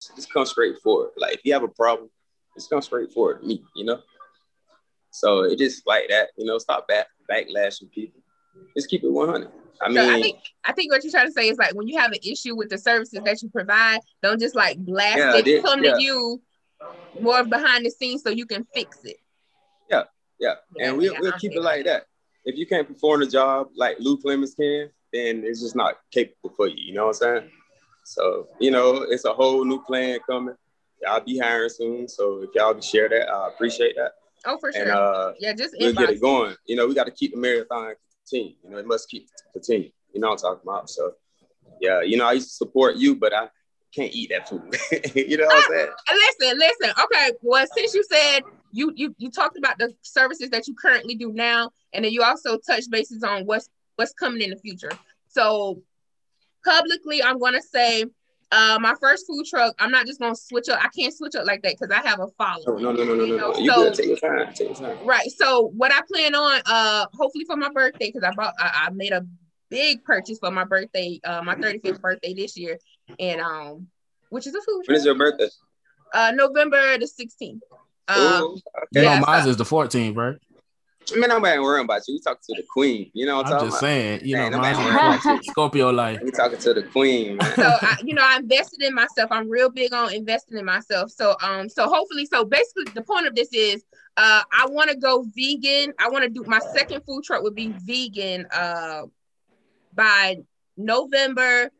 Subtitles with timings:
[0.00, 1.10] just come straight forward.
[1.16, 2.10] Like if you have a problem,
[2.54, 4.00] just come straight forward to me, you know.
[5.10, 6.58] So it just like that, you know.
[6.58, 8.20] Stop back backlashing people.
[8.76, 9.50] Just keep it one hundred.
[9.80, 11.88] I mean, so I think I think what you're trying to say is like when
[11.88, 15.36] you have an issue with the services that you provide, don't just like blast Yeah,
[15.36, 15.44] it.
[15.44, 15.94] they- Come yeah.
[15.94, 16.42] to you
[17.20, 19.16] more behind the scenes so you can fix it.
[19.90, 20.04] yeah,
[20.38, 20.54] yeah.
[20.76, 22.04] Yeah, and we'll, we'll keep it like that.
[22.44, 26.50] If you can't perform the job like Lou Clemens can, then it's just not capable
[26.54, 26.76] for you.
[26.76, 27.50] You know what I'm saying?
[28.06, 30.54] So you know, it's a whole new plan coming.
[31.02, 34.12] Y'all be hiring soon, so if y'all can share that, I appreciate that.
[34.44, 34.82] Oh, for sure.
[34.82, 36.54] And uh, yeah, just we'll get it going.
[36.66, 38.54] You know, we got to keep the marathon continue.
[38.62, 39.90] You know, it must keep continue.
[40.14, 40.88] You know what I'm talking about?
[40.88, 41.14] So,
[41.80, 43.48] yeah, you know, I used to support you, but I
[43.92, 44.62] can't eat that food.
[45.14, 45.92] you know what I'm saying?
[46.14, 46.94] Listen, listen.
[47.04, 51.16] Okay, well, since you said you you you talked about the services that you currently
[51.16, 54.92] do now, and then you also touched bases on what's what's coming in the future.
[55.28, 55.82] So
[56.66, 58.04] publicly, I'm gonna say
[58.52, 59.74] uh my first food truck.
[59.78, 60.78] I'm not just gonna switch up.
[60.82, 62.82] I can't switch up like that because I have a No, following.
[62.84, 63.36] no, no, no, no, You no.
[63.36, 63.58] know, no.
[63.58, 63.94] You so- good?
[63.94, 64.54] Take your time.
[64.54, 65.06] Take your time.
[65.06, 65.30] Right.
[65.30, 68.90] So what I plan on, uh, hopefully for my birthday, because I bought, I, I
[68.90, 69.26] made a
[69.68, 72.78] big purchase for my birthday, uh, my 35th birthday this year,
[73.18, 73.88] and um,
[74.28, 74.84] which is a food.
[74.84, 74.88] Truck.
[74.88, 75.48] When is your birthday?
[76.14, 77.60] Uh, November the 16th.
[78.08, 78.62] Um, Ooh, You okay.
[78.92, 80.36] Yeah, know, mine so- is the 14th, right?
[81.14, 82.14] Man, I'm not worrying about you.
[82.14, 83.10] We talking to the queen.
[83.14, 83.86] You know what I'm, I'm talking just about?
[83.88, 85.44] saying, you know, Man, mine's I'm the at 14th.
[85.44, 86.20] Scorpio life.
[86.22, 87.54] We talking to the queen, man.
[87.54, 89.30] so I, you know, I invested in myself.
[89.30, 91.10] I'm real big on investing in myself.
[91.10, 93.84] So um, so hopefully, so basically, the point of this is,
[94.16, 95.92] uh, I want to go vegan.
[95.98, 98.46] I want to do my second food truck would be vegan.
[98.52, 99.02] Uh,
[99.94, 100.36] by
[100.76, 101.70] November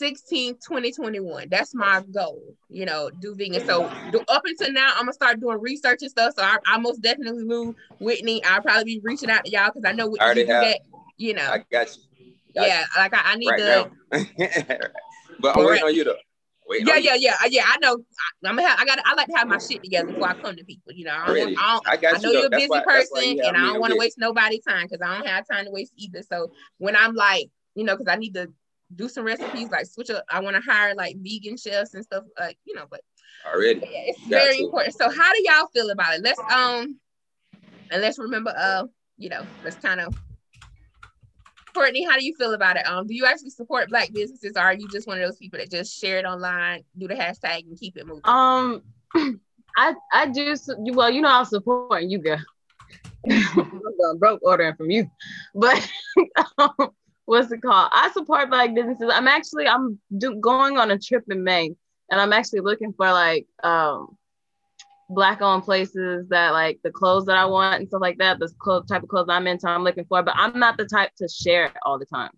[0.00, 1.48] 16th, 2021.
[1.50, 3.64] That's my goal, you know, do vegan.
[3.66, 6.34] So do, up until now, I'm gonna start doing research and stuff.
[6.36, 8.44] So I, I most definitely Lou Whitney.
[8.44, 10.80] I'll probably be reaching out to y'all because I know what I already have, that,
[11.18, 14.90] you know i got you got yeah like i, I need right to
[15.40, 16.16] but I'm waiting on you though.
[16.68, 17.02] Waiting yeah, you.
[17.02, 17.64] yeah, yeah, uh, yeah.
[17.66, 17.92] I know.
[17.94, 18.80] I, I'm gonna have.
[18.80, 18.98] I got.
[19.04, 20.92] I like to have my shit together before I come to people.
[20.92, 21.38] You know, I, don't.
[21.38, 22.38] I, don't, I got I know you.
[22.38, 25.16] you're a busy why- person, and I don't want to waste nobody's time because I
[25.16, 26.22] don't have time to waste either.
[26.22, 28.48] So when I'm like, you know, because I need to
[28.94, 30.24] do some recipes, like switch up.
[30.30, 32.84] I want to hire like vegan chefs and stuff, like you know.
[32.90, 33.00] But
[33.46, 33.80] already.
[33.80, 34.64] yeah, it's Got very to.
[34.64, 34.94] important.
[34.94, 36.22] So how do y'all feel about it?
[36.22, 36.98] Let's um,
[37.90, 38.84] and let's remember, uh,
[39.18, 40.14] you know, let's kind of.
[41.74, 42.86] Courtney, how do you feel about it?
[42.88, 45.58] Um, do you actually support black businesses, or are you just one of those people
[45.58, 48.22] that just share it online, do the hashtag, and keep it moving?
[48.24, 48.82] Um,
[49.76, 50.54] I I do.
[50.68, 52.38] Well, you know, I'm supporting you, girl.
[53.30, 55.10] I'm broke ordering from you,
[55.54, 55.86] but
[56.58, 56.92] um,
[57.26, 57.90] what's it called?
[57.92, 59.10] I support black businesses.
[59.12, 61.70] I'm actually I'm do, going on a trip in May,
[62.10, 64.16] and I'm actually looking for like um
[65.10, 68.38] black owned places that like the clothes that I want and stuff like that.
[68.38, 68.50] The
[68.88, 70.22] type of clothes I'm into, I'm looking for.
[70.22, 72.30] But I'm not the type to share it all the time.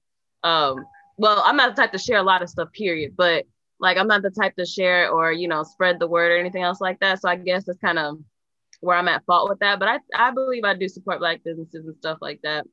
[0.43, 0.85] Um,
[1.17, 2.73] well, I'm not the type to share a lot of stuff.
[2.73, 3.15] Period.
[3.17, 3.45] But
[3.81, 6.63] like I'm not the type to share or you know spread the word or anything
[6.63, 7.21] else like that.
[7.21, 8.19] So I guess that's kind of
[8.81, 9.79] where I'm at fault with that.
[9.79, 12.67] But I I believe I do support black businesses and stuff like that.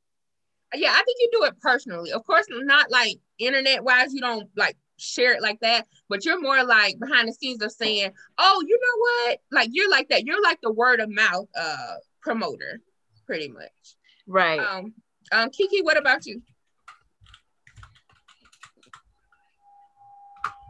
[0.74, 2.12] Yeah, I think you do it personally.
[2.12, 6.40] Of course, not like internet wise, you don't like share it like that, but you're
[6.40, 9.40] more like behind the scenes of saying, oh, you know what?
[9.52, 10.24] Like you're like that.
[10.24, 12.80] You're like the word of mouth uh promoter,
[13.26, 13.96] pretty much.
[14.26, 14.58] Right.
[14.58, 14.94] Um,
[15.32, 16.42] um, Kiki, what about you?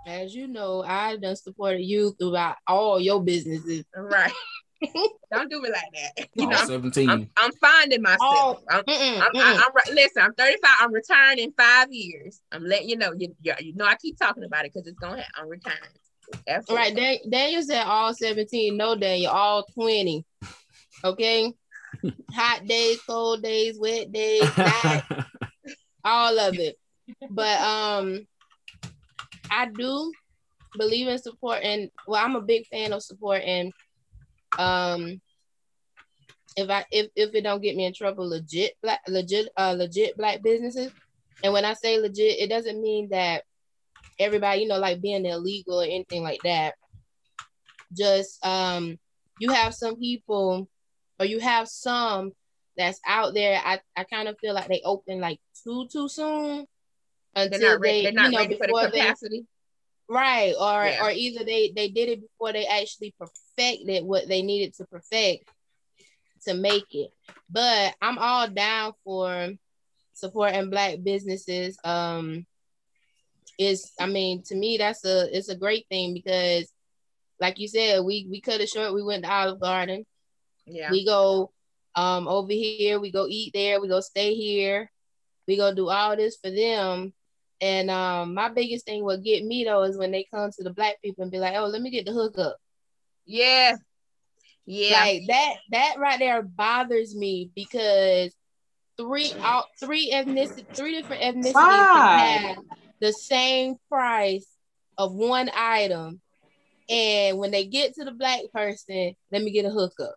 [0.06, 3.84] As you know, I done supported you throughout all your businesses.
[3.94, 4.32] Right.
[5.32, 6.28] don't do me like that.
[6.34, 7.08] You All know, I'm, 17.
[7.10, 8.20] I'm, I'm finding myself.
[8.20, 9.40] Oh, I'm, Mm-mm, I'm, mm-mm.
[9.40, 10.22] I, I'm re- listen.
[10.22, 10.70] I'm 35.
[10.80, 12.40] I'm retiring in five years.
[12.52, 13.12] I'm letting you know.
[13.16, 15.32] You, you, you know, I keep talking about it because it's gonna happen.
[15.38, 15.80] I'm retiring.
[16.48, 16.68] Absolutely.
[16.68, 18.76] All right, Dan- Daniel said all 17.
[18.76, 20.24] No, Daniel, all 20.
[21.04, 21.52] Okay.
[22.32, 25.02] Hot days, cold days, wet days, night,
[26.04, 26.76] all of it.
[27.30, 28.26] But um,
[29.50, 30.12] I do
[30.76, 33.72] believe in support and Well, I'm a big fan of supporting.
[34.58, 35.20] Um,
[36.56, 40.16] if I if if it don't get me in trouble, legit black legit uh legit
[40.16, 40.92] black businesses.
[41.42, 43.44] And when I say legit, it doesn't mean that
[44.18, 46.74] everybody, you know, like being illegal or anything like that.
[47.96, 48.98] Just um,
[49.38, 50.68] you have some people,
[51.20, 52.32] or you have some
[52.76, 53.60] that's out there.
[53.62, 56.66] I, I kind of feel like they open like too too soon
[57.34, 57.98] they're until not ready.
[57.98, 59.46] they They're not you know ready for before the they capacity.
[60.08, 61.04] Right or Yeah.
[61.04, 65.48] or either they they did it before they actually perfected what they needed to perfect
[66.46, 67.10] to make it.
[67.50, 69.50] But I'm all down for
[70.14, 71.76] supporting black businesses.
[71.84, 72.46] Um,
[73.58, 76.70] is I mean to me that's a it's a great thing because
[77.40, 78.94] like you said we we cut it short.
[78.94, 80.04] We went to Olive Garden.
[80.66, 80.90] Yeah.
[80.90, 81.52] We go
[81.94, 84.90] um over here, we go eat there, we go stay here,
[85.48, 87.14] we go do all this for them.
[87.60, 90.72] And um, my biggest thing what get me though is when they come to the
[90.72, 92.56] black people and be like, "Oh, let me get the hookup."
[93.24, 93.76] Yeah.
[94.66, 95.00] Yeah.
[95.00, 95.54] Like that.
[95.70, 98.34] That right there bothers me because
[98.98, 102.52] three out three ethnicity, three different ethnicities Why?
[102.54, 102.56] have
[103.00, 104.46] the same price
[104.98, 106.20] of one item,
[106.88, 110.14] and when they get to the black person, let me get a hookup.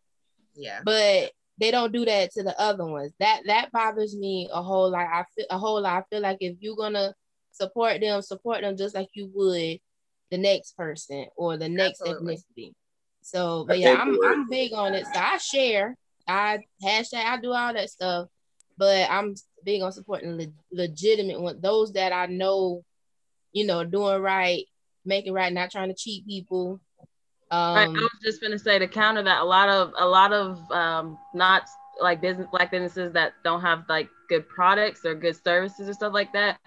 [0.55, 0.81] yeah.
[0.83, 3.11] But they don't do that to the other ones.
[3.19, 5.07] That that bothers me a whole lot.
[5.07, 6.03] I feel a whole lot.
[6.03, 7.13] I feel like if you're gonna
[7.59, 9.79] support them, support them just like you would
[10.31, 12.37] the next person or the next Absolutely.
[12.37, 12.71] ethnicity.
[13.21, 15.05] So, but I yeah, I'm I'm big on it.
[15.05, 15.95] So I share,
[16.27, 18.27] I hashtag, I do all that stuff,
[18.77, 22.83] but I'm big on supporting le- legitimate ones, those that I know,
[23.51, 24.65] you know, doing right,
[25.05, 26.79] making right, not trying to cheat people.
[27.51, 30.31] Right, Um, I was just gonna say to counter that a lot of a lot
[30.31, 31.63] of um not
[31.99, 36.13] like business black businesses that don't have like good products or good services or stuff
[36.13, 36.59] like that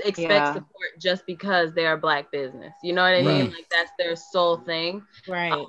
[0.00, 0.52] expect Yeah.
[0.54, 2.72] support just because they are black business.
[2.82, 3.46] You know what I mean?
[3.46, 3.52] Right.
[3.52, 5.02] Like that's their sole thing.
[5.28, 5.64] right.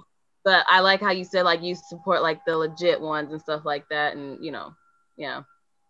[0.46, 3.66] But I like how you said like you support like the legit ones and stuff
[3.66, 4.74] like that, and you know,
[5.18, 5.42] yeah.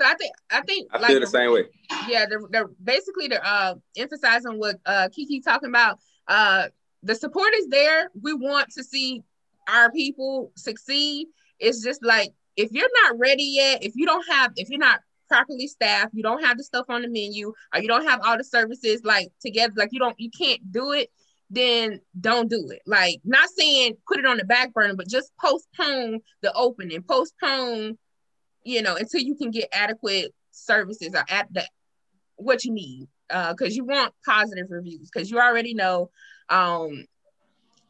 [0.02, 1.66] So I think I think I like feel the same way.
[2.08, 6.00] yeah, they're, they're basically they're uh emphasizing what uh Kiki talking about.
[6.28, 6.68] Uh
[7.04, 8.10] the support is there.
[8.22, 9.24] We want to see
[9.70, 11.28] our people succeed.
[11.60, 15.00] It's just like if you're not ready yet, if you don't have if you're not
[15.30, 18.38] properly staffed, you don't have the stuff on the menu, or you don't have all
[18.38, 21.10] the services like together, like you don't you can't do it,
[21.50, 22.82] then don't do it.
[22.86, 27.98] Like not saying put it on the back burner, but just postpone the opening, postpone,
[28.64, 31.64] you know, until you can get adequate services or at the
[32.36, 36.10] what you need uh because you want positive reviews because you already know
[36.50, 37.06] um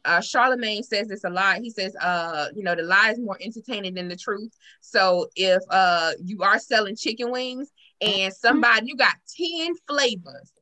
[0.04, 3.38] uh Charlamagne says this a lot he says uh you know the lie is more
[3.40, 4.52] entertaining than the truth.
[4.80, 7.70] So if uh you are selling chicken wings
[8.00, 10.52] and somebody you got 10 flavors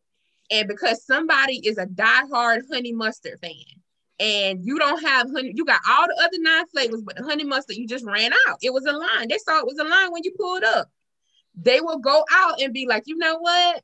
[0.50, 3.52] and because somebody is a diehard honey mustard fan
[4.20, 7.44] and you don't have honey you got all the other nine flavors but the honey
[7.44, 8.58] mustard you just ran out.
[8.62, 9.28] It was a line.
[9.28, 10.88] They saw it was a line when you pulled up.
[11.54, 13.82] They will go out and be like you know what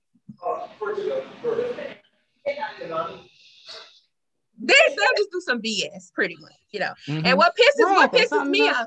[4.61, 6.93] they, they'll just do some BS pretty much, you know.
[7.07, 7.27] Mhm.
[7.27, 8.87] And what pisses what Right, pisses me off,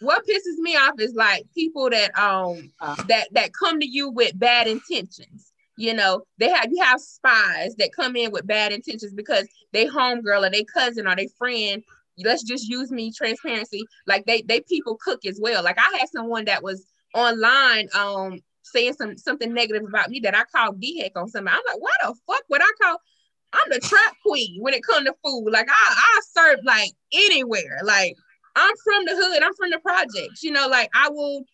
[0.00, 2.96] what pisses me off is like people that um Uh.
[3.08, 5.52] that that come to you with bad intentions.
[5.76, 9.86] You know, they have you have spies that come in with bad intentions because they
[9.86, 11.82] homegirl or they cousin or they friend.
[12.18, 13.84] Let's just use me transparency.
[14.06, 15.62] Like they they people cook as well.
[15.62, 16.84] Like I had someone that was
[17.14, 21.56] online um saying some something negative about me that I called DHEC on somebody.
[21.56, 23.00] I'm like, why the fuck would I call?
[23.52, 25.48] I'm the trap queen when it comes to food.
[25.50, 27.80] Like I, I serve like anywhere.
[27.82, 28.14] Like
[28.56, 29.42] I'm from the hood.
[29.42, 30.42] I'm from the projects.
[30.42, 31.44] You know, like I will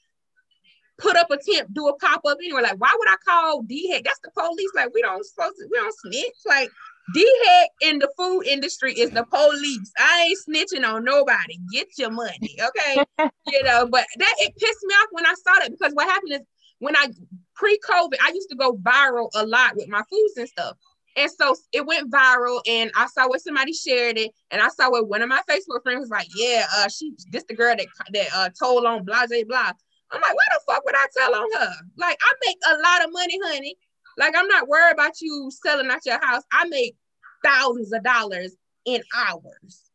[0.98, 2.62] put up a tent, do a pop up anywhere.
[2.62, 4.04] Like why would I call DHEC?
[4.04, 4.70] That's the police.
[4.74, 5.68] Like we don't supposed to.
[5.70, 6.36] We don't snitch.
[6.46, 6.70] Like
[7.14, 9.92] DHEC in the food industry is the police.
[9.98, 11.58] I ain't snitching on nobody.
[11.72, 13.04] Get your money, okay?
[13.46, 16.32] you know, but that it pissed me off when I saw that because what happened
[16.32, 16.40] is
[16.78, 17.08] when I
[17.54, 20.76] pre-COVID, I used to go viral a lot with my foods and stuff.
[21.16, 24.90] And so it went viral, and I saw where somebody shared it, and I saw
[24.90, 27.86] where one of my Facebook friends was like, "Yeah, uh, she this the girl that
[28.12, 29.72] that uh, told on blah blah blah."
[30.10, 31.72] I'm like, "Why the fuck would I tell on her?
[31.96, 33.76] Like, I make a lot of money, honey.
[34.18, 36.42] Like, I'm not worried about you selling out your house.
[36.52, 36.96] I make
[37.44, 39.90] thousands of dollars in hours,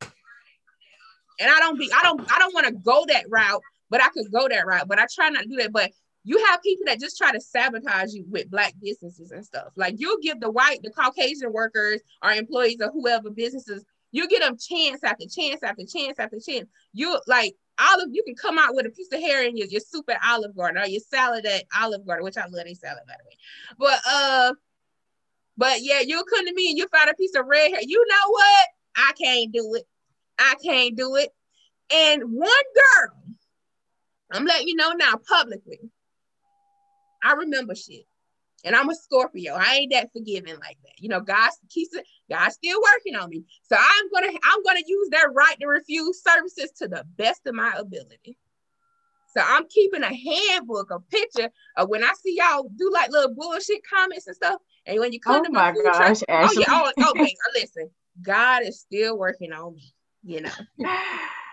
[1.39, 4.09] and I don't be, I don't, I don't want to go that route, but I
[4.09, 5.73] could go that route, but I try not to do that.
[5.73, 5.91] But
[6.23, 9.69] you have people that just try to sabotage you with black businesses and stuff.
[9.75, 14.41] Like you'll give the white, the Caucasian workers or employees or whoever businesses, you'll get
[14.41, 16.67] them chance after chance after chance after chance.
[16.93, 19.81] You like olive, you can come out with a piece of hair in your, your
[19.81, 23.03] soup at Olive Garden or your salad at Olive Garden, which I love their salad
[23.07, 23.37] by the way.
[23.77, 24.53] But uh,
[25.57, 27.81] but yeah, you'll come to me and you find a piece of red hair.
[27.81, 28.67] You know what?
[28.95, 29.87] I can't do it.
[30.37, 31.29] I can't do it.
[31.93, 33.35] And one girl,
[34.31, 35.79] I'm letting you know now publicly.
[37.23, 38.05] I remember shit.
[38.65, 39.55] And I'm a Scorpio.
[39.55, 40.99] I ain't that forgiving like that.
[40.99, 43.45] You know, God keeps it, God's still working on me.
[43.63, 47.55] So I'm gonna I'm gonna use that right to refuse services to the best of
[47.55, 48.37] my ability.
[49.33, 53.33] So I'm keeping a handbook, a picture of when I see y'all do like little
[53.33, 54.59] bullshit comments and stuff.
[54.85, 57.37] And when you come Oh to my, my food truck- gosh, oh yeah, oh, wait,
[57.53, 57.89] listen.
[58.21, 60.51] God is still working on me, you know.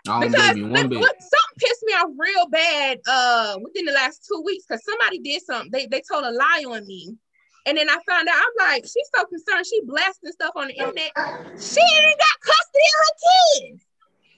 [0.09, 0.99] I Because look, one bit.
[1.01, 5.19] look, something pissed me off real bad uh within the last two weeks because somebody
[5.19, 5.71] did something.
[5.71, 7.17] They they told a lie on me.
[7.67, 9.67] And then I found out I'm like, she's so concerned.
[9.67, 11.11] She blasting stuff on the internet.
[11.59, 13.15] She ain't got custody of her
[13.73, 13.85] kids.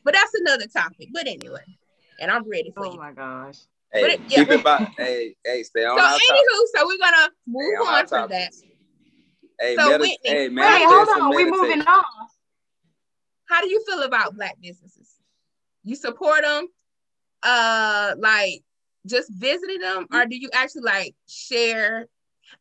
[0.04, 1.08] But that's another topic.
[1.12, 1.64] But anyway,
[2.20, 2.98] and I'm ready for Oh you.
[2.98, 3.58] Oh my gosh.
[3.92, 4.38] Hey, But it- yeah.
[4.44, 4.88] keep it by.
[4.96, 6.25] Hey, hey, stay on So our topic.
[6.30, 8.52] anywho, so we're gonna move Stay on our from that.
[9.60, 11.28] Hey, So meta- Whitney- hey, Hey, Hey, hold on.
[11.34, 12.04] We're moving on.
[13.48, 15.17] How do you feel about black businesses?
[15.88, 16.68] You support them,
[17.42, 18.62] uh, like
[19.07, 22.07] just visiting them, or do you actually like share?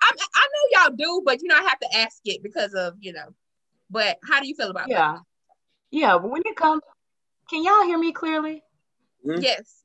[0.02, 2.96] I I know y'all do, but you know I have to ask it because of
[3.00, 3.34] you know.
[3.90, 5.20] But how do you feel about Yeah.
[5.92, 6.18] Yeah.
[6.18, 6.82] But when it comes,
[7.50, 8.64] can y'all hear me clearly?
[9.26, 9.44] that?
[9.44, 9.84] Yes.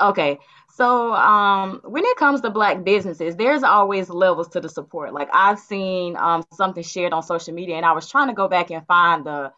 [0.00, 0.38] Okay.
[0.70, 5.12] So um when it comes to black businesses, there's always levels to the support.
[5.12, 8.48] Like I've seen um something shared on social media and I was trying to go
[8.48, 9.52] back and find the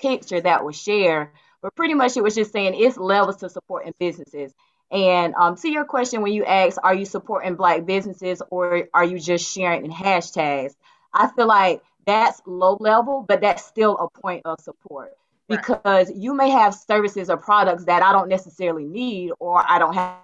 [0.00, 1.28] picture that was shared,
[1.62, 4.54] but pretty much it was just saying it's levels to supporting businesses.
[4.90, 9.04] And um to your question when you ask, are you supporting black businesses or are
[9.04, 10.74] you just sharing in hashtags?
[11.12, 15.12] I feel like that's low level, but that's still a point of support
[15.48, 15.66] Right.
[15.66, 19.94] because you may have services or products that I don't necessarily need or I don't
[19.94, 20.16] have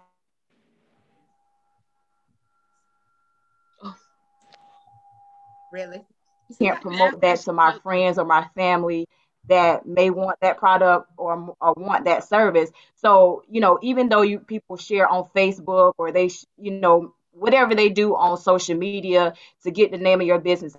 [5.73, 6.07] Really?
[6.61, 9.07] can't promote that to my friends or my family
[9.49, 12.71] that may want that product or, or want that service.
[12.97, 17.15] So, you know, even though you people share on Facebook or they, sh- you know,
[17.33, 20.77] whatever they do on social media to get the name of your business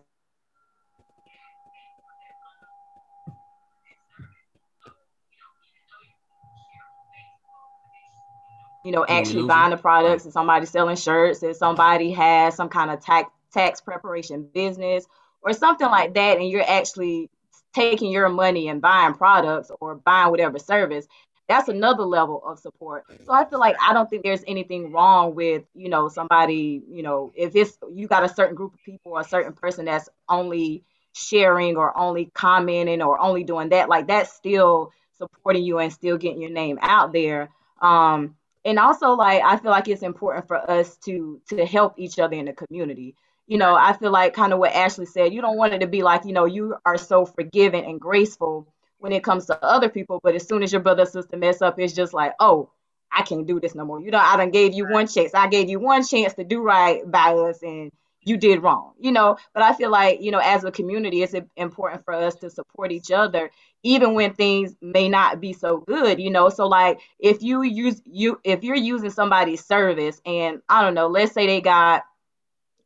[8.83, 12.89] you know, actually buying the products, if somebody's selling shirts, if somebody has some kind
[12.91, 15.05] of tax tax preparation business
[15.41, 17.29] or something like that, and you're actually
[17.77, 21.07] taking your money and buying products or buying whatever service,
[21.47, 23.05] that's another level of support.
[23.25, 27.03] So I feel like I don't think there's anything wrong with, you know, somebody, you
[27.03, 30.09] know, if it's you got a certain group of people or a certain person that's
[30.27, 35.93] only sharing or only commenting or only doing that, like that's still supporting you and
[35.93, 37.49] still getting your name out there.
[37.81, 42.19] Um, and also like I feel like it's important for us to to help each
[42.19, 43.15] other in the community.
[43.47, 45.87] You know, I feel like kind of what Ashley said, you don't want it to
[45.87, 48.67] be like, you know, you are so forgiving and graceful
[48.99, 51.61] when it comes to other people, but as soon as your brother or sister mess
[51.61, 52.69] up, it's just like, oh,
[53.11, 54.01] I can't do this no more.
[54.01, 55.33] You know, I done gave you one chance.
[55.33, 58.93] I gave you one chance to do right by us and you did wrong.
[58.99, 62.35] You know, but I feel like, you know, as a community, it's important for us
[62.37, 63.51] to support each other
[63.83, 66.49] even when things may not be so good, you know.
[66.49, 71.07] So like if you use you if you're using somebody's service and I don't know,
[71.07, 72.03] let's say they got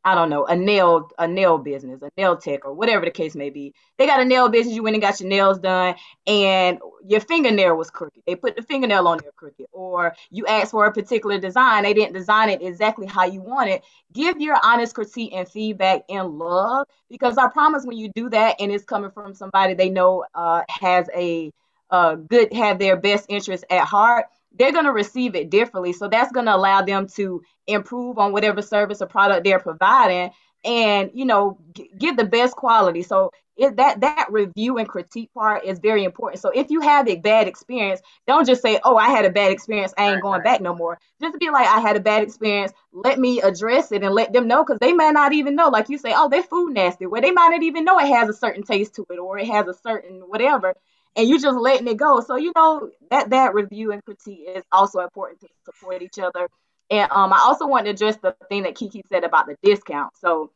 [0.04, 3.36] I don't know, a nail a nail business, a nail tech or whatever the case
[3.36, 3.72] may be.
[3.98, 5.94] They got a nail business, you went and got your nails done
[6.26, 8.22] and your fingernail was crooked.
[8.26, 11.94] They put the fingernail on there crooked or you asked for a particular design, they
[11.94, 13.82] didn't design it exactly how you want it.
[14.12, 18.56] Give your honest critique and feedback in love because I promise when you do that
[18.60, 21.52] and it's coming from somebody they know uh, has a
[21.90, 24.26] uh, good have their best interest at heart,
[24.58, 25.92] they're going to receive it differently.
[25.92, 30.30] So that's going to allow them to improve on whatever service or product they're providing
[30.64, 33.02] and you know g- give the best quality.
[33.02, 36.40] So it, that that review and critique part is very important.
[36.40, 39.52] So if you have a bad experience don't just say oh i had a bad
[39.52, 39.92] experience.
[39.98, 40.42] I ain't Right, going right.
[40.42, 40.98] back no more.
[41.20, 42.72] Just be like i had a bad experience.
[42.92, 45.68] Let me address it and let them know because they might not even know.
[45.68, 47.06] Like you say oh their food nasty.
[47.06, 49.46] Well they might not even know it has a certain taste to it or it
[49.48, 50.74] has a certain whatever
[51.16, 54.64] and you're just letting it go so you know that that review and critique is
[54.72, 56.48] also important to support each other
[56.92, 60.12] and um, I also want to address the thing that Kiki said about the discount.
[60.18, 60.50] So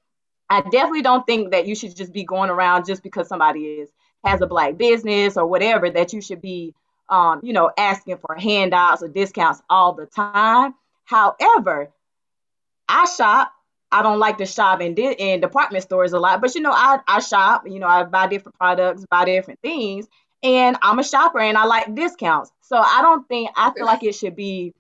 [0.50, 3.88] I definitely don't think that you should just be going around just because somebody is
[4.22, 6.74] has a black business or whatever that you should be
[7.08, 10.74] um, you know, asking for handouts or discounts all the time.
[11.04, 11.90] However,
[12.88, 13.52] I shop.
[13.92, 16.98] I don't like to shop in in department stores a lot, but you know, I
[17.06, 17.62] I shop.
[17.66, 20.08] You know, I buy different products, buy different things,
[20.46, 22.52] and I'm a shopper and I like discounts.
[22.60, 24.72] So I don't think I feel like it should be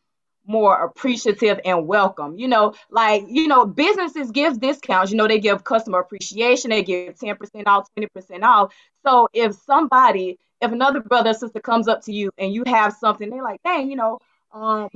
[0.46, 2.38] more appreciative and welcome.
[2.38, 5.10] You know, like you know, businesses give discounts.
[5.10, 6.70] You know, they give customer appreciation.
[6.70, 8.72] They give ten percent off, twenty percent off.
[9.04, 12.92] So if somebody, if another brother or sister comes up to you and you have
[12.92, 14.20] something, they're like, dang, you know,
[14.52, 14.88] um,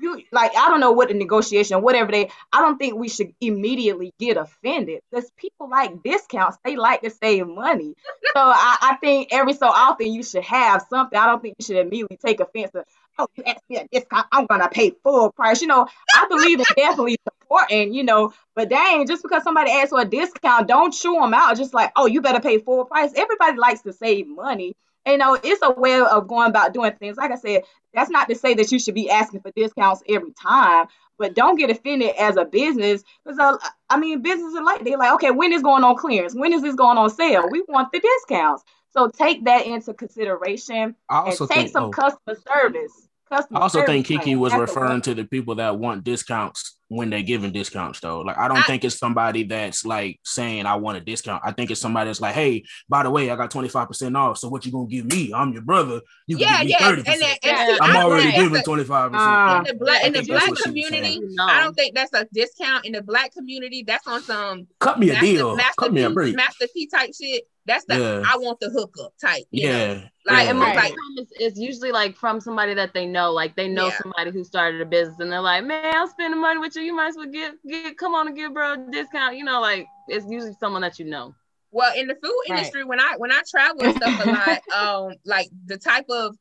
[0.00, 2.30] you like I don't know what the negotiation, whatever they.
[2.52, 6.58] I don't think we should immediately get offended because people like discounts.
[6.64, 7.94] They like to save money.
[8.34, 11.18] So I, I think every so often you should have something.
[11.18, 12.84] I don't think you should immediately take offense to,
[13.18, 15.60] oh, you asked me a discount, I'm gonna pay full price.
[15.60, 19.90] You know, I believe in definitely supporting, you know, but dang, just because somebody asks
[19.90, 21.56] for a discount, don't chew them out.
[21.56, 23.12] Just like, oh, you better pay full price.
[23.14, 24.74] Everybody likes to save money.
[25.08, 27.16] You know, it's a way of going about doing things.
[27.16, 27.62] Like I said,
[27.94, 30.86] that's not to say that you should be asking for discounts every time,
[31.18, 33.56] but don't get offended as a business because uh,
[33.90, 36.34] I mean, businesses are like they're like, okay, when is going on clearance?
[36.34, 37.48] When is this going on sale?
[37.50, 38.64] We want the discounts.
[38.90, 43.58] So take that into consideration I and take think some oh, customer service customer.
[43.58, 47.22] I also think Kiki was That's referring to the people that want discounts when they're
[47.22, 48.20] giving discounts though.
[48.20, 51.42] Like I don't I- think it's somebody that's like saying I want a discount.
[51.44, 54.38] I think it's somebody that's like, hey, by the way, I got 25% off.
[54.38, 55.32] So what you gonna give me?
[55.34, 56.00] I'm your brother.
[56.26, 57.12] You Yeah, can give yeah, me and, 30%.
[57.12, 57.76] and, and Yeah.
[57.82, 59.10] I'm already giving a- 25%.
[59.14, 59.58] Ah.
[59.58, 61.20] in the black in the black what she was community.
[61.22, 61.44] No.
[61.44, 63.84] I don't think that's a discount in the black community.
[63.86, 65.56] That's on some Cut me a master, deal.
[65.56, 66.36] master Cut me a P, break.
[66.36, 67.44] master P type shit.
[67.68, 68.22] That's the Yeah.
[68.24, 69.44] I want the hookup type.
[69.52, 69.78] You Know?
[69.78, 70.08] Yeah.
[70.26, 70.50] Like, yeah.
[70.50, 70.68] and Right.
[70.70, 73.86] of the time it's, it's usually like from somebody that they know, like they know
[73.86, 73.98] Yeah.
[74.02, 76.82] somebody who started a business, and they're like, "Man, I'm spending money with you.
[76.82, 79.60] You might as well get get come on and give bro a discount." You know,
[79.60, 81.34] like it's usually someone that you know.
[81.70, 82.50] Well, in the food Right.
[82.50, 86.36] industry, when I when I travel and stuff a lot, um, like the type of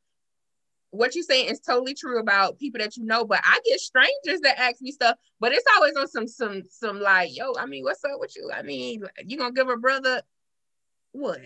[0.92, 4.40] what you're saying is totally true about people that you know, but I get strangers
[4.42, 7.84] that ask me stuff, but it's always on some some some like, yo, I mean,
[7.84, 8.50] what's up with you?
[8.54, 10.22] I mean, you gonna give a brother
[11.18, 11.42] what?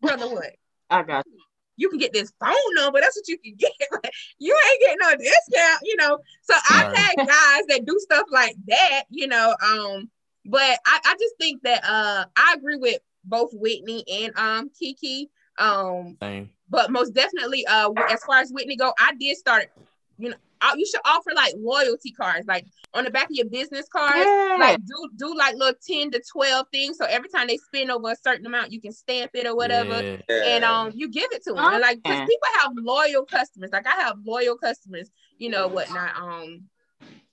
[0.00, 0.52] Brother what?
[0.90, 1.38] I got you.
[1.76, 3.00] You can get this phone number.
[3.00, 3.72] That's what you can get.
[4.38, 6.18] you ain't getting no discount, you know.
[6.42, 9.54] So I've had guys that do stuff like that, you know.
[9.64, 10.10] Um,
[10.44, 15.30] but I, I just think that uh I agree with both Whitney and um Kiki.
[15.58, 16.50] Um, Same.
[16.68, 19.70] but most definitely uh as far as Whitney go, I did start,
[20.18, 20.36] you know,
[20.76, 24.18] you should offer like loyalty cards, like on the back of your business cards.
[24.18, 24.56] Yeah.
[24.60, 26.98] Like do do like little 10 to 12 things.
[26.98, 30.00] So every time they spend over a certain amount, you can stamp it or whatever
[30.02, 30.44] Yeah.
[30.44, 32.26] and um you give it to them and like 'cause Okay.
[32.26, 36.62] people have loyal customers like i have loyal customers you know whatnot um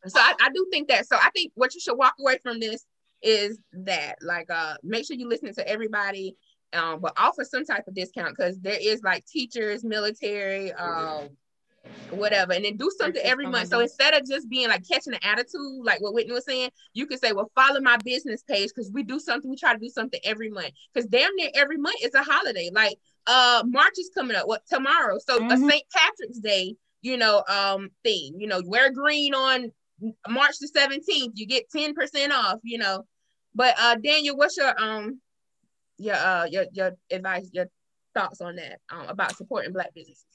[0.07, 2.59] so I, I do think that so i think what you should walk away from
[2.59, 2.85] this
[3.21, 6.35] is that like uh make sure you listen to everybody
[6.73, 11.29] um but offer some type of discount because there is like teachers military um
[12.11, 13.69] whatever and then do something every month.
[13.69, 17.05] so instead of just being like catching the attitude like what whitney was saying you
[17.05, 19.89] can say well follow my business page because we do something we try to do
[19.89, 20.71] something every month.
[20.93, 22.69] Because damn near every month is a holiday.
[22.73, 25.19] Like uh march is coming up what tomorrow.
[25.19, 25.69] So a Mhm.
[25.69, 29.71] st patrick's day you know um thing you know wear green on
[30.27, 33.05] march the 17th you get 10 percent off you know.
[33.53, 35.21] But uh daniel what's your um
[35.97, 37.65] your uh your your advice your
[38.15, 40.25] thoughts on that um about supporting black businesses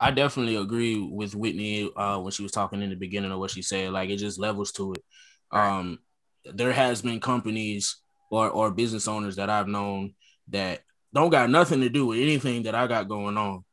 [0.00, 3.50] I definitely agree with Whitney uh, when she was talking in the beginning of what
[3.50, 3.92] she said.
[3.92, 5.04] Like it just levels to it.
[5.50, 5.98] Um,
[6.44, 7.96] there has been companies
[8.30, 10.14] or or business owners that I've known
[10.48, 10.80] that
[11.12, 13.64] don't got nothing to do with anything that I got going on.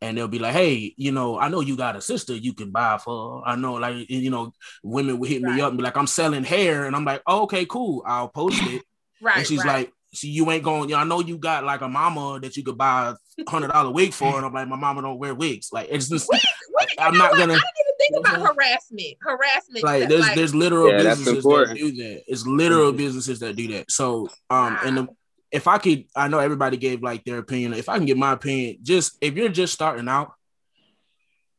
[0.00, 2.70] And they'll be like, "Hey, you know, I know you got a sister you can
[2.70, 3.42] buy for.
[3.44, 4.52] I know, like, you know,
[4.84, 7.42] women will hit me up and be like, I'm selling hair, and I'm like, oh,
[7.42, 8.82] okay, cool, I'll post it.
[9.20, 9.66] right and she's right.
[9.66, 10.94] like, "See, you ain't going.
[10.94, 13.14] I know you got like a mama that you could buy
[13.46, 15.68] hundred dollar wig for." And I'm like, "My mama don't wear wigs.
[15.72, 16.40] Like, it's just Wait,
[16.80, 17.38] wait, you I'm not what?
[17.38, 19.16] gonna- I didn't even think You know about harassment.
[19.20, 19.84] Harassment.
[19.84, 22.22] like there's like, there's literal Yeah, businesses that do that.
[22.26, 22.96] It's literal Mhm.
[22.96, 23.90] businesses that do that.
[23.90, 25.08] So um, and the,
[25.50, 27.72] if I could, I know everybody gave like their opinion.
[27.74, 30.32] If I can get my opinion, just if you're just starting out,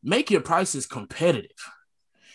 [0.04, 1.52] make your prices competitive.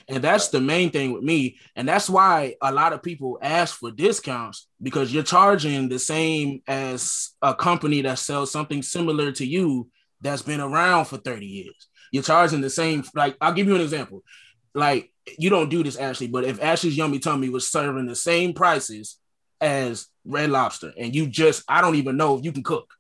[0.08, 1.58] And that's the main thing with me.
[1.76, 6.62] And that's why a lot of people ask for discounts because you're charging the same
[6.66, 9.88] as a company that sells something similar to you
[10.20, 11.88] that's been around for 30 years.
[12.12, 14.22] You're charging the same, like, I'll give you an example.
[14.74, 18.52] Like, you don't do this, Ashley, but if Ashley's Yummy Tummy was serving the same
[18.52, 19.18] prices
[19.60, 22.92] as Red Lobster, and you just, I don't even know if you can cook.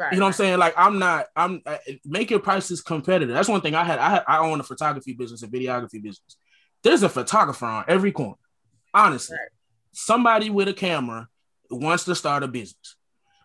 [0.00, 0.58] Right, You know what I'm saying?
[0.58, 1.26] Like I'm not.
[1.36, 3.34] I'm uh, make your prices competitive.
[3.34, 3.98] That's one thing I had.
[3.98, 6.36] I had, I own a photography business, a videography business.
[6.82, 8.34] There's a photographer on every corner.
[8.94, 9.48] Honestly, Right.
[9.92, 11.28] somebody with a camera
[11.70, 12.96] wants to start a business.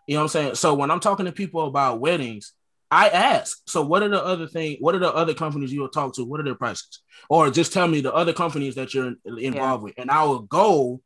[0.08, 0.54] You know what I'm saying?
[0.56, 2.52] So when I'm talking to people about weddings,
[2.90, 3.58] I ask.
[3.66, 4.76] So what are the other thing?
[4.80, 6.24] What are the other companies you'll talk to?
[6.24, 7.02] What are their prices?
[7.28, 11.00] Or just tell me the other companies that you're involved with, and I will go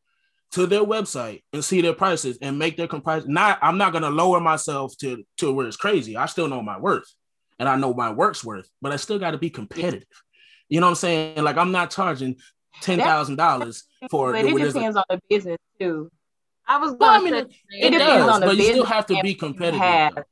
[0.52, 3.32] to their website and see their prices and make their comparison.
[3.32, 6.16] Not, I'm not gonna lower myself to to where it's crazy.
[6.16, 7.12] I still know my worth,
[7.58, 10.08] and I know my work's worth, but I still got to be competitive.
[10.68, 11.42] You know what I'm saying?
[11.42, 12.36] Like I'm not charging
[12.82, 14.32] ten thousand dollars for.
[14.32, 16.10] but it depends on the business too.
[16.66, 18.46] I was Well, I going mean, to It, It does, depends on the business.
[18.46, 20.24] but you still have to be competitive.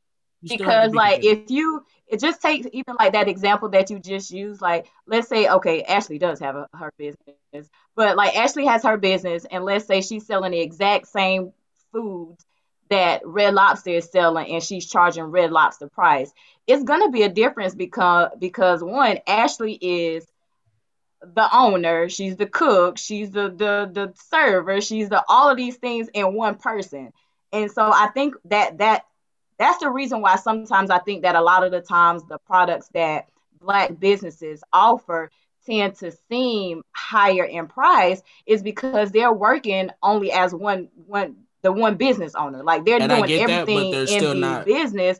[0.47, 0.51] Have.
[0.51, 0.51] though.
[0.51, 3.69] You still have to because like if you it just takes even like that example
[3.71, 8.17] that you just used like let's say okay ashley does have a, her business but
[8.17, 11.53] like ashley has her business and let's say she's selling the exact same
[11.93, 12.45] foods
[12.91, 16.33] that red lobster is selling and she's charging red lobster price
[16.67, 20.27] it's going to be a difference because because one ashley is
[21.23, 25.77] the owner she's the cook she's the the the server she's the all of these
[25.77, 27.13] things in one person
[27.53, 29.05] and so i think that that
[29.59, 32.89] that's the reason why sometimes I think that a lot of the times the products
[32.95, 33.29] that
[33.61, 35.31] black businesses offer
[35.67, 41.73] tend to seem higher in price is because they're working only as one one the
[41.73, 42.63] one business owner.
[42.63, 45.19] Like they're And doing that, everything they're in still the not- business.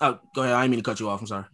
[0.00, 0.54] Oh, go ahead.
[0.54, 1.20] I didn't mean to cut you off.
[1.20, 1.44] I'm sorry.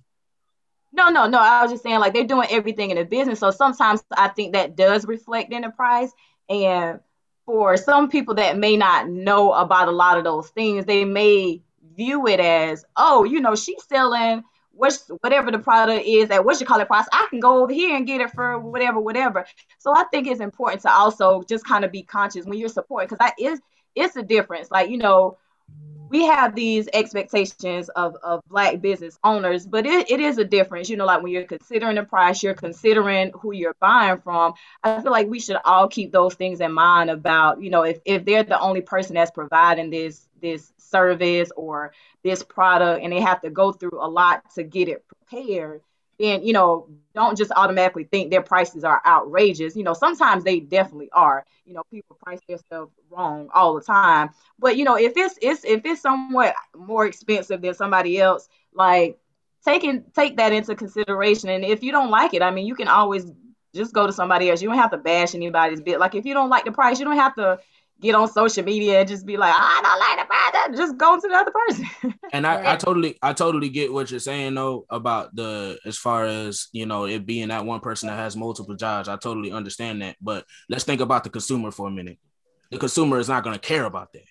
[0.92, 1.38] No, no, no.
[1.38, 3.40] I was just saying like they're doing everything in the business.
[3.40, 6.12] So sometimes I think that does reflect in the price.
[6.48, 7.00] And
[7.46, 11.60] for some people that may not know about a lot of those things, they may
[11.96, 16.60] view it as, oh, you know, she's selling what's whatever the product is at what
[16.60, 17.06] you call it price.
[17.12, 19.46] I can go over here and get it for whatever, whatever.
[19.78, 23.08] So I think it's important to also just kind of be conscious when you're supporting
[23.08, 23.60] because that is
[23.94, 24.70] it's a difference.
[24.70, 25.38] Like, you know,
[26.08, 30.88] we have these expectations of, of black business owners, but it, it is a difference.
[30.88, 34.54] You know, like when you're considering the price, you're considering who you're buying from.
[34.82, 37.98] I feel like we should all keep those things in mind about, you know, if,
[38.04, 43.20] if they're the only person that's providing this this service or this product and they
[43.20, 45.80] have to go through a lot to get it prepared,
[46.18, 49.76] then you know don't just automatically think their prices are outrageous.
[49.76, 51.44] You know sometimes they definitely are.
[51.64, 54.30] You know people price their stuff wrong all the time.
[54.58, 59.18] But you know if it's it's if it's somewhat more expensive than somebody else like
[59.64, 61.48] taking take that into consideration.
[61.48, 63.30] And if you don't like it i mean you can always
[63.74, 64.62] just go to somebody else.
[64.62, 65.98] You don't have to bash anybody's bit.
[65.98, 67.58] Like if you don't like the price you don't have to
[68.00, 70.76] get on social media and just be like, oh, I don't like the brother.
[70.76, 72.14] Just go to the other person.
[72.32, 76.26] and I, I totally, I totally get what you're saying though about the as far
[76.26, 79.08] as you know it being that one person that has multiple jobs.
[79.08, 80.16] I totally understand that.
[80.20, 82.18] But let's think about the consumer for a minute.
[82.70, 84.24] The consumer is not going to care about that.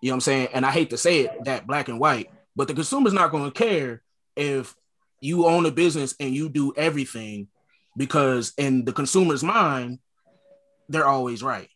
[0.00, 0.48] You know what I'm saying?
[0.52, 3.44] And I hate to say it that black and white, but the consumer's not going
[3.44, 4.02] to care
[4.36, 4.74] if
[5.20, 7.46] you own a business and you do everything
[7.96, 10.00] because in the consumer's mind,
[10.88, 11.68] they're always right.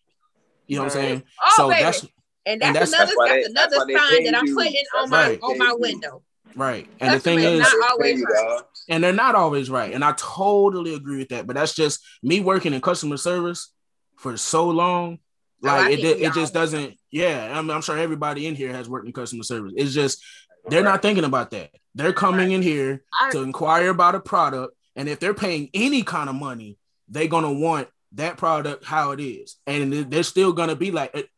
[0.67, 1.23] You know what I'm saying?
[1.45, 1.83] Oh, so baby.
[1.83, 2.07] that's
[2.47, 5.41] and that's, and that's another that's, that's another sign that I'm putting on my right.
[5.43, 6.23] on my window.
[6.55, 6.89] Right.
[7.01, 8.61] And the thing is, not always right.
[8.89, 9.93] and they're not always right.
[9.93, 11.47] And I totally agree with that.
[11.47, 13.73] But that's just me working in customer service
[14.17, 15.19] for so long.
[15.63, 16.97] Oh, like oh, it, it just doesn't.
[17.11, 19.73] Yeah, I'm, I'm sure everybody in here has worked in customer service.
[19.77, 20.25] It's just
[20.69, 21.71] they're not thinking about that.
[21.95, 22.55] They're coming right.
[22.55, 23.03] in here
[23.33, 27.53] to inquire about a product, and if they're paying any kind of money, they're gonna
[27.53, 31.31] want that product how it is, and they're still gonna be like,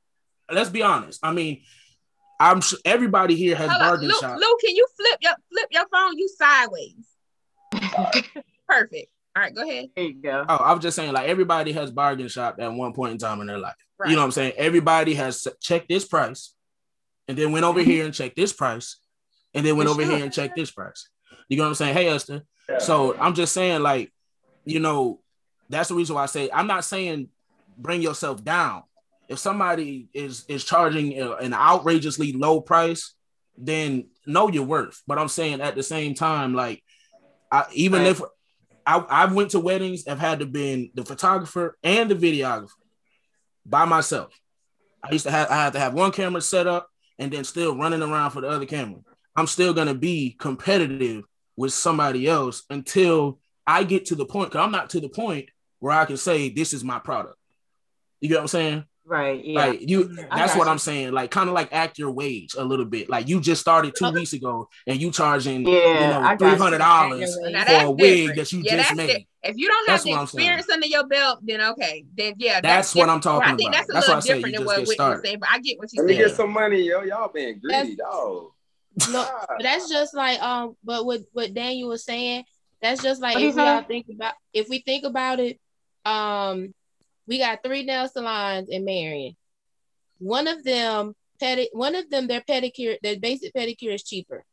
[0.50, 1.20] let's be honest.
[1.22, 1.62] I mean,
[2.40, 4.38] I'm sure everybody here has Hold bargain Luke, shop.
[4.38, 6.18] Luke, can you flip your flip your phone?
[6.18, 6.94] You sideways.
[8.68, 9.10] Perfect.
[9.36, 9.90] All right, go ahead.
[9.94, 10.44] There you go.
[10.48, 13.40] Oh, I was just saying, like everybody has bargain shop at one point in time
[13.40, 13.74] in their life.
[13.98, 14.10] Right.
[14.10, 14.52] You know what I'm saying?
[14.56, 16.54] Everybody has checked this price,
[17.26, 17.90] and then went over mm-hmm.
[17.90, 18.96] here and checked this price,
[19.54, 20.16] and then went For over sure.
[20.16, 21.08] here and checked this price.
[21.48, 21.94] You know what I'm saying?
[21.94, 22.42] Hey, Esther.
[22.68, 22.78] Yeah.
[22.78, 24.12] So I'm just saying, like,
[24.64, 25.20] you know,
[25.68, 27.28] that's the reason why I say I'm not saying
[27.76, 28.82] bring yourself down.
[29.28, 33.14] If somebody is is charging an outrageously low price,
[33.56, 35.02] then know your worth.
[35.06, 36.82] But I'm saying at the same time, like
[37.50, 38.10] I, even right.
[38.10, 38.22] if
[38.86, 42.68] I, I went to weddings, I've had to be the photographer and the videographer
[43.66, 44.32] by myself.
[45.02, 47.76] I used to have I had to have one camera set up and then still
[47.76, 49.00] running around for the other camera.
[49.36, 51.24] I'm still gonna be competitive
[51.56, 54.52] with somebody else until I get to the point.
[54.52, 55.50] Cause I'm not to the point
[55.80, 57.36] where I can say this is my product.
[58.20, 58.84] You get what I'm saying?
[59.08, 59.42] Right.
[59.42, 59.66] Yeah.
[59.66, 60.70] Like you that's what you.
[60.70, 61.12] I'm saying.
[61.12, 63.08] Like kind of like act your wage a little bit.
[63.08, 66.78] Like you just started two weeks ago and you charging yeah, you know three hundred
[66.78, 69.10] dollars for a wig that you yeah, just made.
[69.10, 69.26] It.
[69.42, 72.92] If you don't have that's the experience under your belt, then okay, then yeah, that's,
[72.92, 73.54] that's what I'm talking about.
[73.54, 75.78] I think that's a that's little different than what Whitney was saying, but I get
[75.78, 76.18] what you're saying.
[76.18, 77.02] Let me get some money, yo.
[77.02, 78.50] Y'all being greedy, dog.
[79.12, 82.44] No, but that's just like um, but what what Daniel was saying,
[82.82, 85.60] that's just like if we all think about if we think about it,
[86.08, 86.74] um,
[87.26, 89.36] we got three nail salons in Marion.
[90.18, 94.44] One of them, pedi- one of them, their pedicure, their basic pedicure is cheaper.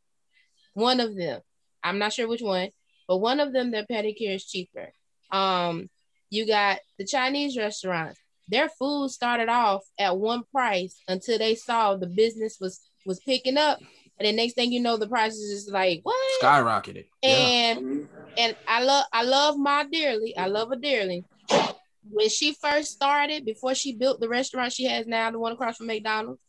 [0.74, 1.40] One of them,
[1.82, 2.68] I'm not sure which one,
[3.08, 4.92] but one of them, their pedicure is cheaper.
[5.32, 5.88] Um,
[6.28, 8.20] you got the Chinese restaurants.
[8.48, 13.56] Their food started off at one price until they saw the business was was picking
[13.56, 13.78] up,
[14.18, 17.06] and the next thing you know, the prices is like what skyrocketed.
[17.22, 18.44] And yeah.
[18.44, 20.36] and I love I love my dearly.
[20.36, 21.24] I love her dearly
[22.10, 25.76] when she first started, before she built the restaurant she has now, the one across
[25.76, 26.40] from McDonald's,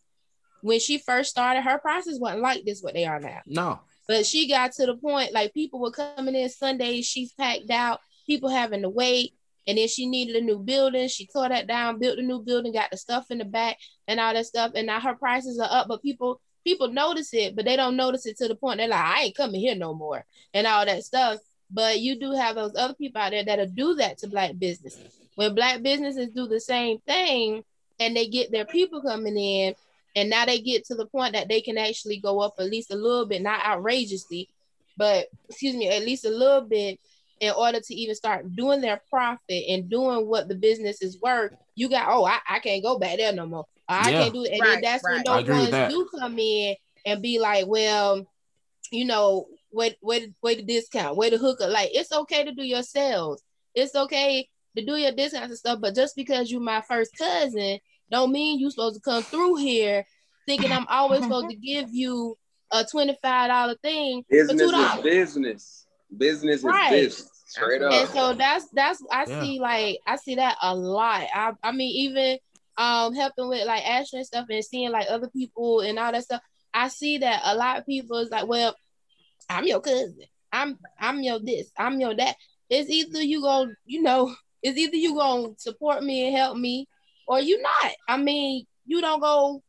[0.61, 3.41] when she first started, her prices wasn't like this what they are now.
[3.45, 3.79] No.
[4.07, 7.99] But she got to the point like people were coming in Sundays, she's packed out,
[8.25, 9.33] people having to wait.
[9.67, 11.09] And then she needed a new building.
[11.09, 14.17] She tore that down, built a new building, got the stuff in the back and
[14.17, 14.71] all that stuff.
[14.75, 18.25] And now her prices are up, but people people notice it, but they don't notice
[18.25, 21.03] it to the point they're like, I ain't coming here no more, and all that
[21.03, 21.39] stuff.
[21.69, 24.97] But you do have those other people out there that'll do that to black business.
[25.35, 27.63] When black businesses do the same thing
[27.99, 29.75] and they get their people coming in,
[30.15, 32.91] and now they get to the point that they can actually go up at least
[32.91, 34.49] a little bit, not outrageously,
[34.97, 36.99] but excuse me, at least a little bit
[37.39, 41.53] in order to even start doing their profit and doing what the business is worth.
[41.75, 43.65] You got, oh, I, I can't go back there no more.
[43.87, 44.21] Oh, I yeah.
[44.23, 44.53] can't do it.
[44.53, 45.23] And right, then that's right.
[45.23, 46.75] when those ones do come in
[47.05, 48.25] and be like, well,
[48.91, 51.69] you know, where where where the discount, where the hookup.
[51.69, 53.41] Like it's okay to do your sales.
[53.75, 55.79] It's okay to do your discounts and stuff.
[55.81, 57.79] But just because you're my first cousin,
[58.11, 60.05] don't mean you're supposed to come through here
[60.47, 62.37] thinking I'm always supposed to give you
[62.71, 65.03] a twenty five dollar thing Business for is two dollars.
[65.03, 65.85] business.
[66.17, 66.89] Business is Right.
[66.89, 67.31] business.
[67.47, 67.93] Straight up.
[67.93, 69.41] And so that's that's I Yeah.
[69.41, 71.27] see like I see that a lot.
[71.33, 72.37] I I mean even
[72.77, 76.23] um helping with like Ashley and stuff and seeing like other people and all that
[76.23, 76.41] stuff.
[76.73, 78.75] I see that a lot of people is like, well,
[79.49, 80.19] I'm your cousin.
[80.51, 81.71] I'm I'm your this.
[81.77, 82.35] I'm your that.
[82.69, 84.33] It's either you go, you know,
[84.63, 86.87] it's either you gonna support me and help me,
[87.27, 87.91] or you not.
[88.07, 89.61] I mean, you don't go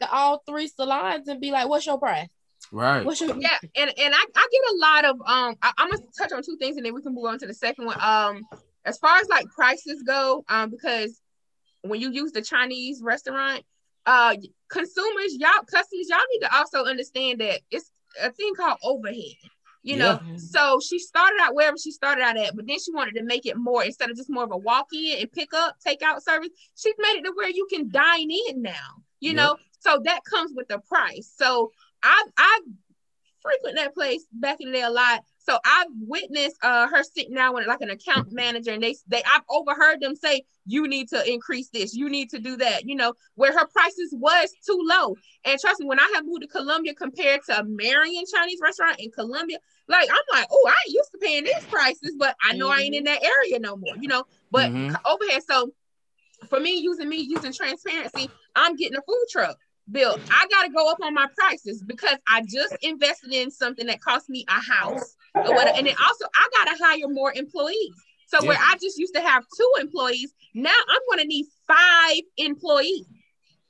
[0.00, 2.28] to all three salons and be like, what's your price?
[2.72, 3.04] Right.
[3.04, 6.02] What's your yeah and and I, I get a lot of um I, i'm gonna
[6.18, 8.42] touch on two things and then we can move on to the second one um
[8.84, 11.20] as far as like prices go um because
[11.82, 13.62] when you use the chinese restaurant
[14.06, 14.34] uh
[14.70, 17.90] consumers y'all customers y'all need to also understand that it's
[18.22, 19.36] a thing called overhead
[19.82, 20.36] you know Yeah.
[20.36, 23.46] so she started out wherever she started out at but then she wanted to make
[23.46, 26.50] it more instead of just more of a walk-in and pick up take out service
[26.74, 30.52] she's made it to where you can dine in now you know so that comes
[30.54, 31.70] with the price so
[32.02, 32.60] I I
[33.42, 35.20] frequent that place back in the day a lot.
[35.44, 39.22] So I've witnessed uh her sitting down with like an account manager and they they
[39.24, 42.96] I've overheard them say you need to increase this, you need to do that, you
[42.96, 45.14] know, where her prices was too low.
[45.44, 48.98] And trust me, when I have moved to Columbia compared to a Marion Chinese restaurant
[48.98, 52.54] in Columbia, like I'm like, oh, I ain't used to paying these prices, but I
[52.54, 54.24] know I ain't in that area no more, you know.
[54.50, 54.96] But Mhm.
[55.04, 55.72] overhead, so
[56.48, 59.58] for me using me using transparency, I'm getting a food truck
[59.90, 60.20] built.
[60.30, 64.00] I got to go up on my prices because I just invested in something that
[64.00, 65.16] cost me a house.
[65.36, 67.94] Or and then also I got to hire more employees.
[68.28, 72.22] So where I just used to have two employees, now I'm going to need five
[72.36, 73.06] employees.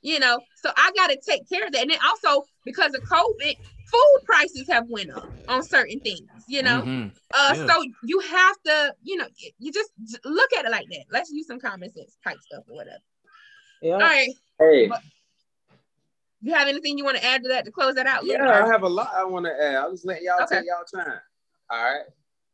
[0.01, 1.81] You know, so I got to take care of that.
[1.81, 3.55] And then also because of COVID,
[3.91, 6.29] food prices have went up on certain things.
[6.47, 7.11] You know, Mhm.
[7.33, 7.67] uh, Yeah.
[7.67, 9.89] so you have to, you know, you just
[10.23, 11.05] look at it like that.
[11.09, 13.03] Let's use some common sense type stuff or whatever.
[13.81, 13.93] Yeah.
[13.95, 14.29] All right.
[14.59, 14.89] Hey,
[16.45, 18.23] You have anything you want to add to that to close that out?
[18.23, 18.37] Luke?
[18.39, 19.75] yeah, I have a lot I want to add.
[19.77, 20.57] I'll just let y'all Okay.
[20.59, 21.19] take y'all time.
[21.71, 22.03] All right.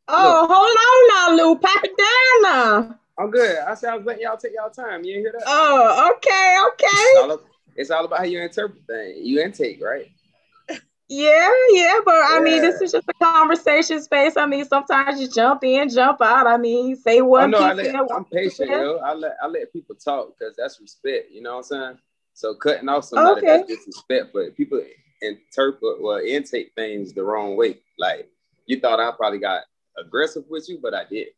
[0.08, 1.58] Oh, hold on now, Lou.
[1.58, 2.42] Pipe it down
[2.88, 2.98] now.
[3.18, 3.58] I'm good.
[3.58, 5.04] I said I was letting y'all take y'all time.
[5.04, 5.42] You ain't hear that?
[5.46, 7.22] Oh, okay, It's okay.
[7.22, 7.44] all, up-
[7.76, 9.18] it's all about how you interpret things.
[9.20, 10.10] You intake, right?
[11.10, 14.38] Yeah, yeah, but I mean, this is just a conversation space.
[14.38, 16.46] I mean, sometimes you jump in, jump out.
[16.46, 18.96] I mean, say Oh one no, I let, I'm patient, yo.
[19.04, 21.30] I let I let people talk because that's respect.
[21.30, 21.98] You know what I'm saying?
[22.34, 23.74] So cutting off somebody that's Okay.
[23.74, 24.82] disrespect, but people
[25.20, 27.78] interpret well intake things the wrong way.
[27.98, 28.28] Like
[28.66, 29.62] you thought I probably got
[29.98, 31.28] aggressive with you, but I did.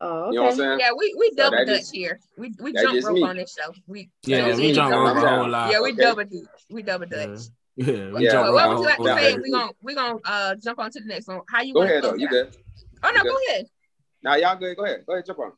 [0.00, 0.68] Oh, You know what I'm okay.
[0.68, 0.80] saying?
[0.80, 2.20] Yeah, we we double that dutch just- here.
[2.36, 3.22] We we that jump rope me.
[3.24, 3.72] on this show.
[3.86, 4.74] We Yeah, just we me.
[4.74, 5.70] jump I'm a whole lot.
[5.72, 6.02] yeah we Okay.
[6.02, 6.64] double dutch.
[6.70, 7.40] We double dutch.
[7.76, 9.36] yeah, we Yeah, jump Well, what would you like to say?
[9.42, 11.40] We gonna we gonna uh jump on to the next one.
[11.50, 12.14] How you Go want ahead to though.
[12.14, 12.56] You good?
[13.02, 13.50] Oh no, You go good?
[13.50, 13.66] ahead.
[14.22, 14.76] Now y'all good.
[14.76, 15.04] Go ahead.
[15.04, 15.26] Go ahead.
[15.26, 15.52] Jump on.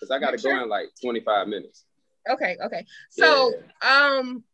[0.00, 1.84] Cause I got to go in like 25 minutes.
[2.28, 2.84] Okay, okay.
[3.10, 4.44] So um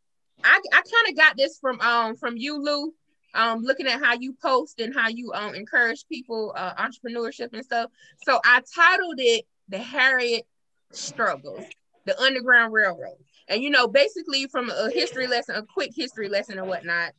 [0.43, 2.93] I I kind of got this from um from you, Lou.
[3.37, 7.65] Um, looking at how you post and how you um encourage people uh entrepreneurship and
[7.65, 7.91] stuff.
[8.25, 10.47] So I titled it the Harriet
[10.93, 11.65] Struggles,
[12.05, 13.17] the Underground Railroad.
[13.49, 17.13] And you know, basically from a history lesson, a quick history lesson or whatnot.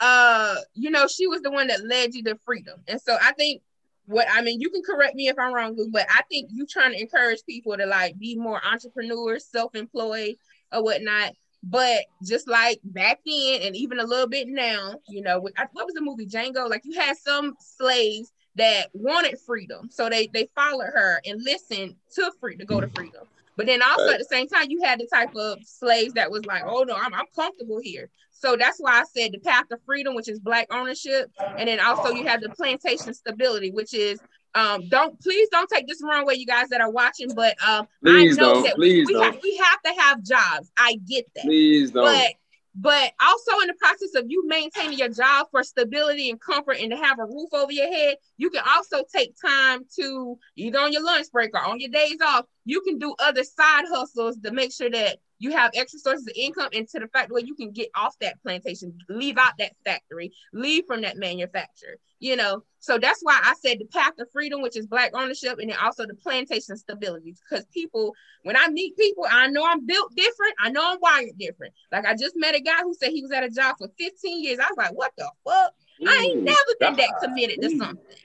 [0.00, 2.82] Uh, you know, she was the one that led you to freedom.
[2.88, 3.62] And so I think
[4.06, 6.66] what I mean, you can correct me if I'm wrong, Lou, but I think you
[6.66, 10.36] trying to encourage people to like be more entrepreneurs, self-employed
[10.72, 11.32] or whatnot.
[11.62, 15.94] But just like back then, and even a little bit now, you know, what was
[15.94, 16.68] the movie Django?
[16.68, 21.94] Like you had some slaves that wanted freedom, so they they followed her and listened
[22.16, 22.96] to free to go to mm-hmm.
[22.96, 23.26] freedom.
[23.62, 24.14] But then also Right.
[24.14, 26.96] at the same time, you had the type of slaves that was like, oh no,
[26.96, 28.10] I'm, I'm comfortable here.
[28.32, 31.78] So that's why I said the path to freedom, which is black ownership, and then
[31.78, 34.20] also you have the plantation stability, which is
[34.56, 37.54] um don't please don't take this the wrong way, you guys that are watching, but
[37.64, 38.64] um Please I know don't.
[38.64, 39.22] that Please we don't.
[39.22, 40.72] have we have to have jobs.
[40.76, 41.44] I get that.
[41.44, 42.02] Please don't.
[42.02, 42.32] But
[42.74, 46.90] but also in the process of you maintaining your job for stability and comfort and
[46.90, 50.92] to have a roof over your head, you can also take time to either on
[50.92, 54.52] your lunch break or on your days off, you can do other side hustles to
[54.52, 57.56] make sure that you have extra sources of income and to the fact where you
[57.56, 62.62] can get off that plantation, leave out that factory, leave from that manufacturer, you know.
[62.78, 65.76] So that's why I said the path of freedom, which is black ownership, and then
[65.82, 67.34] also the plantation stability.
[67.50, 70.54] Because people, when I meet people, I know I'm built different.
[70.60, 71.74] I know I'm wired different.
[71.90, 74.44] Like I just met a guy who said he was at a job for 15
[74.44, 74.60] years.
[74.60, 75.72] I was like, what the fuck?
[76.06, 77.78] I ain't never been that committed to Ooh.
[77.78, 78.16] something.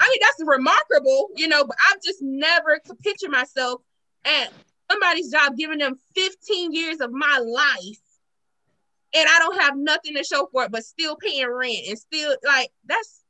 [0.00, 3.82] I mean, that's remarkable, you know, but I've just never could picture myself
[4.24, 4.52] at
[4.90, 7.98] somebody's job giving them 15 years of my life
[9.14, 12.36] and I don't have nothing to show for it, but still paying rent and still
[12.44, 13.22] like that's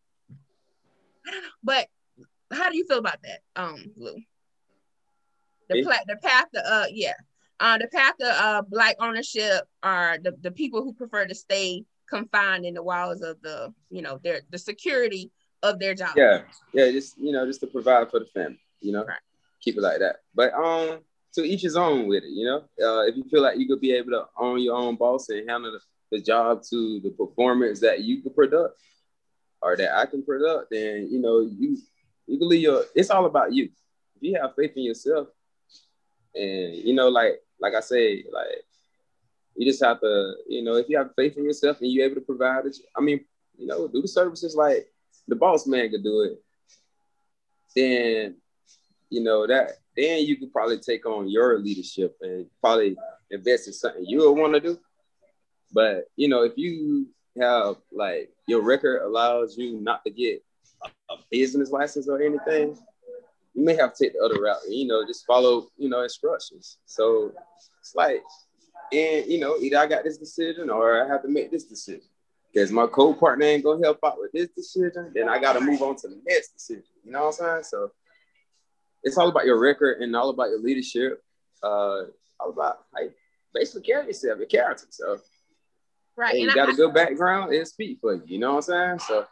[1.26, 1.48] I don't know.
[1.62, 1.86] But
[2.52, 4.16] how do you feel about that, um, Lou?
[5.68, 7.14] The pla- the path to uh yeah.
[7.58, 11.84] Uh the path to uh black ownership are the, the people who prefer to stay
[12.08, 15.30] confined in the walls of the, you know, their the security
[15.62, 16.10] of their job.
[16.16, 16.42] Yeah,
[16.72, 19.18] yeah, just you know, just to provide for the family, you know, Right.
[19.60, 20.16] keep it like that.
[20.34, 21.00] But um,
[21.36, 22.58] to each his own with it, you know.
[22.82, 25.48] Uh, if you feel like you could be able to own your own boss and
[25.48, 28.78] handle the, the job to the performance that you can product
[29.60, 31.78] or that I can product, then you know you
[32.26, 32.84] you can leave your.
[32.94, 33.64] It's all about you.
[34.16, 35.28] If you have faith in yourself,
[36.34, 38.64] and you know, like like I say, like
[39.56, 42.16] you just have to, you know, if you have faith in yourself and you're able
[42.16, 43.24] to provide it, I mean,
[43.58, 44.86] you know, do the services like
[45.28, 46.42] the boss man could do it,
[47.74, 48.36] then
[49.10, 52.96] you know that then you could probably take on your leadership and probably
[53.30, 54.78] invest in something you would want to do.
[55.72, 57.08] But you know, if you
[57.40, 60.42] have like your record allows you not to get
[61.10, 62.76] a, business license or anything,
[63.54, 64.58] you may have to take the other route.
[64.68, 66.78] You know, just follow you know instructions.
[66.86, 67.32] So
[67.80, 68.22] it's like,
[68.92, 72.02] and you know, either I got this decision or I have to make this decision.
[72.52, 75.96] Because my co-partner ain't gonna help out with this decision, then I gotta move on
[75.96, 76.84] to the next decision.
[77.04, 77.64] You know what I'm saying?
[77.64, 77.90] So
[79.06, 81.22] it's all about your record and all about your leadership.
[81.62, 82.02] Uh,
[82.38, 83.14] all about like
[83.54, 84.86] basically carry yourself, your character.
[84.90, 85.18] So
[86.16, 86.32] Right.
[86.32, 88.22] hey, and you got I- a good background, it'll speak for you.
[88.26, 88.98] You know what I'm saying?
[89.00, 89.26] So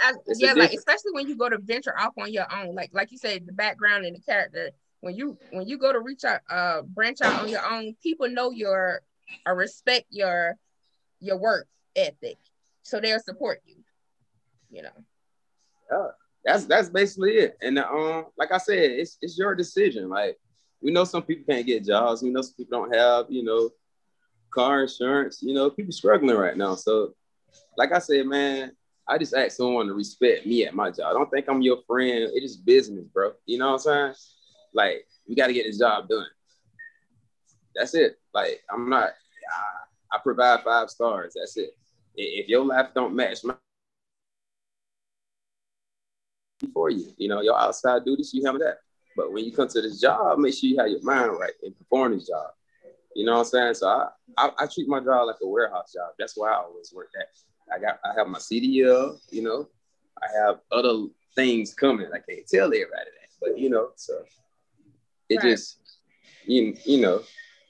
[0.00, 3.10] I- yeah, like especially when you go to venture off on your own, like like
[3.10, 4.70] you said, the background and the character.
[5.00, 8.28] When you when you go to reach out, uh, branch out on your own, people
[8.28, 9.02] know your
[9.44, 10.56] or respect your
[11.20, 12.38] your work ethic,
[12.84, 13.76] so they'll support you.
[14.70, 16.12] You know,
[16.46, 17.58] that's that's basically it.
[17.60, 20.08] And um, like I said, it's it's your decision.
[20.08, 20.36] Like
[20.80, 22.22] we know some people can't get jobs.
[22.22, 23.70] We know some people don't have, you know,
[24.54, 25.40] car insurance.
[25.42, 26.76] You know, people struggling right now.
[26.76, 27.14] So,
[27.76, 28.70] like I said, man,
[29.08, 31.10] I just ask someone to respect me at my job.
[31.10, 32.30] I don't think I'm your friend.
[32.32, 33.32] It's just business, bro.
[33.44, 34.14] You know what I'm saying?
[34.72, 36.26] Like we got to get this job done.
[37.74, 38.20] That's it.
[38.32, 39.08] Like I'm not.
[39.10, 41.34] I, I provide five stars.
[41.36, 41.70] That's it.
[42.14, 43.54] If your life don't match my
[46.72, 47.12] for you.
[47.16, 48.78] You know, your outside duties, you have that.
[49.16, 51.76] But when you come to this job, make sure you have your mind right and
[51.76, 52.50] perform this job.
[53.14, 53.74] You know what I'm saying?
[53.74, 56.10] So I, I, I treat my job like a warehouse job.
[56.18, 57.28] That's why I always work at.
[57.74, 59.68] I got I have my CDL, you know,
[60.22, 62.06] I have other things coming.
[62.12, 64.22] I can't tell everybody that, but you know, so
[65.28, 65.50] it Right.
[65.50, 65.78] just
[66.44, 67.22] you you know,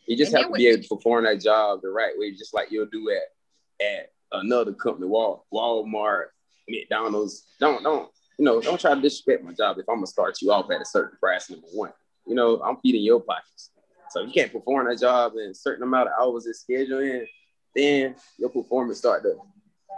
[0.06, 2.52] you just And have to be able to perform that job the right way, just
[2.52, 6.26] like you'll do at at another company, Wal, Walmart,
[6.68, 7.46] McDonald's.
[7.60, 10.52] Don't don't you know, don't try to disrespect my job if I'm gonna start you
[10.52, 11.92] off at a certain price, number one.
[12.26, 13.70] You know, I'm feeding your pockets.
[14.10, 17.02] So if you can't perform that job in a certain amount of hours it's scheduled
[17.02, 17.26] in,
[17.74, 19.36] then your performance start to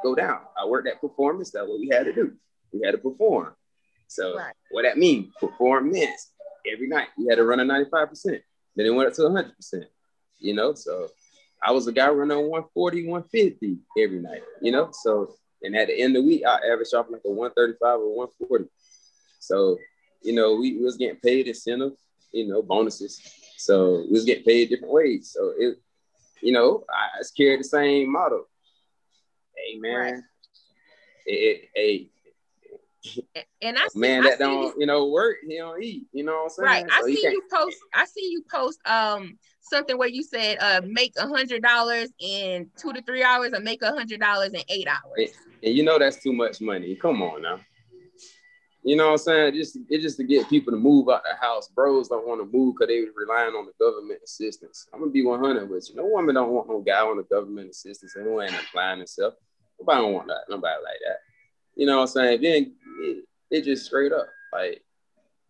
[0.03, 0.41] go down.
[0.61, 2.33] I worked that performance, that's what we had to do.
[2.73, 3.55] We had to perform.
[4.09, 4.55] So Right.
[4.71, 5.33] what that mean?
[5.39, 6.33] Performance
[6.71, 7.09] every night.
[7.19, 8.43] We had to run a 95%.
[8.77, 9.87] Then it went up to 100%.
[10.39, 11.09] You know, so
[11.63, 14.91] I was a guy running 140, 150 every night, you know?
[14.93, 18.17] So, and at the end of the week, I averaged off like a 135 or
[18.17, 18.65] 140.
[19.41, 19.79] So,
[20.23, 21.93] you know, we, we was getting paid incentive,
[22.33, 23.21] you know, bonuses.
[23.57, 25.33] So we was getting paid different ways.
[25.35, 25.79] So it,
[26.43, 28.45] you know, I, I carried the same model.
[29.57, 30.15] Hey man, Right.
[31.27, 32.09] it, it,
[33.63, 36.07] and I see, man I that see don't, you, you know, work, he don't eat.
[36.13, 36.67] You know what I'm saying?
[36.67, 36.85] right.
[36.91, 37.77] I So he see you post.
[37.95, 42.71] I see you post um something where you said uh make a hundred dollars in
[42.77, 45.31] two to three hours, or make a hundred dollars in eight hours.
[45.63, 46.95] And you know that's too much money.
[46.97, 47.61] Come on now.
[48.85, 49.55] You know what I'm saying?
[49.55, 51.69] Just it's just to get people to move out the house.
[51.69, 54.87] Bros don't want to move because they relying on the government assistance.
[54.93, 55.97] I'm gonna be 100 with you.
[55.97, 59.35] No woman don't want no guy on the government assistance and who ain't applying himself.
[59.81, 60.45] Nobody don't want that.
[60.49, 61.19] Nobody like that.
[61.79, 62.43] You know what I'm saying?
[62.43, 64.27] Then it, it just straight up.
[64.53, 64.83] Like,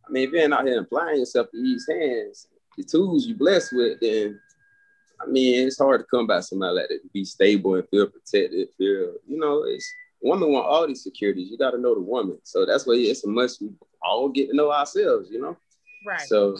[0.06, 3.72] I mean, if you're not here applying yourself to these hands, the tools you blessed
[3.72, 4.38] with, then
[5.20, 8.06] I mean, it's hard to come by somebody like that to be stable and feel
[8.06, 8.68] protected.
[8.76, 11.50] Feel, you know, it's women want all these securities.
[11.50, 12.38] You got to know the woman.
[12.44, 13.62] So that's why it's a must.
[13.62, 13.70] We
[14.02, 15.30] all get to know ourselves.
[15.30, 15.56] You know.
[16.06, 16.20] Right.
[16.20, 16.58] So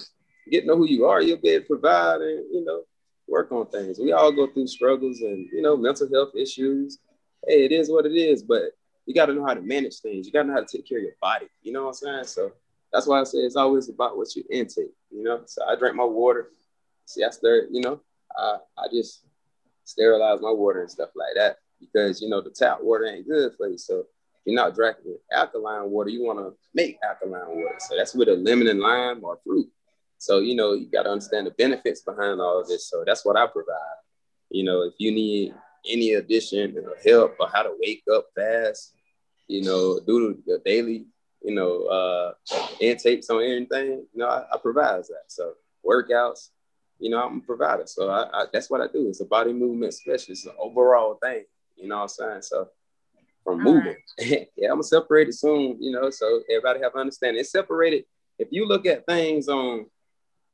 [0.51, 1.21] get to know who you are.
[1.21, 2.85] You'll be able to provide and you know
[3.29, 3.99] work on things.
[4.01, 6.99] We all go through struggles and you know mental health issues.
[7.47, 8.73] Hey, it is what it is, but
[9.09, 10.27] you got to know how to manage things.
[10.27, 11.47] You got to know how to take care of your body.
[11.63, 12.25] You know what I'm saying?
[12.25, 12.53] So
[12.93, 14.93] that's why I say it's always about what you intake.
[15.11, 15.41] You know.
[15.47, 16.51] So I drink my water.
[17.07, 17.69] See, I stir.
[17.71, 18.01] You know,
[18.37, 19.25] I I just
[19.85, 23.53] sterilize my water and stuff like that because you know the tap water ain't good
[23.57, 23.79] for you.
[23.79, 24.07] So if
[24.45, 27.77] you're not drinking alkaline water, you want to make alkaline water.
[27.79, 29.71] So that's with a lemon and lime or fruit.
[30.19, 32.91] So you know you got to understand the benefits behind all of this.
[32.91, 33.97] So that's what I provide.
[34.51, 35.55] You know, if you need
[35.89, 38.93] any addition or help or how to wake up fast,
[39.49, 41.07] you know, do the daily,
[41.43, 42.33] you know, uh,
[42.81, 45.25] intakes on anything, you know, I, I provide that.
[45.29, 46.51] So workouts,
[46.99, 47.85] you know, I'm a provider.
[47.87, 49.09] So I, I, that's what I do.
[49.09, 51.45] It's a body movement specialist, an overall thing.
[51.77, 52.43] You know what I'm saying?
[52.43, 52.69] So
[53.45, 54.49] from All moving, right.
[54.57, 55.77] yeah, I'm gonna separate it soon.
[55.81, 57.41] You know, so everybody have understanding.
[57.41, 58.05] It's separated.
[58.39, 59.87] If you look at things on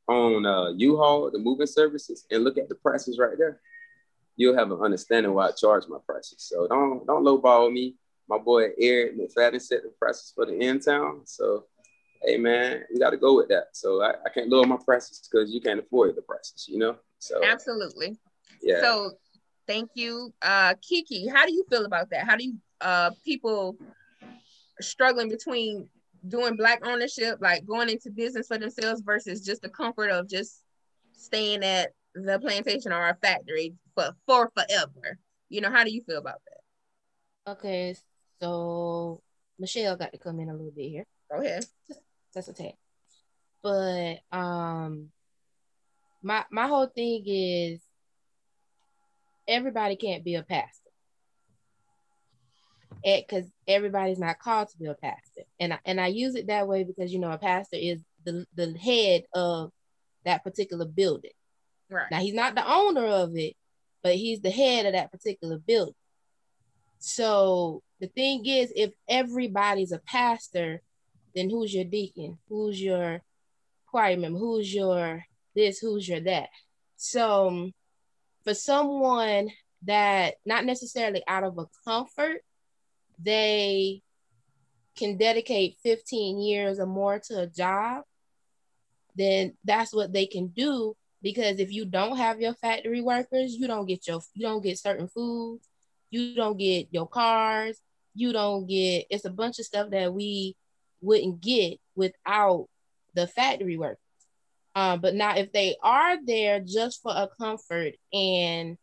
[0.07, 3.61] on uh, U-Haul, the moving services, and look at the prices right there,
[4.37, 6.37] you'll have an understanding why I charge my prices.
[6.39, 7.95] So don't don't lowball me.
[8.29, 11.23] My boy Eric McFadden set the prices for the in town.
[11.25, 11.65] So
[12.23, 13.69] hey man, we got to go with that.
[13.73, 16.97] So I, I can't lower my prices because you can't afford the prices, you know.
[17.19, 18.19] So absolutely.
[18.63, 18.81] Yeah.
[18.81, 19.13] So
[19.67, 21.29] thank you, uh, Kiki.
[21.29, 22.27] How do you feel about that?
[22.27, 23.77] How do you uh people
[24.81, 25.89] struggling between
[26.27, 30.63] doing black ownership, like going into business for themselves versus just the comfort of just
[31.13, 35.19] staying at the plantation or a factory for for forever.
[35.49, 37.53] You know, how do you feel about that?
[37.53, 37.95] Okay,
[38.45, 39.23] so
[39.59, 41.07] Michelle got to come in a little bit here.
[41.31, 41.65] Go ahead.
[42.35, 42.75] That's a tag.
[43.63, 45.09] But um
[46.23, 47.81] my my whole thing is
[49.49, 50.91] everybody can't be a pastor.
[53.03, 55.43] Because everybody's not called to be a pastor.
[55.61, 58.47] And I, and I use it that way because you know a pastor is the,
[58.55, 59.73] the head of
[60.25, 61.33] that particular building.
[61.91, 62.11] Right.
[62.11, 63.55] Now he's not the owner of it,
[64.03, 65.95] but he's the head of that particular building.
[66.99, 70.83] So the thing is, if everybody's a pastor,
[71.35, 72.39] then who's your deacon?
[72.51, 73.23] Who's your
[73.87, 74.39] choir member?
[74.39, 75.25] Who's your
[75.55, 75.79] this?
[75.79, 76.51] Who's your that?
[76.97, 77.75] So um,
[78.45, 79.51] for someone
[79.85, 82.43] that not necessarily out of a comfort,
[83.19, 84.03] they
[84.97, 88.05] can dedicate 15 years or more to a job,
[89.17, 90.95] then that's what they can do.
[91.23, 94.79] Because if you don't have your factory workers, you don't get your you don't get
[94.79, 95.61] certain food,
[96.11, 97.81] you don't get your cars,
[98.15, 100.57] you don't get it's a bunch of stuff that we
[101.01, 102.69] wouldn't get without
[103.15, 103.99] the factory workers.
[104.75, 108.77] Um, but now, if they are there just for a comfort and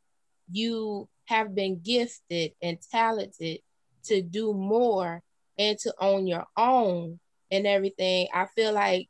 [0.51, 3.59] you have been gifted and talented
[4.05, 5.21] to do more
[5.57, 7.19] and to own your own
[7.49, 9.09] and everything, I feel like,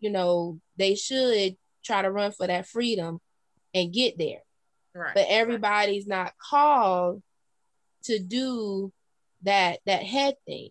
[0.00, 3.20] you know, they should try to run for that freedom
[3.74, 4.40] and get there.
[4.94, 5.14] Right.
[5.14, 7.22] But everybody's not called
[8.04, 8.92] to do
[9.44, 10.70] that that head thing.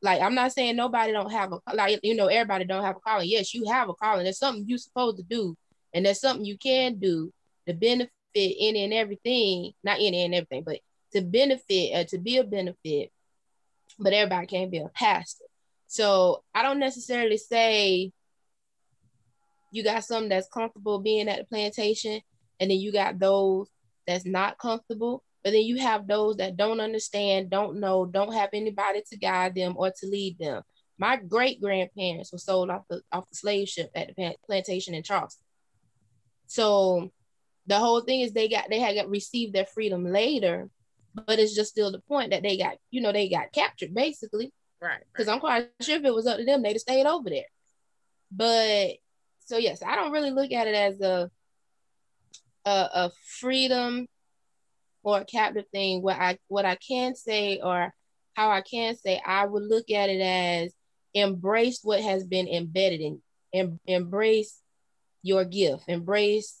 [0.00, 3.00] Like I'm not saying nobody don't have a like you know everybody don't have a
[3.00, 3.28] calling.
[3.28, 4.24] Yes, you have a calling.
[4.24, 5.56] There's something you're supposed to do,
[5.92, 7.32] and there's something you can do
[7.66, 9.72] to benefit any and everything.
[9.82, 10.78] Not any and everything, but
[11.12, 13.10] to benefit uh, to be a benefit.
[13.98, 15.44] But everybody can't be a pastor.
[15.88, 18.12] So I don't necessarily say
[19.72, 22.20] you got something that's comfortable being at the plantation,
[22.60, 23.68] and then you got those
[24.06, 25.24] that's not comfortable.
[25.44, 29.54] But then you have those that don't understand, don't know, don't have anybody to guide
[29.54, 30.62] them or to lead them.
[30.98, 35.04] My great grandparents were sold off the off the slave ship at the plantation in
[35.04, 35.44] Charleston.
[36.48, 37.10] So
[37.66, 40.68] the whole thing is they got they had got received their freedom later,
[41.14, 44.52] but it's just still the point that they got, you know, they got captured basically.
[44.82, 45.04] Right.
[45.12, 47.46] Because I'm quite sure if it was up to them, they'd have stayed over there.
[48.32, 48.96] But
[49.38, 51.30] so yes, I don't really look at it as a
[52.64, 54.08] a, a freedom
[55.08, 57.92] or captive thing, what I what I can say or
[58.34, 60.72] how I can say, I would look at it as
[61.14, 64.60] embrace what has been embedded in em, embrace
[65.22, 66.56] your gift, embrace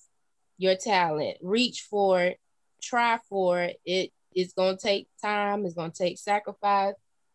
[0.56, 2.38] your talent, reach for it,
[2.82, 3.80] try for it.
[3.84, 6.94] It it's gonna take time, it's gonna take sacrifice,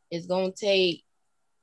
[0.09, 1.03] it's gonna take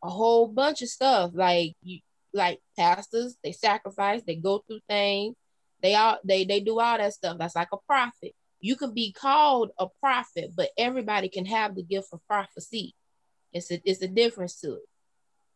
[0.02, 1.32] a whole bunch of stuff.
[1.34, 1.98] Like you
[2.32, 5.34] like pastors, they sacrifice, they go through things,
[5.82, 7.36] they all they they do all that stuff.
[7.38, 11.82] That's like a prophet you can be called a prophet, but everybody can have the
[11.82, 12.94] gift of prophecy.
[13.52, 14.88] It's a it's a difference to it.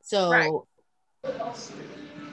[0.03, 0.53] So right.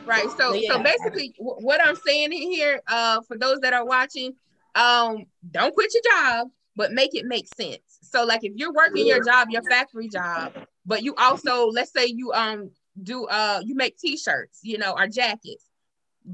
[0.05, 0.29] Right.
[0.31, 0.73] So, so, yeah.
[0.73, 4.33] so basically, what I'm saying in here, uh, for those that are watching,
[4.75, 7.99] um, don't quit your job, but make it make sense.
[8.01, 10.53] So, like, if you're working your job, your factory job,
[10.85, 15.07] but you also, let's say, you um do uh you make t-shirts, you know, or
[15.07, 15.65] jackets,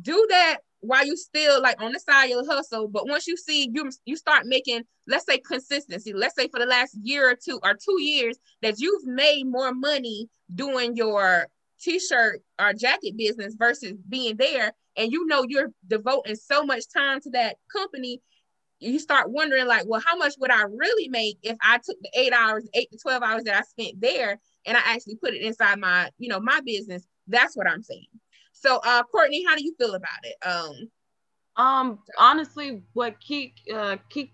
[0.01, 3.69] do that while you still like on the side you'll hustle but once you see
[3.73, 7.59] you you start making let's say consistency let's say for the last year or two
[7.63, 11.47] or two years that you've made more money doing your
[11.81, 17.19] t-shirt or jacket business versus being there and you know you're devoting so much time
[17.21, 18.21] to that company
[18.79, 22.09] you start wondering like well how much would i really make if i took the
[22.13, 25.41] eight hours eight to 12 hours that i spent there and i actually put it
[25.41, 27.07] inside my you know my business?
[27.27, 28.07] That's what i'm saying
[28.59, 30.35] so, uh, Courtney, how do you feel about it?
[30.45, 30.89] Um,
[31.57, 34.31] um, honestly, what Keek, uh, Keek,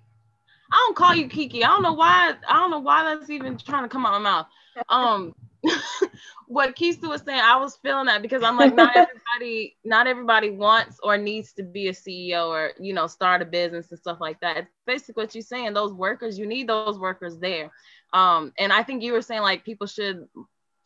[0.72, 1.64] I don't call you Kiki.
[1.64, 2.34] I don't know why.
[2.48, 4.48] I don't know why that's even trying to come out my mouth.
[4.90, 5.36] Um,
[6.48, 10.50] what Keisha was saying, I was feeling that because I'm like, not everybody, not everybody
[10.50, 14.18] wants or needs to be a CEO or you know start a business and stuff
[14.20, 14.58] like that.
[14.58, 15.74] It's basically what you're saying.
[15.74, 17.72] Those workers, you need those workers there.
[18.14, 20.28] Um, and I think you were saying like people should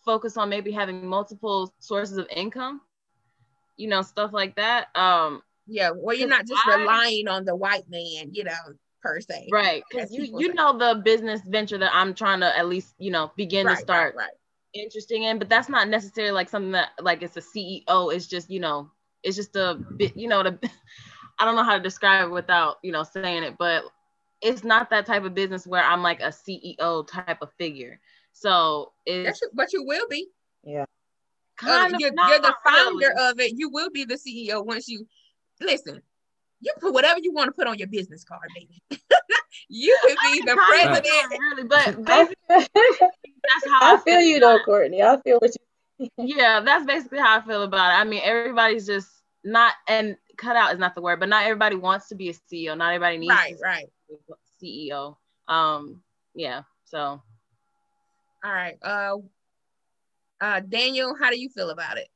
[0.04, 2.82] focus on maybe having multiple sources of income,
[3.78, 4.96] you know, stuff like that.
[4.96, 8.54] Um, yeah, well, you're not just I, relying on the white man, you know,
[9.02, 9.50] per se.
[9.52, 9.84] Right.
[9.90, 13.32] Because you, you know the business venture that I'm trying to at least, you know,
[13.36, 14.32] begin right, to start right, right.
[14.74, 18.14] interesting in, but that's not necessarily like something that like it's a CEO.
[18.14, 18.92] It's just, you know,
[19.24, 20.58] it's just a bit, you know, the
[21.40, 23.84] I don't know how to describe it without, you know, saying it, but
[24.42, 28.00] it's not that type of business where I'm like a CEO type of figure.
[28.34, 30.28] So it's but you will be.
[30.64, 30.86] Yeah.
[31.58, 33.32] Kind of you're, you're the founder really.
[33.32, 33.54] of it.
[33.56, 35.08] You will be the CEO once you
[35.60, 36.02] listen.
[36.62, 38.82] You put whatever you want to put on your business card, baby.
[39.70, 41.64] you could be the president, really.
[41.64, 42.06] But
[42.48, 45.02] that's how I, I feel, you though, Courtney.
[45.02, 45.52] I feel what
[46.00, 46.10] you.
[46.18, 48.02] yeah, that's basically how I feel about it.
[48.02, 49.10] I mean, everybody's just
[49.44, 52.34] not and cut out is not the word, but not everybody wants to be a
[52.34, 52.78] CEO.
[52.78, 53.86] Not everybody needs right, right.
[54.62, 55.18] CEO.
[55.48, 56.02] Um,
[56.36, 56.64] yeah.
[56.86, 57.22] So
[58.44, 58.78] all right.
[58.82, 59.18] Uh,
[60.42, 62.08] uh, Daniel, how do you feel about it?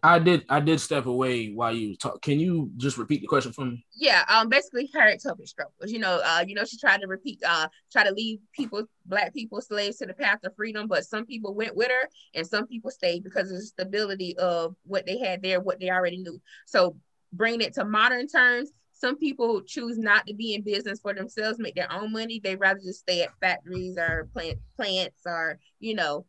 [0.00, 0.44] I did.
[0.48, 2.22] I did step away while you talk.
[2.22, 3.84] Can you just repeat the question for me?
[3.92, 4.24] Yeah.
[4.28, 4.48] Um.
[4.48, 5.90] Basically, Harriet Tubman struggles.
[5.90, 6.20] You know.
[6.24, 6.44] Uh.
[6.46, 7.42] You know, she tried to repeat.
[7.44, 7.66] Uh.
[7.90, 10.86] Try to leave people, black people, slaves to the path of freedom.
[10.86, 14.76] But some people went with her, and some people stayed because of the stability of
[14.84, 16.40] what they had there, what they already knew.
[16.66, 16.96] So
[17.32, 21.58] bringing it to modern terms, some people choose not to be in business for themselves,
[21.58, 22.40] make their own money.
[22.42, 26.26] They rather just stay at factories or plant plants or, you know,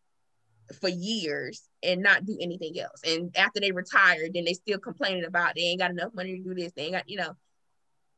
[0.80, 3.02] for years and not do anything else.
[3.04, 6.44] And after they retire, then they still complaining about they ain't got enough money to
[6.44, 6.72] do this.
[6.74, 7.34] They ain't got, you know.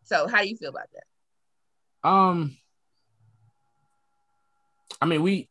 [0.04, 2.10] So how do you feel about that?
[2.10, 2.58] Um
[5.00, 5.48] I mean we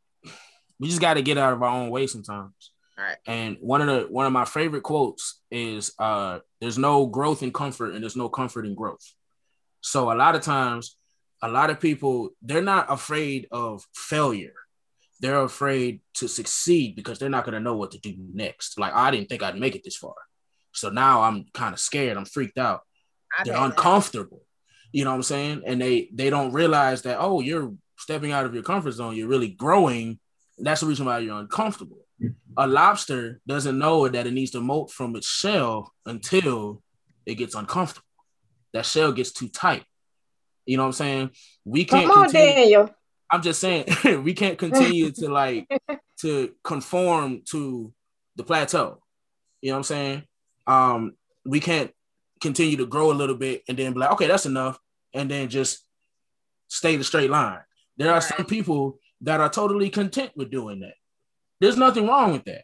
[0.79, 2.70] we just gotta get out of our own way sometimes.
[3.27, 7.53] And one of the one of my favorite quotes is uh there's no growth in
[7.53, 9.05] comfort and there's no comfort in growth.
[9.81, 10.97] So a lot of times
[11.43, 14.55] a lot of people they're not afraid of failure.
[15.21, 18.79] They're afraid to succeed because they're not going to know what to do next.
[18.79, 20.15] Like I didn't think I'd make it this far.
[20.73, 22.83] So now I'm kind of scared, I'm freaked out.
[23.39, 24.39] I they're uncomfortable.
[24.39, 24.99] That.
[24.99, 25.63] You know what I'm saying?
[25.67, 29.29] And they they don't realize that oh, you're stepping out of your comfort zone, you're
[29.29, 30.19] really growing.
[30.59, 32.05] That's the reason why you're uncomfortable
[32.57, 36.83] a lobster doesn't know that it needs to molt from its shell until
[37.27, 38.07] it gets uncomfortable.
[38.73, 39.85] That shell gets too tight.
[40.67, 41.31] You know what I'm saying?
[41.65, 42.55] We can't Come on, continue.
[42.55, 42.95] Daniel.
[43.31, 43.87] I'm just saying
[44.23, 45.69] we can't continue to like
[46.21, 47.93] to conform to
[48.37, 49.03] the plateau.
[49.63, 50.23] You know what I'm saying?
[50.67, 51.15] Um,
[51.45, 51.91] we can't
[52.41, 54.79] continue to grow a little bit and then be like, okay, that's enough,
[55.15, 55.85] and then just
[56.69, 57.61] stay the straight line.
[57.97, 58.23] There are right.
[58.23, 60.95] some people that are totally content with doing that.
[61.61, 62.63] There's nothing wrong with that.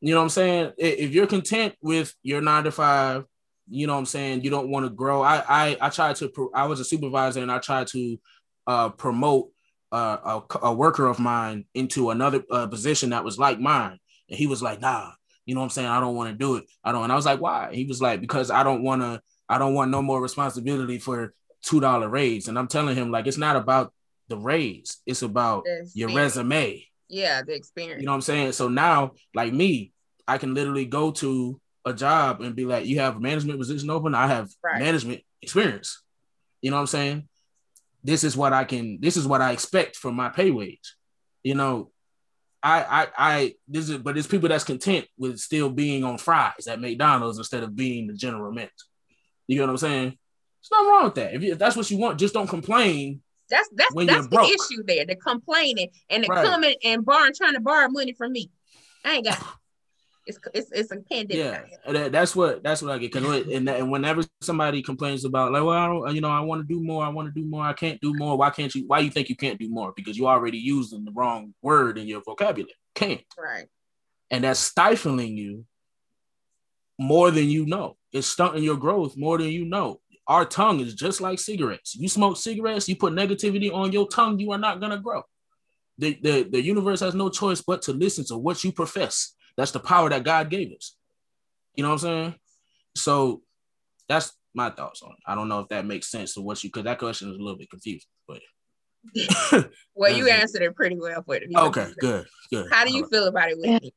[0.00, 0.72] You know what I'm saying?
[0.78, 3.24] If you're content with your nine to five,
[3.68, 5.22] you know what I'm saying, you don't want to grow.
[5.22, 8.18] I I I tried to I was a supervisor and I tried to
[8.66, 9.50] uh, promote
[9.92, 14.38] uh, a, a, worker of mine into another uh, position that was like mine, and
[14.38, 15.10] he was like, "Nah,
[15.46, 15.88] you know what I'm saying?
[15.88, 16.64] I don't want to do it.
[16.84, 19.20] I don't." And I was like, "Why?" He was like, "Because I don't want to.
[19.48, 21.32] I don't want no more responsibility for
[21.62, 23.92] two dollar raise." And I'm telling him like, it's not about
[24.28, 24.98] the raise.
[25.06, 26.87] It's about your resume.
[27.08, 28.00] Yeah, the experience.
[28.00, 28.52] You know what I'm saying?
[28.52, 29.92] So now, like me,
[30.26, 33.90] I can literally go to a job and be like, you have a management position
[33.90, 34.80] open, I have right.
[34.80, 36.02] management experience.
[36.60, 37.28] You know what I'm saying?
[38.04, 40.94] This is what I can, this is what I expect from my pay wage.
[41.42, 41.90] You know,
[42.62, 46.66] I I I this is but there's people that's content with still being on fries
[46.66, 48.72] at McDonald's instead of being the general manager.
[49.46, 50.08] You know what I'm saying?
[50.10, 51.34] There's nothing wrong with that.
[51.34, 54.48] If, you, if that's what you want, just don't complain that's that's that's the broke.
[54.48, 55.06] issue there.
[55.06, 56.46] The complaining and the right.
[56.46, 58.50] coming and borrowing, trying to borrow money from me.
[59.04, 59.38] I ain't got.
[59.38, 59.44] It.
[60.28, 61.72] It's, it's, it's a pandemic.
[61.86, 63.14] Yeah, that's what that's what I get.
[63.14, 66.60] Cause and, and whenever somebody complains about like, well, I don't, you know, I want
[66.60, 68.36] to do more, I want to do more, I can't do more.
[68.36, 68.86] Why can't you?
[68.86, 69.94] Why you think you can't do more?
[69.96, 72.74] Because you already using the wrong word in your vocabulary.
[72.94, 73.22] Can't.
[73.38, 73.68] Right.
[74.30, 75.64] And that's stifling you
[76.98, 77.96] more than you know.
[78.12, 81.94] It's stunting your growth more than you know our tongue is just like cigarettes.
[81.94, 85.22] You smoke cigarettes, you put negativity on your tongue, you are not gonna grow.
[85.96, 89.34] The, the, the universe has no choice but to listen to what you profess.
[89.56, 90.94] That's the power that God gave us.
[91.74, 92.34] You know what I'm saying?
[92.94, 93.42] So
[94.08, 95.18] that's my thoughts on it.
[95.26, 97.40] I don't know if that makes sense to what you because that question is a
[97.40, 98.40] little bit confusing, but
[99.94, 101.44] well, you answered it pretty well for it.
[101.56, 102.66] Okay, good, good.
[102.70, 103.94] How do you feel about it, Whitney?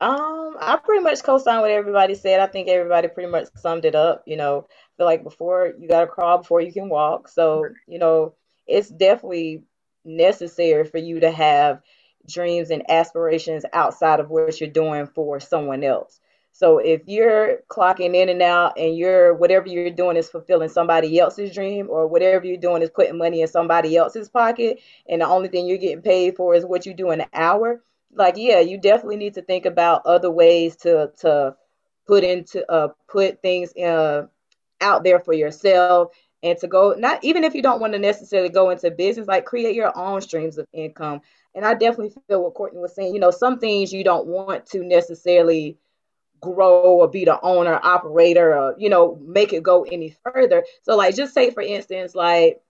[0.00, 2.40] Um, I pretty much co-sign what everybody said.
[2.40, 4.24] I think everybody pretty much summed it up.
[4.26, 4.66] You know,
[4.96, 7.28] feel like before you got to crawl before you can walk.
[7.28, 8.34] So, you know,
[8.66, 9.64] it's definitely
[10.04, 11.80] necessary for you to have
[12.28, 16.20] dreams and aspirations outside of what you're doing for someone else.
[16.52, 21.18] So if you're clocking in and out and you're whatever you're doing is fulfilling somebody
[21.18, 25.26] else's dream or whatever you're doing is putting money in somebody else's pocket and the
[25.26, 27.82] only thing you're getting paid for is what you do in an hour,
[28.16, 31.54] like yeah, you definitely need to think about other ways to to
[32.06, 34.26] put into uh put things uh
[34.80, 36.10] out there for yourself
[36.42, 39.44] and to go not even if you don't want to necessarily go into business like
[39.44, 41.20] create your own streams of income.
[41.54, 44.66] And i definitely feel what courtney was saying you know some things you don't want
[44.66, 45.78] to necessarily
[46.40, 50.64] grow or be the owner operator or you know make it go any further.
[50.82, 52.60] So like just say for instance like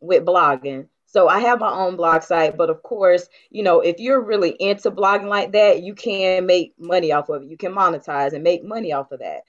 [0.00, 3.98] with blogging so I have my own blog site, but of course, you know, if
[3.98, 7.48] you're really into blogging like that, you can make money off of it.
[7.48, 9.40] You can monetize and make money off of that.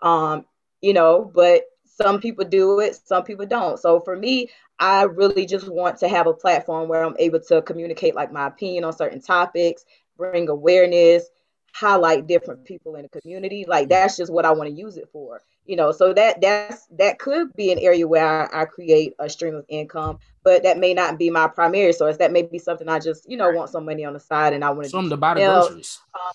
[0.00, 0.46] Um,
[0.80, 3.80] you know, but some people do it, some people don't.
[3.80, 4.48] So for me,
[4.78, 8.46] I really just want to have a platform where I'm able to communicate like my
[8.46, 9.84] opinion on certain topics,
[10.16, 11.28] bring awareness,
[11.72, 13.64] highlight different people in the community.
[13.66, 15.42] Like that's just what I want to use it for.
[15.66, 19.28] You know, so that that's that could be an area where I, I create a
[19.28, 20.18] stream of income,
[20.48, 22.16] but that may not be my primary source.
[22.16, 24.64] That may be something I just, you know, want some money on the side and
[24.64, 25.98] I want to something to buy the groceries.
[26.14, 26.32] Um,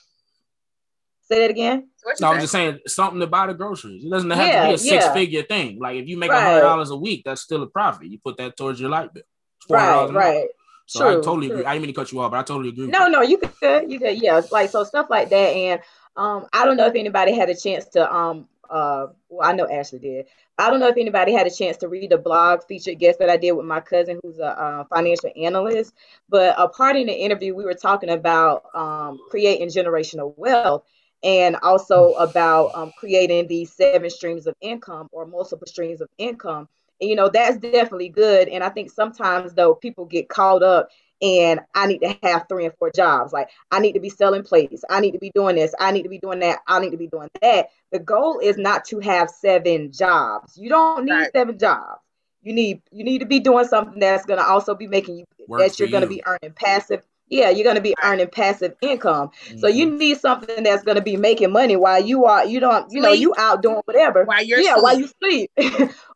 [1.23, 1.89] Say that again.
[2.21, 4.05] no, I'm just saying something to buy the groceries.
[4.05, 5.13] It doesn't have yeah, to be a six yeah.
[5.13, 5.79] figure thing.
[5.79, 8.07] Like if you make a hundred dollars a week, that's still a profit.
[8.07, 9.23] You put that towards your light bill.
[9.67, 10.47] Right, right.
[10.85, 11.55] So true, I totally true.
[11.55, 11.65] agree.
[11.65, 12.85] I didn't mean to cut you off, but I totally agree.
[12.85, 15.35] No, no, you could, you could, yeah, like so stuff like that.
[15.55, 15.81] And
[16.17, 19.69] um, I don't know if anybody had a chance to um, uh, well, I know
[19.69, 20.25] Ashley did.
[20.57, 23.29] I don't know if anybody had a chance to read the blog featured guest that
[23.29, 25.93] I did with my cousin, who's a uh, financial analyst.
[26.27, 30.83] But a part in the interview, we were talking about um, creating generational wealth
[31.23, 36.67] and also about um, creating these seven streams of income or multiple streams of income.
[36.99, 38.47] And, you know, that's definitely good.
[38.47, 40.89] And I think sometimes, though, people get caught up
[41.23, 43.31] and I need to have three and four jobs.
[43.31, 44.83] Like, I need to be selling plates.
[44.89, 45.73] I need to be doing this.
[45.79, 46.59] I need to be doing that.
[46.67, 47.69] I need to be doing that.
[47.93, 50.57] The goal is not to have seven jobs.
[50.57, 51.31] You don't need right.
[51.31, 52.01] seven jobs.
[52.41, 55.25] You need you need to be doing something that's going to also be making you
[55.57, 59.31] that you're going to be earning passive yeah, you're going to be earning passive income.
[59.45, 59.59] Mm-hmm.
[59.59, 59.97] So you mm-hmm.
[59.97, 63.03] need something that's going to be making money while you are, you don't, you sleep.
[63.03, 64.25] know, you out doing whatever.
[64.25, 64.83] While you're yeah, sleep.
[64.83, 65.51] while you sleep,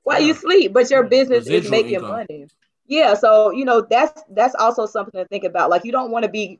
[0.03, 0.27] while yeah.
[0.27, 2.09] you sleep, but your business Residual is making income.
[2.09, 2.47] money.
[2.87, 5.69] Yeah, so you know that's that's also something to think about.
[5.69, 6.59] Like you don't want to be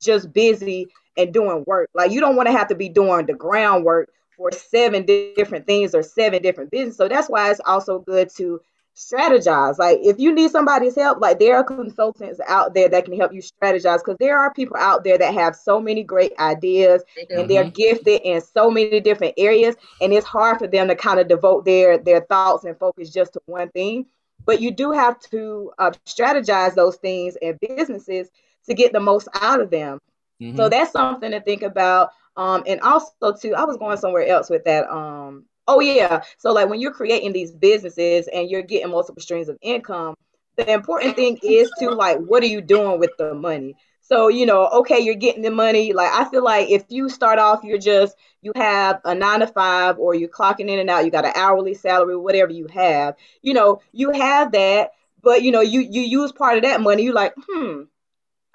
[0.00, 1.90] just busy and doing work.
[1.94, 5.94] Like you don't want to have to be doing the groundwork for seven different things
[5.94, 6.96] or seven different businesses.
[6.96, 8.60] So that's why it's also good to
[8.94, 9.78] strategize.
[9.78, 13.32] Like if you need somebody's help, like there are consultants out there that can help
[13.32, 17.48] you strategize because there are people out there that have so many great ideas and
[17.48, 17.70] they're mm-hmm.
[17.70, 21.64] gifted in so many different areas and it's hard for them to kind of devote
[21.66, 24.06] their their thoughts and focus just to one thing.
[24.46, 28.30] But you do have to uh, strategize those things and businesses
[28.66, 29.98] to get the most out of them.
[30.40, 30.56] Mm-hmm.
[30.56, 32.10] So that's something to think about.
[32.36, 34.88] Um, and also too, I was going somewhere else with that.
[34.88, 36.22] Um, Oh yeah.
[36.38, 40.14] So like when you're creating these businesses and you're getting multiple streams of income,
[40.56, 43.74] the important thing is to like what are you doing with the money?
[44.08, 45.92] So, you know, okay, you're getting the money.
[45.92, 49.46] Like I feel like if you start off, you're just you have a nine to
[49.48, 53.16] five or you're clocking in and out, you got an hourly salary, whatever you have,
[53.42, 54.92] you know, you have that,
[55.22, 57.82] but you know, you you use part of that money, You're like, hmm,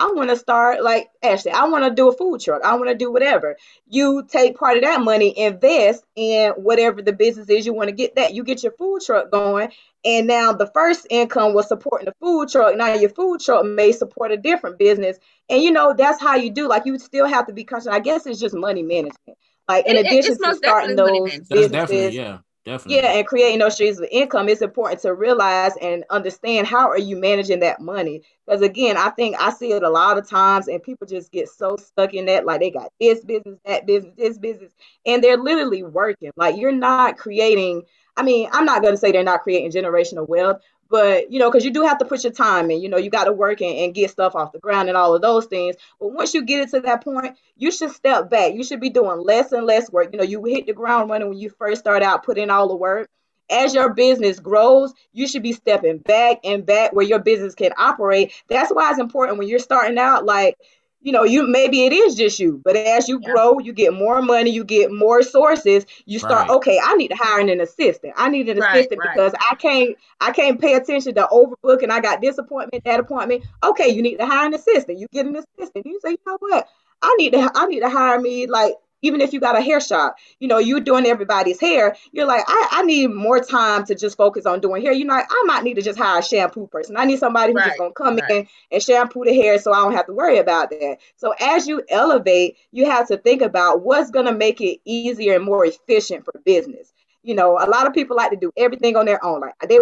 [0.01, 2.63] I want to start like Ashley, I want to do a food truck.
[2.63, 3.55] I want to do whatever.
[3.87, 7.95] You take part of that money, invest in whatever the business is you want to
[7.95, 8.33] get that.
[8.33, 9.71] You get your food truck going.
[10.03, 12.75] And now the first income was supporting the food truck.
[12.75, 15.19] Now your food truck may support a different business.
[15.49, 16.67] And you know, that's how you do.
[16.67, 17.87] Like you still have to be conscious.
[17.87, 19.37] I guess it's just money management.
[19.67, 22.15] Like in it, addition to starting those businesses.
[22.15, 22.97] yeah Definitely.
[22.97, 26.99] Yeah, and creating those streams of income, it's important to realize and understand how are
[26.99, 28.21] you managing that money.
[28.45, 31.49] Because again, I think I see it a lot of times, and people just get
[31.49, 34.73] so stuck in that, like they got this business, that business, this business,
[35.07, 36.29] and they're literally working.
[36.35, 37.81] Like you're not creating.
[38.15, 41.49] I mean, I'm not going to say they're not creating generational wealth, but you know
[41.49, 43.61] because you do have to put your time in you know you got to work
[43.61, 45.75] and, and, get stuff off the ground and all of those things.
[45.99, 48.53] But once you get it to that point you should step back.
[48.53, 50.09] You should be doing less and less work.
[50.11, 52.67] You know you hit the ground running when you first start out put in all
[52.67, 53.07] the work.
[53.49, 57.71] As your business grows you should be stepping back and back where your business can
[57.77, 58.33] operate.
[58.49, 60.57] That's why it's important when you're starting out like
[61.01, 63.31] you know, you maybe it is just you, but as you yeah.
[63.31, 65.85] grow, you get more money, you get more sources.
[66.05, 66.55] You start, right.
[66.57, 68.13] okay, I need to hire an assistant.
[68.15, 69.15] I need an right, assistant right.
[69.15, 72.99] because I can't, I can't pay attention to overbook, and I got this appointment, that
[72.99, 73.43] appointment.
[73.63, 74.99] Okay, you need to hire an assistant.
[74.99, 75.85] You get an assistant.
[75.85, 76.67] You say, you know what?
[77.01, 79.79] I need to I need to hire me like even if you got a hair
[79.79, 83.95] shop, you know, you're doing everybody's hair, you're like, I, I need more time to
[83.95, 84.93] just focus on doing hair.
[84.93, 86.97] You know, I might need to just hire a shampoo person.
[86.97, 88.29] I need somebody who's Right, just gonna come right.
[88.29, 90.97] in and shampoo the hair so I don't have to worry about that.
[91.15, 95.43] So as you elevate, you have to think about what's gonna make it easier and
[95.45, 96.93] more efficient for business.
[97.23, 99.41] You know, a lot of people like to do everything on their own.
[99.41, 99.77] Like they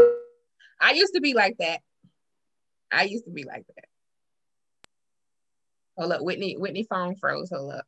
[0.79, 1.81] I used to be like that.
[2.91, 3.85] I used to be like that.
[5.97, 6.55] Hold up, Whitney.
[6.57, 7.49] Whitney phone froze.
[7.51, 7.85] Hold up.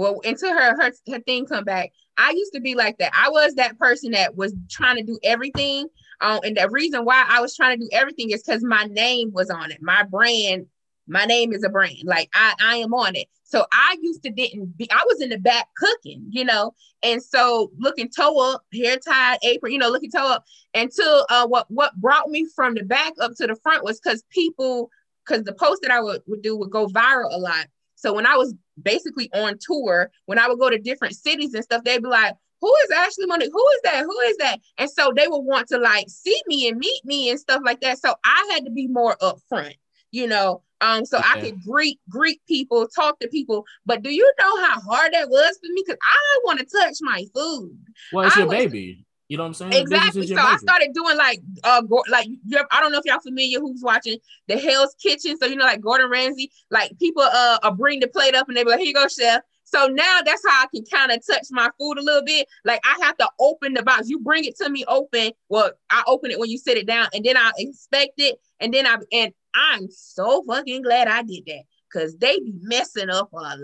[0.00, 3.12] Well, until her her her thing come back, I used to be like that.
[3.14, 5.88] I was that person that was trying to do everything.
[6.22, 9.30] Um, and the reason why I was trying to do everything is because my name
[9.30, 9.82] was on it.
[9.82, 10.64] My brand,
[11.06, 11.98] my name is a brand.
[12.04, 13.28] Like I I am on it.
[13.42, 14.90] So I used to didn't be.
[14.90, 16.72] I was in the back cooking, you know.
[17.02, 21.46] And so looking toe up, hair tied, apron, you know, looking toe up until uh
[21.46, 24.88] what what brought me from the back up to the front was because people
[25.26, 27.66] because the post that I would, would do would go viral a lot.
[28.00, 31.62] So when I was basically on tour, when I would go to different cities and
[31.62, 33.50] stuff, they'd be like, who is Ashley Monique?
[33.52, 34.04] Who is that?
[34.04, 34.58] Who is that?
[34.78, 37.80] And so they would want to like see me and meet me and stuff like
[37.82, 37.98] that.
[37.98, 39.74] So I had to be more upfront,
[40.10, 40.62] you know.
[40.82, 43.66] Um, so I could greet greet people, talk to people.
[43.84, 45.82] But do you know how hard that was for me?
[45.86, 47.78] Because I want to touch my food.
[48.12, 49.04] Well, it's I your was- baby.
[49.30, 49.72] You know what I'm saying?
[49.74, 50.26] Exactly.
[50.26, 53.60] So I started doing like uh go- like you I don't know if y'all familiar
[53.60, 54.18] who's watching
[54.48, 55.38] the Hell's Kitchen.
[55.38, 58.56] So you know, like Gordon Ramsay, like people uh, uh bring the plate up and
[58.56, 59.42] they be like, here you go, chef.
[59.62, 62.48] So now that's how I can kind of touch my food a little bit.
[62.64, 64.08] Like I have to open the box.
[64.08, 65.30] You bring it to me open.
[65.48, 68.74] Well, I open it when you sit it down, and then I inspect it, and
[68.74, 71.62] then I and I'm so fucking glad I did that
[71.92, 73.56] because they be messing up a lot,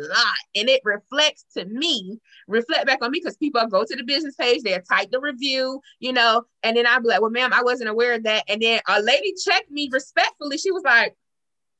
[0.54, 2.18] and it reflects to me
[2.48, 5.80] reflect back on me because people go to the business page, they'll type the review,
[6.00, 8.44] you know, and then I'll be like, well, ma'am, I wasn't aware of that.
[8.48, 10.58] And then a lady checked me respectfully.
[10.58, 11.16] She was like,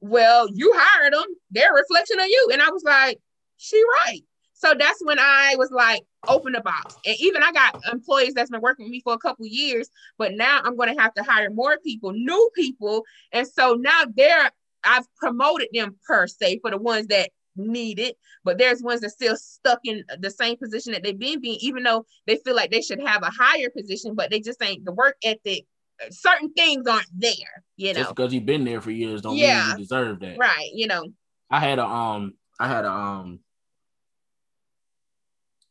[0.01, 1.27] well, you hired them.
[1.51, 2.51] They're reflection of you.
[2.53, 3.19] And I was like,
[3.57, 4.21] she right.
[4.59, 6.97] So that's when I was like, open the box.
[7.05, 10.33] And even I got employees that's been working with me for a couple years, but
[10.33, 13.05] now I'm going to have to hire more people, new people.
[13.33, 14.51] And so now they're,
[14.87, 19.11] I've promoted them per se for the ones that need it, but there's ones that
[19.11, 22.71] still stuck in the same position that they've been being, even though they feel like
[22.71, 25.65] they should have a higher position, but they just ain't the work ethic.
[26.11, 28.01] Certain things aren't there, you know.
[28.01, 29.63] Just because you've been there for years don't Yeah.
[29.63, 30.37] mean you deserve that.
[30.39, 31.05] Right, you know.
[31.51, 33.41] I had a um I had a um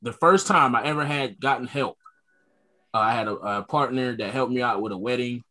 [0.01, 1.97] the first time I ever had gotten help.
[2.93, 5.43] Uh, I had a, a partner that helped me out with a wedding,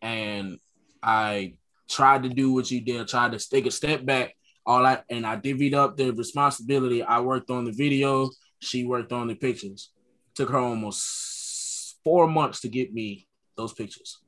[0.00, 0.58] and
[1.02, 1.54] I
[1.88, 4.34] tried to do what you did, tried to take a step back.
[4.66, 7.02] All I and I divvied up the responsibility.
[7.02, 8.30] I worked on the video,
[8.60, 9.90] she worked on the pictures.
[10.34, 14.18] Took her almost four months to get me those pictures.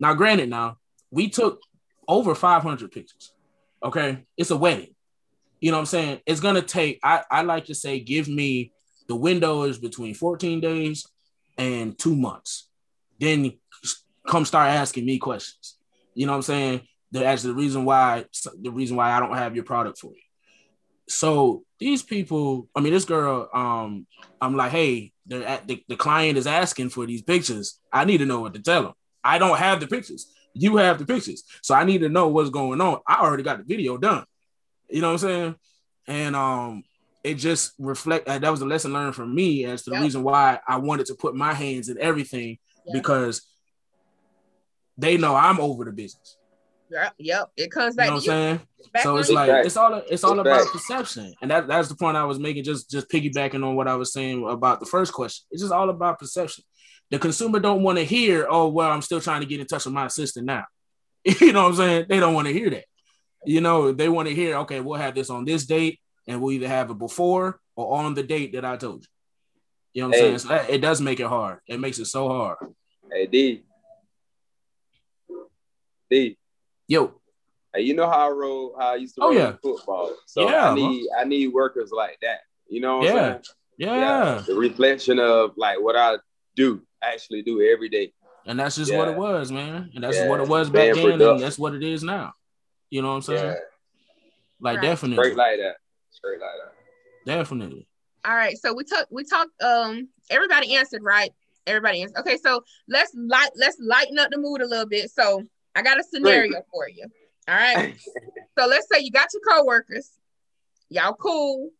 [0.00, 0.78] Now, granted, now
[1.10, 1.60] we took
[2.08, 3.32] over 500 pictures.
[3.82, 4.94] Okay, it's a wedding.
[5.60, 6.20] You know what I'm saying?
[6.26, 7.00] It's gonna take.
[7.02, 8.72] I I like to say, give me
[9.08, 11.06] the window is between 14 days
[11.58, 12.68] and two months.
[13.18, 13.52] Then
[14.26, 15.73] come start asking me questions.
[16.14, 16.80] You know what I'm saying?
[17.12, 18.24] That's the reason why
[18.60, 20.20] the reason why I don't have your product for you.
[21.08, 24.06] So these people, I mean, this girl, um,
[24.40, 27.78] I'm like, hey, they're at, the, the client is asking for these pictures.
[27.92, 28.92] I need to know what to tell them.
[29.22, 30.32] I don't have the pictures.
[30.54, 31.44] You have the pictures.
[31.62, 33.00] So I need to know what's going on.
[33.06, 34.24] I already got the video done.
[34.88, 35.54] You know what I'm saying?
[36.06, 36.84] And um,
[37.22, 40.02] it just reflect uh, that was a lesson learned for me as to the Yep.
[40.02, 43.02] reason why I wanted to put my hands in everything Yep.
[43.02, 43.42] because
[44.96, 46.36] they know I'm over the business.
[46.90, 47.50] Yep, yep.
[47.56, 48.10] It comes back.
[48.10, 48.58] You back know what I'm to you.
[48.58, 48.92] saying?
[48.92, 49.66] Back so it's like Exactly.
[49.66, 50.78] it's all it's all about Exactly.
[50.80, 52.64] perception, and that that's the point I was making.
[52.64, 55.44] Just just piggybacking on what I was saying about the first question.
[55.50, 56.62] It's just all about perception.
[57.10, 59.84] The consumer don't want to hear, "Oh, well, I'm still trying to get in touch
[59.86, 60.64] with my assistant now."
[61.24, 62.06] you know what I'm saying?
[62.08, 62.84] They don't want to hear that.
[63.46, 66.52] You know, they want to hear, "Okay, we'll have this on this date, and we'll
[66.52, 69.08] either have it before or on the date that I told you."
[69.94, 70.38] You know what I'm saying?
[70.38, 71.58] So that, it does make it hard.
[71.66, 72.58] It makes it so hard.
[73.10, 73.62] Hey D.
[76.14, 76.38] D.
[76.86, 77.12] Yo,
[77.74, 79.52] Hey, you know how I roll, how I used to Oh, roll yeah.
[79.60, 80.14] football.
[80.26, 82.40] So Yeah, I need I need workers like that.
[82.68, 83.14] You know what Yeah.
[83.14, 83.42] I'm saying?
[83.78, 84.42] yeah.
[84.46, 86.18] The reflection of like what I
[86.54, 88.12] do, actually do every day.
[88.46, 89.90] And that's just what it was, man.
[89.94, 90.28] And that's Yeah.
[90.28, 92.34] what it was back then, and that's what it is now.
[92.90, 93.44] You know what I'm saying?
[93.44, 93.54] Yeah.
[94.60, 94.82] Like Right.
[94.82, 95.76] definitely, Straight like that.
[96.10, 96.74] Straight like that.
[97.26, 97.88] definitely.
[98.24, 98.56] All right.
[98.56, 99.10] So we talked.
[99.10, 99.60] We talked.
[99.60, 101.32] Um, everybody answered right.
[101.66, 102.18] Everybody answered.
[102.20, 102.36] Okay.
[102.36, 103.50] So let's light.
[103.56, 105.10] Let's lighten up the mood a little bit.
[105.10, 105.42] So
[105.74, 107.06] I got a scenario for you.
[107.48, 107.94] All right.
[108.58, 110.10] so let's say you got your coworkers.
[110.88, 111.70] Y'all cool.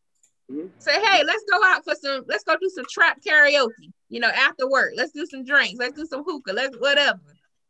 [0.50, 0.70] Mhm.
[0.78, 2.24] Say, hey, let's go out for some.
[2.26, 3.92] Let's go do some trap karaoke.
[4.08, 4.92] You know, after work.
[4.96, 5.78] Let's do some drinks.
[5.78, 6.52] Let's do some hookah.
[6.52, 7.20] Let's whatever.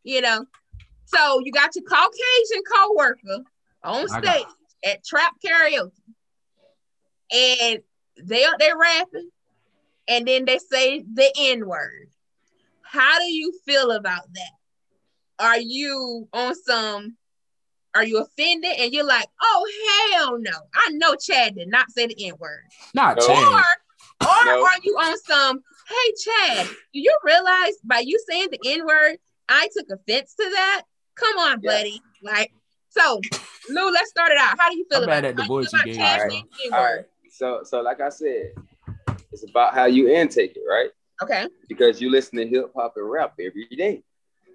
[0.03, 0.45] You know.
[1.07, 3.45] So you got your Caucasian coworker
[3.85, 4.47] on stage,
[4.85, 5.93] at trap karaoke
[7.33, 7.81] and
[8.23, 9.31] they are they're rapping
[10.09, 12.09] and then they say the N-word.
[12.83, 14.53] How do you feel about that?
[15.39, 17.17] Are you on some
[17.97, 20.51] are you offended and you're like, oh hell no.
[20.75, 22.63] I know Chad did not say the N-word.
[22.93, 23.27] Not No.
[23.29, 23.39] Chad.
[23.39, 23.63] Or
[24.27, 24.65] or No.
[24.65, 29.19] are you on some, hey Chad, do you realize by you saying the N-word,
[29.49, 30.83] I took offense to that?
[31.15, 31.71] Come on, Yeah.
[31.71, 32.01] buddy.
[32.23, 32.53] Like,
[32.89, 33.21] so
[33.69, 34.59] Lou, let's start it out.
[34.59, 35.37] How do you feel I'm about mad it?
[35.37, 36.29] the How you voice feel you about gave, Chad bro.
[36.31, 37.07] saying the All N-word?
[37.31, 38.53] So so like I said,
[39.31, 40.91] it's about how you intake it, right?
[41.23, 41.47] Okay.
[41.69, 44.03] Because you listen to hip hop and rap every day.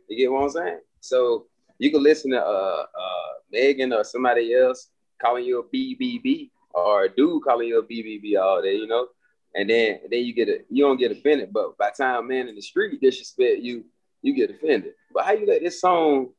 [0.09, 0.79] You get what I'm saying?
[0.99, 1.45] So
[1.77, 4.89] you can listen to uh uh Megan or somebody else
[5.21, 9.07] calling you a BBB or a dude calling you a BBB all day, you know,
[9.55, 11.51] and then then you get it, you don't get offended.
[11.53, 13.85] But by the time man in the street disrespect you,
[14.21, 14.93] you get offended.
[15.13, 16.29] But how you let this song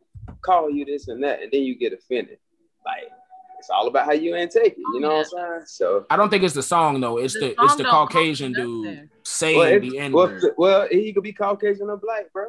[0.42, 2.38] call you this and that, and then you get offended?
[2.84, 3.10] Like
[3.58, 4.84] it's all about how you intake it.
[4.94, 5.62] You know what I'm saying?
[5.66, 7.18] So I don't think it's the song though.
[7.18, 10.44] It's The the, it's the Caucasian dude saying well, the N well, word.
[10.56, 12.46] well, he could be Caucasian or black, bro.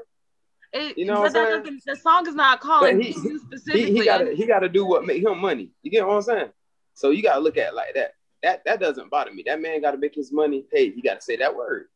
[0.74, 1.80] It, You know what I'm saying?
[1.86, 3.92] the song is not calling he- you specifically.
[3.92, 5.72] he gotta he gotta do what make him money.
[5.84, 6.50] You get what I'm saying?
[6.94, 8.14] So you gotta look at it like that.
[8.44, 9.44] That that doesn't bother me.
[9.46, 10.66] That man gotta make his money.
[10.72, 11.88] Hey, he gotta say that word.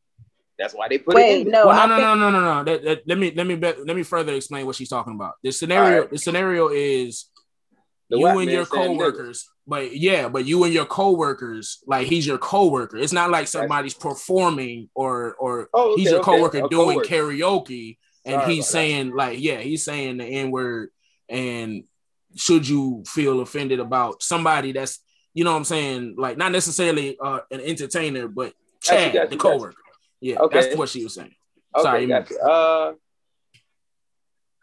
[0.60, 1.52] That's why they put it Wait, in.
[1.52, 2.64] no, well, I no, no, no, no, no, no.
[2.64, 5.34] That, that- let me let me be- let me further explain what she's talking about.
[5.44, 6.12] The scenario, Alright.
[6.12, 7.30] the scenario is
[8.10, 8.98] The you and your saying nigga.
[9.00, 12.98] coworkers, but yeah, but you and your coworkers, like he's your coworker.
[12.98, 17.00] It's not like somebody's performing or or Oh, okay, he's your okay, coworker a doing
[17.02, 17.08] coworker.
[17.10, 18.72] karaoke, and Sorry he's about that.
[18.72, 20.90] saying like, yeah, he's saying the n word,
[21.30, 21.84] and
[22.36, 25.00] should you feel offended about somebody that's
[25.34, 29.36] you know what I'm saying, like not necessarily uh, an entertainer, but Chad, gotcha, the
[29.36, 29.54] gotcha.
[29.58, 29.76] coworker.
[30.22, 30.60] Yeah, Okay.
[30.62, 31.34] that's what she was saying.
[31.76, 32.40] Okay, Sorry, you gotcha.
[32.40, 32.94] Uh,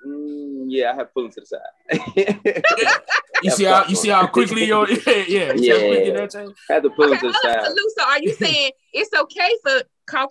[0.07, 2.83] mm, yeah, I have to pull him to the side.
[3.43, 6.27] You see how you see how quickly your yeah, yeah, you see how Yeah.
[6.71, 7.67] I had to pull Okay, him to the side.
[7.99, 9.83] So, are you saying it's okay for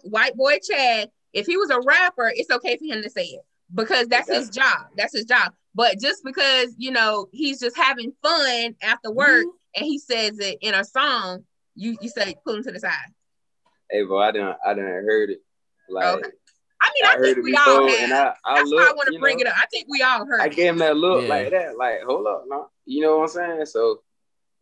[0.04, 3.42] white boy Chad if he was a rapper, it's okay for him to say it
[3.74, 4.88] because that's his job.
[4.98, 5.54] That's his job.
[5.74, 9.18] But just because you know he's just having fun after mm-hmm.
[9.18, 12.80] work and he says it in a song, you you say pull him to the
[12.80, 12.92] side.
[13.90, 15.40] Hey, bro, I didn't, I didn't heard it.
[15.90, 16.30] Like Okay.
[16.84, 18.04] I mean, I I, heard think it we all before, have.
[18.04, 18.80] and I, I that's look.
[18.80, 19.54] why I want to bring know, it up.
[19.58, 20.42] I think we all heard.
[20.42, 20.56] I it.
[20.56, 21.30] gave him that look Yeah.
[21.30, 22.70] like that, like hold up, now.
[22.86, 23.66] You know what I'm saying?
[23.68, 24.02] So,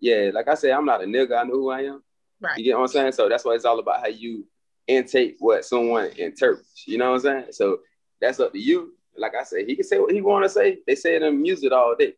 [0.01, 1.37] yeah, like I said, I'm not a nigga.
[1.39, 2.03] I know who I am.
[2.41, 2.57] Right.
[2.57, 3.11] You get what I'm saying?
[3.13, 4.45] So that's why it's all about how you
[4.89, 6.83] intake what someone interprets.
[6.87, 7.45] You know what I'm saying?
[7.51, 7.79] So
[8.19, 8.95] that's up to you.
[9.15, 10.79] Like I said, he can say what he want to say.
[10.87, 12.13] They say it in the music all day.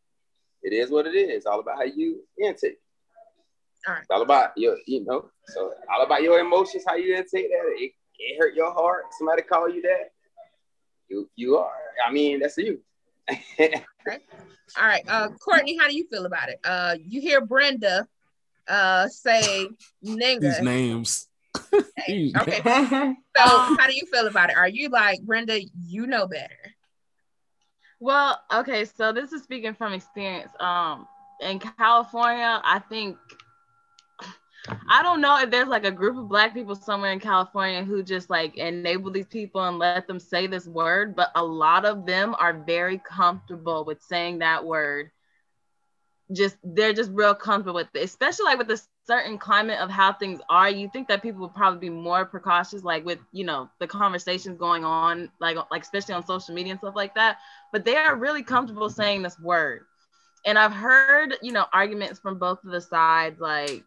[0.63, 1.29] It is what it is.
[1.29, 2.77] It's all about how you intake.
[3.87, 4.01] All right.
[4.01, 7.73] It's all about your, you know, so all about your emotions, how you intake that.
[7.77, 9.05] It, it hurt your heart.
[9.17, 10.11] Somebody call you that.
[11.09, 11.73] You you are.
[12.07, 12.79] I mean, that's you.
[13.59, 13.83] okay.
[14.79, 16.59] All right, uh, Courtney, how do you feel about it?
[16.63, 18.07] Uh, you hear Brenda
[18.67, 19.67] uh say
[20.01, 21.27] These names.
[22.07, 22.31] Okay.
[22.37, 23.15] Okay.
[23.37, 24.57] So how do you feel about it?
[24.57, 25.61] Are you like Brenda?
[25.87, 26.75] You know better.
[27.99, 30.51] Well, okay, so this is speaking from experience.
[30.59, 31.07] Um,
[31.39, 33.17] in California, I think
[34.89, 38.03] I don't know if there's like a group of black people somewhere in California who
[38.03, 42.05] just like enable these people and let them say this word, but a lot of
[42.05, 45.11] them are very comfortable with saying that word.
[46.31, 50.13] Just they're just real comfortable with it, especially like with the certain climate of how
[50.13, 50.69] things are.
[50.69, 54.57] You think that people would probably be more precautious, like with you know the conversations
[54.57, 57.37] going on, like like especially on social media and stuff like that.
[57.71, 59.85] But they are really comfortable saying this word,
[60.45, 63.83] and I've heard you know arguments from both of the sides, like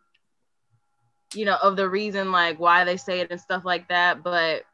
[1.35, 4.23] you know of the reason like why they say it and stuff like that.
[4.23, 4.65] But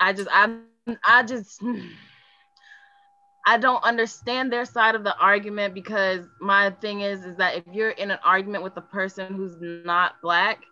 [0.00, 0.58] I just I
[1.04, 1.62] I just
[3.46, 7.64] I don't understand their side of the argument because my thing is is that if
[7.72, 10.64] you're in an argument with a person who's not black,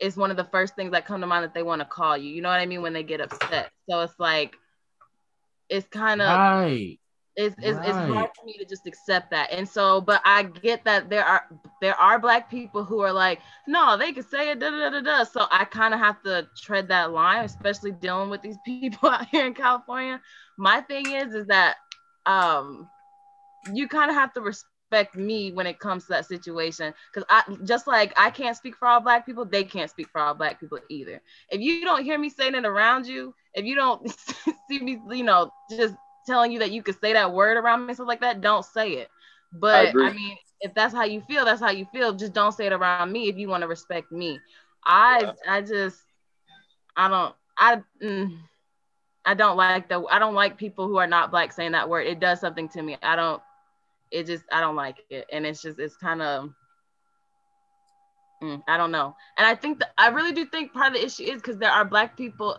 [0.00, 2.16] it's one of the first things that come to mind that they want to call
[2.16, 2.30] you.
[2.30, 3.70] You know what I mean when they get upset.
[3.88, 4.56] So it's like
[5.68, 6.98] it's kind of Right.
[7.36, 10.84] it's, it's, it's hard for me to just accept that and so but i get
[10.84, 11.42] that there are
[11.80, 14.90] there are black people who are like no they can say it da, da, da,
[14.90, 15.24] da, da.
[15.24, 19.26] so i kind of have to tread that line especially dealing with these people out
[19.28, 20.20] here in california
[20.56, 21.76] my thing is is that
[22.26, 22.88] um
[23.72, 27.42] you kind of have to respect me when it comes to that situation because i
[27.64, 30.60] just like i can't speak for all black people they can't speak for all black
[30.60, 31.20] people either
[31.50, 34.08] if you don't hear me saying it around you if you don't
[34.68, 35.94] see me you know just
[36.24, 38.92] telling you that you could say that word around me stuff like that, don't say
[38.92, 39.08] it.
[39.52, 40.06] But agree.
[40.06, 42.12] I, mean, if that's how you feel, that's how you feel.
[42.12, 44.40] Just don't say it around me if you want to respect me.
[44.84, 45.32] I Yeah.
[45.48, 45.98] I just
[46.96, 48.38] I don't I mm,
[49.26, 52.06] I don't like the I don't like people who are not black saying that word.
[52.06, 52.96] It does something to me.
[53.02, 53.42] I don't
[54.10, 55.26] it just I don't like it.
[55.32, 56.50] And it's just it's kind of
[58.42, 59.16] mm, I don't know.
[59.38, 61.70] And I think that I really do think part of the issue is because there
[61.70, 62.58] are black people,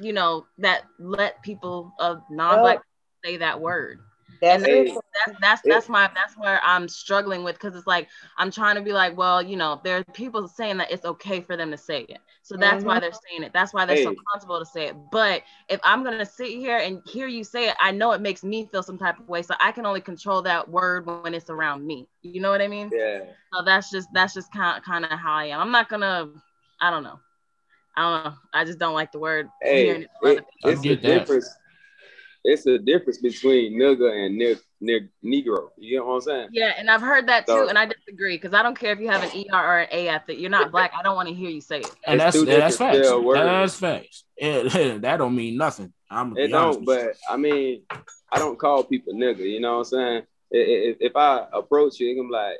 [0.00, 2.80] you know, that let people of non-black
[3.24, 4.00] say that word.
[4.42, 8.50] That's, and that's that's that's my that's where I'm struggling with because it's like I'm
[8.50, 11.56] trying to be like, well, you know, there are people saying that it's okay for
[11.56, 12.18] them to say it.
[12.42, 12.86] So that's mm-hmm.
[12.86, 13.52] why they're saying it.
[13.52, 14.02] That's why they're hey.
[14.02, 14.96] so comfortable to say it.
[15.12, 18.42] But if I'm gonna sit here and hear you say it, I know it makes
[18.42, 19.42] me feel some type of way.
[19.42, 22.08] So I can only control that word when it's around me.
[22.22, 22.90] You know what I mean?
[22.92, 23.20] Yeah.
[23.54, 25.60] So that's just that's just kind of kind of how I am.
[25.60, 26.28] I'm not gonna.
[26.80, 27.20] I don't know.
[27.96, 28.38] I don't know.
[28.52, 29.50] I just don't like the word.
[29.60, 31.48] Hey, it, it's the difference
[32.44, 35.68] it's a difference between nigga and nig, nig, negro.
[35.76, 36.48] You know what I'm saying?
[36.52, 39.08] Yeah, and I've heard that too, and I disagree because I don't care if you
[39.08, 40.92] have an ER or an A after you're not black.
[40.98, 41.90] I don't want to hear you say it.
[42.06, 43.08] And that's that's facts.
[43.08, 44.24] That's facts.
[44.36, 45.92] It, that don't mean nothing.
[46.10, 49.38] I'm it don't, but I mean, I don't call people nigga.
[49.38, 50.22] You know what I'm saying?
[50.50, 52.58] If, if I approach you, I'm like,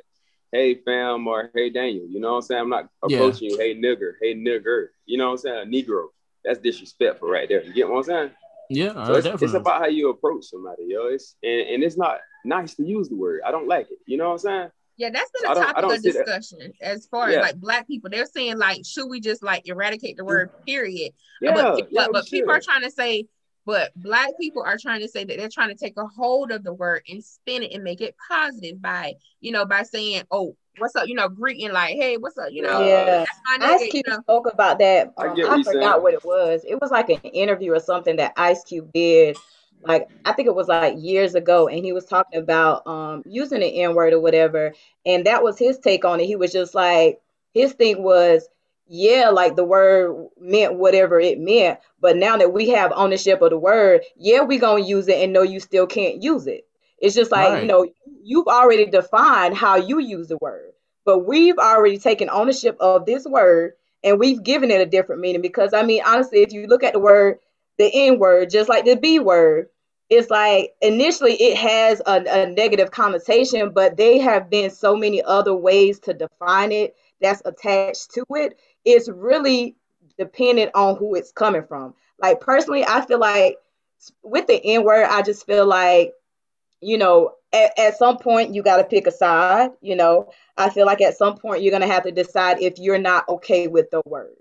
[0.51, 2.07] hey fam or hey Daniel.
[2.07, 2.61] You know what I'm saying?
[2.61, 3.55] I'm not approaching yeah.
[3.55, 4.87] you, hey nigger, hey nigger.
[5.05, 5.61] You know what I'm saying?
[5.63, 6.07] A negro.
[6.45, 7.63] That's disrespectful right there.
[7.63, 8.31] You get what I'm saying?
[8.69, 11.07] Yeah, so it's, it's, about how you approach somebody, yo.
[11.07, 13.41] It's and, and it's not nice to use the word.
[13.45, 13.97] I don't like it.
[14.05, 14.69] You know what I'm saying?
[14.97, 16.73] Yeah, that's been a topic of discussion that.
[16.81, 17.39] as far yeah.
[17.39, 18.09] as like black people.
[18.09, 20.65] They're saying like, should we just like eradicate the word mm.
[20.65, 21.13] period?
[21.41, 23.27] Yeah, but, yeah, but, but people are trying to say,
[23.65, 26.63] but black people are trying to say that they're trying to take a hold of
[26.63, 30.55] the word and spin it and make it positive by, you know, by saying, oh,
[30.77, 32.81] what's up, you know, greeting like, hey, what's up, you know.
[32.81, 33.25] Yeah,
[33.61, 34.19] Ice Cube you know?
[34.21, 35.13] spoke about that.
[35.17, 36.03] Um, I, I forgot saying.
[36.03, 36.63] what it was.
[36.67, 39.37] It was like an interview or something that Ice Cube did.
[39.85, 43.59] Like I think it was like years ago, and he was talking about um using
[43.59, 44.73] the N word or whatever,
[45.05, 46.25] and that was his take on it.
[46.25, 47.19] He was just like,
[47.53, 48.47] his thing was,
[48.87, 53.49] yeah, like the word meant whatever it meant, but now that we have ownership of
[53.49, 56.65] the word, yeah, we gonna use it, and no, you still can't use it.
[56.99, 57.61] It's just like, right.
[57.63, 57.85] you know,
[58.23, 60.71] you've already defined how you use the word,
[61.05, 65.41] but we've already taken ownership of this word and we've given it a different meaning.
[65.41, 67.39] Because, I mean, honestly, if you look at the word,
[67.77, 69.69] the N word, just like the B word,
[70.09, 75.21] it's like initially it has a, a negative connotation, but they have been so many
[75.23, 78.57] other ways to define it that's attached to it.
[78.85, 79.75] It's really
[80.17, 81.95] dependent on who it's coming from.
[82.19, 83.57] Like, personally, I feel like
[84.21, 86.13] with the N word, I just feel like
[86.83, 89.71] you know, at, at some point you got to pick a side.
[89.81, 92.79] You know, I feel like at some point you're going to have to decide if
[92.79, 94.35] you're not okay with the word.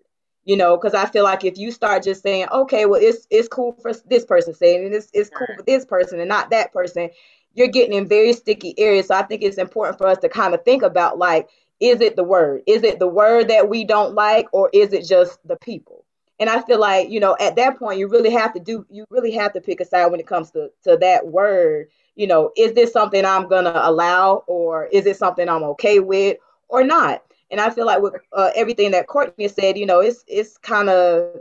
[0.45, 3.47] You know, because I feel like if you start just saying, okay, well, it's it's
[3.47, 6.73] cool for this person saying, and it's it's cool for this person and not that
[6.73, 7.11] person,
[7.55, 9.07] you're getting in very sticky areas.
[9.07, 11.49] So I think it's important for us to kind of think about like,
[11.79, 12.63] is it the word?
[12.67, 16.05] Is it the word that we don't like, or is it just the people?
[16.41, 19.05] And I feel like, you know, at that point, you really have to do, you
[19.11, 22.51] really have to pick a side when it comes to, to that word you know,
[22.57, 26.39] is this something I'm going to allow or is it something I'm okay with
[26.69, 27.23] or not?
[27.51, 30.89] And I feel like with uh, everything that Courtney said, you know, it's it's kind
[30.89, 31.37] of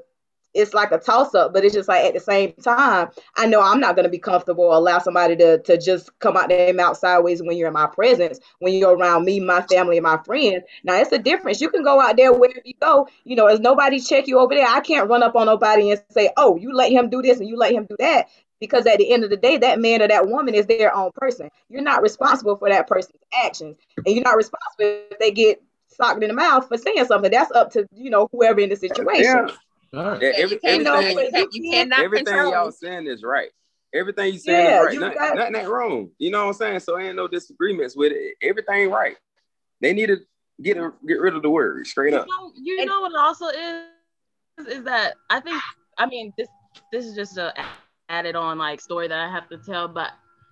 [0.54, 3.62] it's like a toss up, but it's just like at the same time, I know
[3.62, 6.98] I'm not going to be comfortable allow somebody to to just come out their mouth
[6.98, 10.64] sideways when you're in my presence, when you're around me, my family, and my friends.
[10.84, 11.62] Now it's a difference.
[11.62, 13.08] You can go out there wherever you go.
[13.24, 16.04] You know, as nobody check you over there, I can't run up on nobody and
[16.10, 18.28] say, "Oh, you let him do this and you let him do that."
[18.62, 21.12] Because at the end of the day, that man or that woman is their own
[21.16, 21.49] person.
[21.68, 26.24] You're not responsible for that person's actions, and you're not responsible if they get socked
[26.24, 27.32] in the mouth for saying something.
[27.32, 29.24] That's up to you know whoever in the situation.
[29.24, 29.47] Yeah.
[29.93, 30.22] Right.
[30.22, 32.51] yeah every, everything, know, you, you cannot everything control.
[32.51, 33.49] y'all saying is right.
[33.93, 34.99] Everything you saying yeah, is right.
[34.99, 36.12] Nothing, got, nothing ain't wrong.
[36.18, 36.80] You know what I'm saying?
[36.80, 38.36] So ain't no disagreements with it.
[38.41, 39.18] Everything right.
[39.82, 40.20] They need to
[40.62, 42.28] get a, get rid of the word straight you up.
[42.28, 45.62] Know, you and, know what also is is that I think
[45.97, 46.47] I mean this
[46.91, 47.53] this is just a
[48.12, 50.12] added on like story that I have to tell, but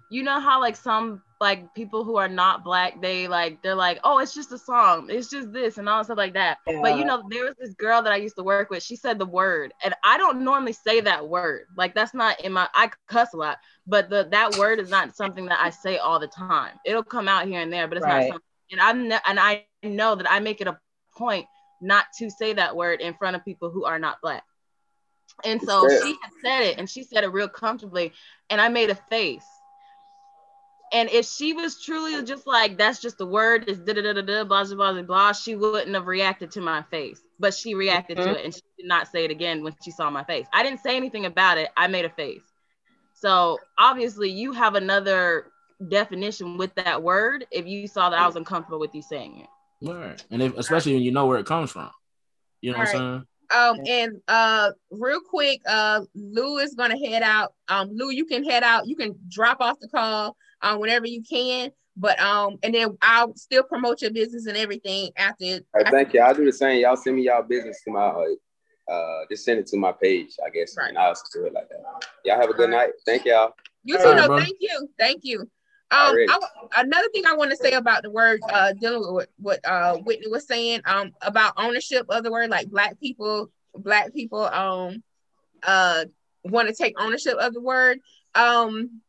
[0.10, 4.00] you know how like some like people who are not black, they like they're like,
[4.04, 6.58] oh, it's just a song, it's just this and all stuff like that.
[6.66, 6.80] Yeah.
[6.82, 8.82] But you know, there was this girl that I used to work with.
[8.82, 11.68] She said the word, and I don't normally say that word.
[11.78, 12.68] Like that's not in my.
[12.74, 16.20] I cuss a lot, but the that word is not something that I say all
[16.20, 16.74] the time.
[16.86, 18.22] It'll come out here and there, but it's right.
[18.22, 18.42] not something.
[18.72, 20.80] And I'm ne- and I know that I make it a
[21.16, 21.46] point
[21.82, 24.44] not to say that word in front of people who are not black.
[25.46, 28.14] And so she had said it and she said it real comfortably.
[28.50, 29.46] And I made a face.
[30.92, 34.14] And if she was truly just like, that's just the word, it's da da da
[34.14, 37.22] da da, blah, blah, blah, blah, she wouldn't have reacted to my face.
[37.40, 38.34] But she reacted mm-hmm.
[38.34, 40.48] to it and she did not say it again when she saw my face.
[40.52, 41.70] I didn't say anything about it.
[41.78, 42.42] I made a face.
[43.14, 45.48] So obviously, you have another
[45.88, 49.92] definition with that word if you saw that I was uncomfortable with you saying it.
[49.92, 50.24] Right.
[50.32, 51.92] And if, especially when you know where it comes from.
[52.62, 53.26] You know All what I'm saying?
[53.56, 57.54] Um, and uh, real quick, uh, Lou is gonna head out.
[57.68, 58.88] Um, Lou, you can head out.
[58.88, 61.72] You can drop off the call um, whenever you can.
[61.98, 65.46] But um, and then I'll still promote your business and everything after.
[65.46, 66.22] All right, after- thank you.
[66.22, 66.82] I'll do the same.
[66.82, 70.36] Y'all send me y'all business to my uh, uh just send it to my page,
[70.46, 70.76] I guess.
[70.78, 70.90] Right.
[70.90, 71.84] And I'll do it like that.
[72.24, 72.88] Y'all have a good All right.
[72.88, 72.96] night.
[73.06, 73.54] Thank y'all.
[73.84, 74.04] You too.
[74.04, 74.40] right, no, bro.
[74.40, 75.50] thank you, thank you.
[75.92, 76.16] Um.
[76.30, 76.40] I
[76.78, 80.28] another thing I want to say about the word uh dealing with what, uh Whitney
[80.28, 85.04] was saying um about ownership of the word, like black people, black people um
[85.64, 86.06] uh
[86.44, 88.00] want to take ownership of the word.
[88.36, 89.02] Um,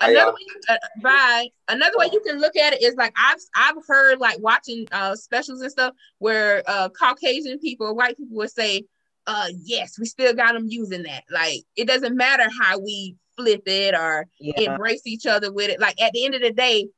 [0.00, 1.48] another way, uh, bye.
[1.68, 5.16] Another way you can look at it is like I've I've heard like watching uh
[5.16, 8.84] specials and stuff where uh Caucasian people, white people would say,
[9.26, 11.24] uh yes, we still got them using that.
[11.30, 14.72] Like it doesn't matter how we flip it or Yeah.
[14.72, 15.80] embrace each other with it.
[15.80, 16.88] Like at the end of the day,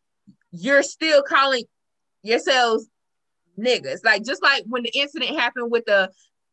[0.51, 1.65] you're still calling
[2.23, 2.89] yourselves
[3.59, 4.05] niggas.
[4.05, 6.11] Like just like when the incident happened with the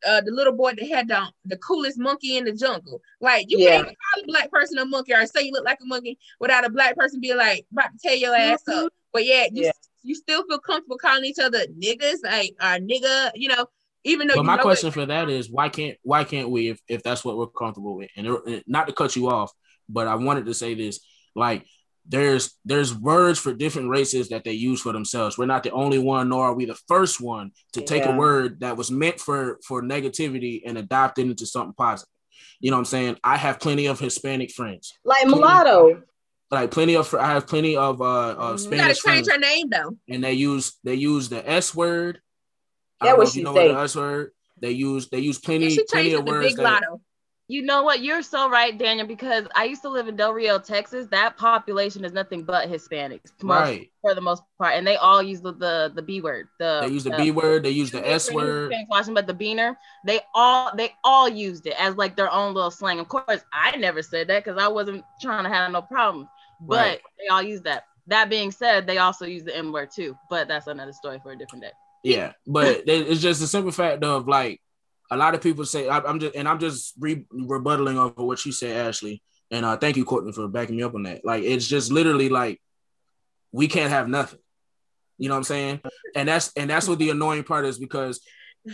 [0.08, 3.02] uh, the little boy that had the, the coolest monkey in the jungle.
[3.20, 3.78] Like you Yeah.
[3.84, 6.66] can't call a black person a monkey or say you look like a monkey without
[6.66, 8.94] a black person being like about to tear your ass up.
[9.12, 9.72] But yeah, you Yeah.
[10.04, 13.66] you still feel comfortable calling each other niggas, like uh nigga, you know,
[14.04, 16.80] even though But my question it, for that is why can't why can't we if,
[16.88, 19.52] if that's what we're comfortable with and it- not to cut you off
[19.90, 21.00] but I wanted to say this
[21.36, 21.66] like
[22.10, 26.00] there's there's words for different races that they use for themselves we're not the only
[26.00, 28.16] one nor are we the first one to take Yeah.
[28.16, 32.10] a word that was meant for for negativity and adopt it into something positive
[32.62, 36.02] you know what I'm saying I have plenty of Hispanic friends Like mulatto.
[36.50, 39.70] like plenty of I have plenty of uh, uh you gotta change friends her name
[39.70, 39.98] though.
[40.10, 42.22] and they use they use the S word.
[43.02, 43.68] That don't know what if you know say.
[43.68, 44.32] what the S word.
[44.62, 47.02] They use they use plenty should plenty of words Big that Lotto.
[47.50, 48.02] You know what?
[48.02, 51.08] You're so right, Daniel, because I used to live in Del Rio, Texas.
[51.12, 53.90] That population is nothing but Hispanics, most, right.
[54.02, 56.50] for the most part, and they all use the the, the B word.
[56.60, 57.64] The They use the uh, B word.
[57.64, 58.74] They use the S word.
[58.90, 62.70] Washington, but the beaner, they all they all used it as like their own little
[62.72, 63.00] slang.
[63.00, 66.28] Of course, I never said that because I wasn't trying to have no problems,
[66.60, 67.02] but Right.
[67.18, 67.86] they all use that.
[68.08, 71.32] That being said, they also use the M word too, but that's another story for
[71.32, 71.72] a different day.
[72.04, 74.60] Yeah, but it's just a simple fact of like
[75.10, 78.46] a lot of people say I, I'm just and I'm just re- rebuttaling over what
[78.46, 79.22] you said, Ashley.
[79.50, 81.24] And uh, thank you, Courtney, for backing me up on that.
[81.24, 82.62] Like it's just literally like
[83.52, 84.40] we can't have nothing.
[85.18, 85.82] You know what I'm saying?
[86.16, 88.22] And that's and that's what the annoying part is because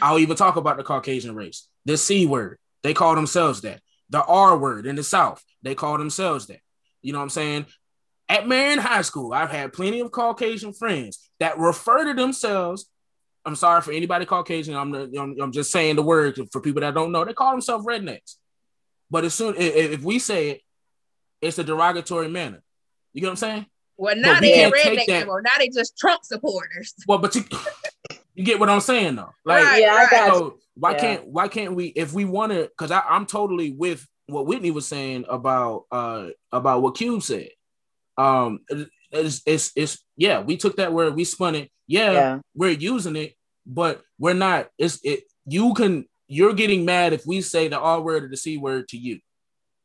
[0.01, 1.67] I'll even talk about the Caucasian race.
[1.85, 3.81] The C word, they call themselves that.
[4.09, 6.59] The R word in the South, they call themselves that.
[7.01, 7.65] You know what I'm saying?
[8.29, 12.89] At Marion High School, I've had plenty of Caucasian friends that refer to themselves.
[13.45, 14.75] I'm sorry for anybody Caucasian.
[14.75, 17.25] I'm, I'm, I'm just saying the word for people that don't know.
[17.25, 18.35] They call themselves rednecks.
[19.11, 20.61] But as soon if, if we say it,
[21.41, 22.63] it's a derogatory manner.
[23.13, 23.65] You get what I'm saying?
[23.97, 25.41] Well, now we they ain't can't redneck that- anymore.
[25.41, 26.93] Now they just Trump supporters.
[27.07, 27.43] Well, but you
[28.33, 29.29] you get what I'm saying though.
[29.45, 30.39] Like Right, Yeah, I got you.
[30.39, 30.97] so why Yeah.
[30.99, 34.87] can't why can't we if we want to because i'm totally with what whitney was
[34.87, 37.49] saying about uh about what cube said
[38.17, 38.59] um
[39.13, 42.39] it's it's, it's yeah we took that word we spun it yeah, Yeah.
[42.55, 43.35] we're using it
[43.65, 48.01] but we're not it's it you can you're getting mad if we say the r
[48.01, 49.19] word or the c word to you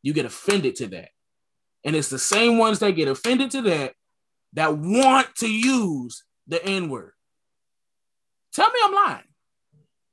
[0.02, 1.10] you get offended to that
[1.84, 3.92] and it's the same ones that get offended to that
[4.54, 7.12] that want to use the n word
[8.52, 9.24] tell me i'm lying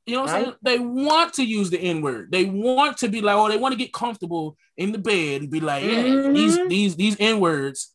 [0.07, 0.55] you know what I'm saying?
[0.61, 2.31] They want to use the N word.
[2.31, 5.49] They want to be like, oh, they want to get comfortable in the bed and
[5.49, 6.69] be like, yeah, these Mhm.
[6.69, 7.94] these these N words.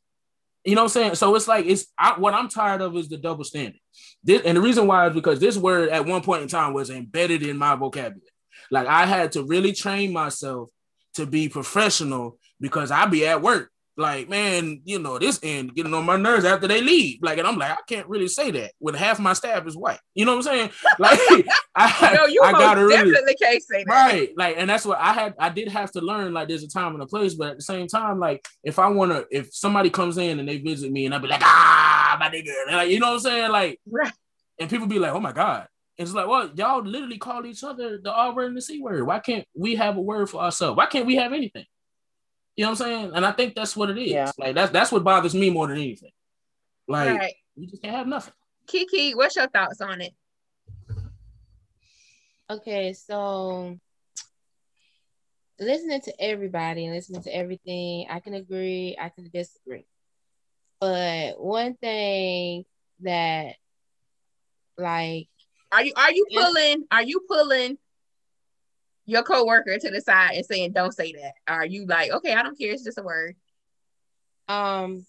[0.65, 1.15] You know what I'm saying?
[1.15, 3.81] So it's like it's I, what I'm tired of is the double standard.
[4.23, 6.91] This, and the reason why is because this word at one point in time was
[6.91, 8.21] embedded in my vocabulary.
[8.71, 10.71] Like I had to really train myself
[11.15, 13.71] to be professional because I be at work.
[14.01, 17.19] Like, man, you know, this end getting on my nerves after they leave.
[17.23, 19.99] Like, and I'm like, I can't really say that when half my staff is white.
[20.15, 20.71] You know what I'm saying?
[20.99, 21.19] Like,
[21.77, 23.93] I, No, you I most gotta really definitely can't say that.
[23.93, 26.69] right like and that's what i had i did have to learn like there's a
[26.69, 29.55] time and a place but at the same time like if i want to if
[29.55, 32.91] somebody comes in and they visit me and i'll be like ah my nigga like
[32.91, 34.13] you know what i'm saying like Right.
[34.59, 37.99] and people be like oh my god it's like well y'all literally call each other
[38.03, 40.77] the r word and the c word why can't we have a word for ourselves
[40.77, 41.65] why can't we have anything
[42.61, 44.31] you know what i'm saying and i think that's what it is Yeah.
[44.37, 46.11] like that's that's what bothers me more than anything
[46.87, 47.35] like Right.
[47.57, 48.35] we just can't have nothing
[48.67, 50.13] Kiki, what's your thoughts on it?
[52.49, 53.77] Okay, so
[55.59, 59.87] listening to everybody and listening to everything, I can agree, I can disagree.
[60.81, 62.65] But one thing
[63.01, 63.57] that
[64.79, 65.29] like
[65.73, 67.77] Are you are you pulling are you pulling
[69.11, 71.33] your coworker to the side and saying don't say that?
[71.49, 73.35] Are you like, okay, I don't care, it's just a word.
[74.49, 75.05] um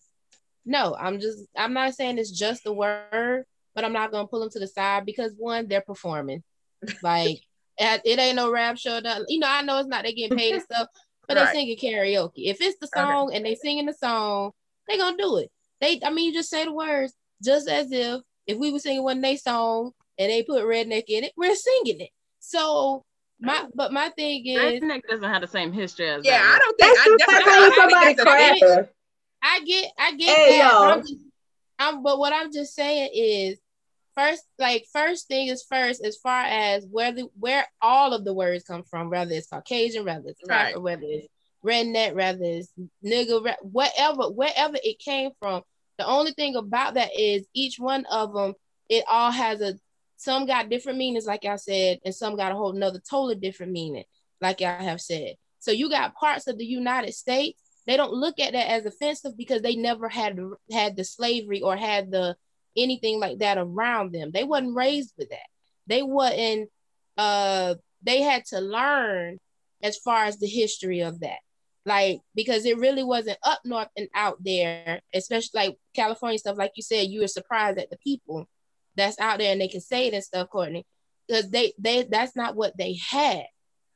[0.65, 4.41] no, I'm just I'm not saying it's just the word, but I'm not gonna pull
[4.41, 6.43] them to the side because one, they're performing.
[7.03, 7.39] Like
[7.79, 8.99] it ain't no rap show.
[9.27, 10.87] You know, I know it's not they getting paid and stuff,
[11.27, 11.47] but Right.
[11.47, 12.31] they singing karaoke.
[12.49, 13.09] If it's the Okay.
[13.11, 14.51] song and they singing the song,
[14.87, 15.49] they gonna do it.
[15.79, 17.13] They, I mean, you just say the words,
[17.43, 21.23] just as if if we were singing one they song and they put redneck in
[21.23, 22.09] it, we're singing it.
[22.39, 23.03] So
[23.41, 26.55] my, but my thing is, redneck doesn't have the same history as Yeah, that.
[26.55, 28.61] I don't think That's I, just that's like not- I somebody that's a finish.
[28.61, 28.89] crapper.
[29.43, 30.77] I get, I get Hey, that.
[30.79, 30.91] but y'all.
[30.93, 31.15] I'm, just,
[31.79, 33.57] I'm, but what I'm just saying is,
[34.15, 38.33] first, like first thing is first, as far as where the where all of the
[38.33, 40.75] words come from, whether it's Caucasian, whether it's Right.
[40.75, 41.27] crapper, whether it's
[41.65, 42.71] redneck, whether it's
[43.03, 45.63] nigga, whatever, wherever it came from.
[45.97, 48.53] The only thing about that is each one of them,
[48.89, 49.75] it all has a
[50.21, 53.71] some got different meanings, like I said, and some got a whole nother totally different
[53.71, 54.03] meaning,
[54.39, 55.35] like I have said.
[55.59, 59.35] So you got parts of the United States they don't look at that as offensive
[59.35, 60.39] because they never had
[60.71, 62.35] had the slavery or had the
[62.77, 64.31] anything like that around them.
[64.31, 65.47] They wasn't raised with that.
[65.87, 66.69] They wasn't
[67.17, 69.39] uh they had to learn
[69.83, 71.39] as far as the history of that.
[71.85, 76.57] Like because it really wasn't up north and out there, especially like California stuff.
[76.57, 78.47] Like you said, you were surprised at the people
[78.95, 80.85] that's out there and they can say it and stuff, Courtney.
[81.27, 83.45] Because they they that's not what they had.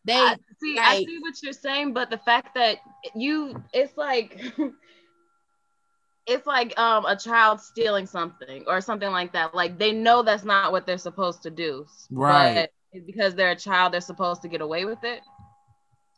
[0.06, 2.78] They I, see, I see what you're saying, but the fact that
[3.16, 4.40] you, it's like,
[6.28, 9.56] it's like um a child stealing something or something like that.
[9.56, 12.70] Like they know that's not what they're supposed to do, Right.
[12.94, 15.22] But because they're a child, they're supposed to get away with it.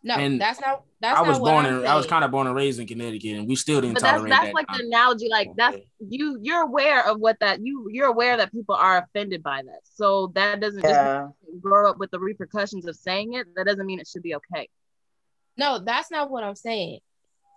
[0.08, 2.24] No, And that's not that's I was not what born I'm in I was kind
[2.24, 4.54] of born and raised in Connecticut, and we still didn't But that's tolerate that's that.
[4.54, 5.28] like the analogy.
[5.30, 6.40] Like that's you.
[6.42, 7.90] You're aware of what that you.
[7.92, 9.82] You're aware that people are offended by that.
[9.84, 13.48] So that doesn't just grow up with the repercussions of saying it.
[13.56, 14.70] That doesn't mean it should be okay.
[15.58, 17.00] No, that's not what I'm saying.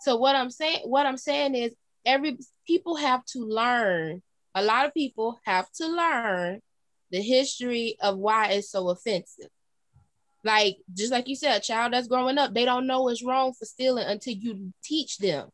[0.00, 1.74] So what I'm saying, what I'm saying is
[2.04, 4.22] every people have to learn.
[4.56, 6.60] A lot of people have to learn
[7.12, 9.50] the history of why it's so offensive.
[10.42, 13.52] Like just like you said, a child that's growing up, they don't know it's wrong
[13.52, 15.48] for stealing until you teach them.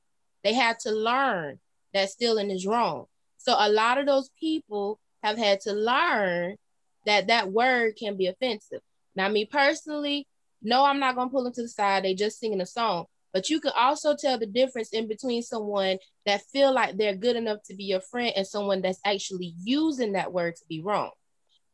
[0.44, 1.58] They have to learn
[1.92, 3.06] that stealing is wrong.
[3.38, 6.56] So a lot of those people have had to learn
[7.04, 8.80] that that word can be offensive.
[9.14, 10.26] Now, me personally,
[10.62, 12.04] no, I'm not gonna pull them to the side.
[12.04, 13.06] They just singing a song.
[13.32, 17.36] But you can also tell the difference in between someone that feel like they're good
[17.36, 21.10] enough to be your friend and someone that's actually using that word to be wrong.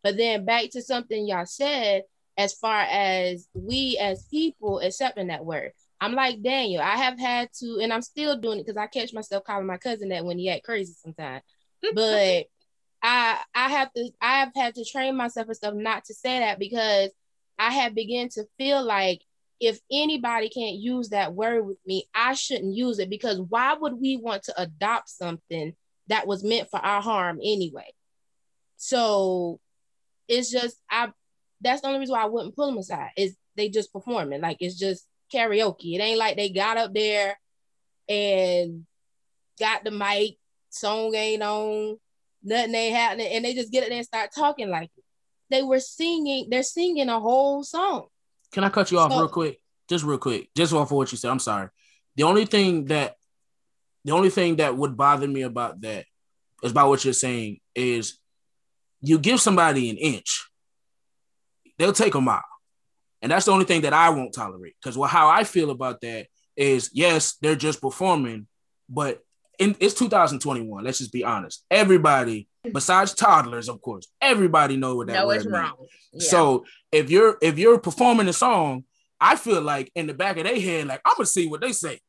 [0.03, 2.03] But then back to something y'all said,
[2.37, 5.73] as far as we as people accepting that word.
[6.01, 6.83] I'm like Daniel.
[6.83, 9.77] I have had to, and I'm still doing it because I catch myself calling my
[9.77, 11.43] cousin that when he act crazy sometimes.
[11.95, 12.47] But
[13.03, 16.39] I I have to I have had to train myself and stuff not to say
[16.39, 17.11] that because
[17.59, 19.23] I have begun to feel like
[19.61, 23.95] if anybody can't use that word with me, I shouldn't use it because why would
[24.01, 25.75] we want to adopt something
[26.09, 27.93] that was meant for our harm anyway?
[28.77, 29.61] So
[30.29, 31.13] it's just I
[31.63, 34.59] that's the only reason why I wouldn't pull them aside is they just performing like
[34.61, 35.95] it's just karaoke.
[35.95, 37.39] It ain't like they got up there
[38.09, 38.85] and
[39.59, 40.37] got the mic,
[40.71, 41.99] song ain't on,
[42.43, 45.05] nothing ain't happening, and they just get it there and start talking like it.
[45.51, 48.07] They were singing, they're singing a whole song.
[48.53, 49.59] Can I cut you off So- real quick?
[49.89, 51.31] Just real quick, just off of what you said.
[51.31, 51.69] I'm sorry.
[52.17, 53.17] The only thing that,
[54.05, 56.07] the only thing that would bother me about that,
[56.63, 58.19] is about what you're saying, is
[59.01, 60.49] you give somebody an inch,
[61.79, 62.43] they'll take a mile,
[63.21, 64.75] and that's the only thing that I won't tolerate.
[64.81, 66.27] Because well, how I feel about that
[66.57, 68.47] is, yes, they're just performing,
[68.89, 69.23] but
[69.59, 70.85] in, it's 2021.
[70.85, 71.65] Let's just be honest.
[71.71, 75.73] Everybody, besides toddlers, of course, everybody know what that No, word means.
[76.13, 76.29] Yeah.
[76.29, 78.85] So if you're if you're performing a song,
[79.21, 81.73] I feel like in the back of their head, like I'm gonna see what they
[81.73, 82.01] say.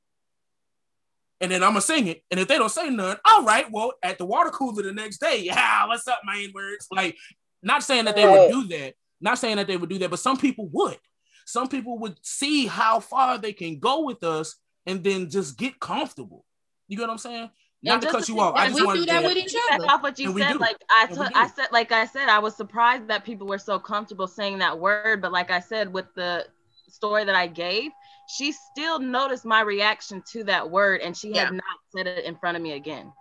[1.42, 2.24] And then I'm gonna sing it.
[2.32, 5.20] And if they don't say none, all right, well, at the water cooler the next
[5.20, 6.88] day, yeah, what's up, main words?
[6.92, 7.18] Like,
[7.62, 8.94] not saying that they would do that,
[9.24, 10.98] not saying that they would do that, but some people would.
[11.46, 14.56] Some people would see how far they can go with us
[14.86, 16.46] and then just get comfortable.
[16.88, 17.50] You get what I'm saying?
[17.82, 18.56] Not And to cut you off.
[18.56, 19.86] I just we wanted do that to, with each other.
[19.90, 21.40] off what you And said, like I And we took, do.
[21.40, 24.78] I said, like I said, I was surprised that people were so comfortable saying that
[24.80, 25.22] word.
[25.22, 26.46] But like I said, with the
[26.90, 27.92] story that I gave,
[28.38, 31.46] she still noticed my reaction to that word, and she Yeah.
[31.46, 31.64] had not
[31.96, 33.12] said it in front of me again.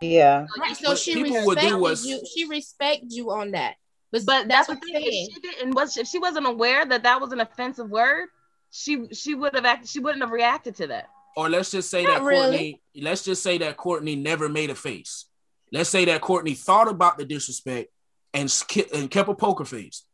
[0.00, 0.46] Yeah.
[0.58, 0.76] Right.
[0.76, 2.22] So What she people would do respected you.
[2.34, 3.74] She respect you on that.
[4.12, 5.10] But, But that's that's the what I'm thing.
[5.10, 5.28] saying.
[5.28, 8.28] If she didn't, was if she wasn't aware that that was an offensive word,
[8.70, 9.88] she she would have acted.
[9.88, 11.08] She wouldn't have reacted to that.
[11.36, 12.40] or let's just say Not that really.
[12.40, 15.26] Courtney, let's just say that Courtney never made a face.
[15.72, 17.90] Let's say that Courtney thought about the disrespect
[18.34, 20.04] and, sk- and kept a poker face.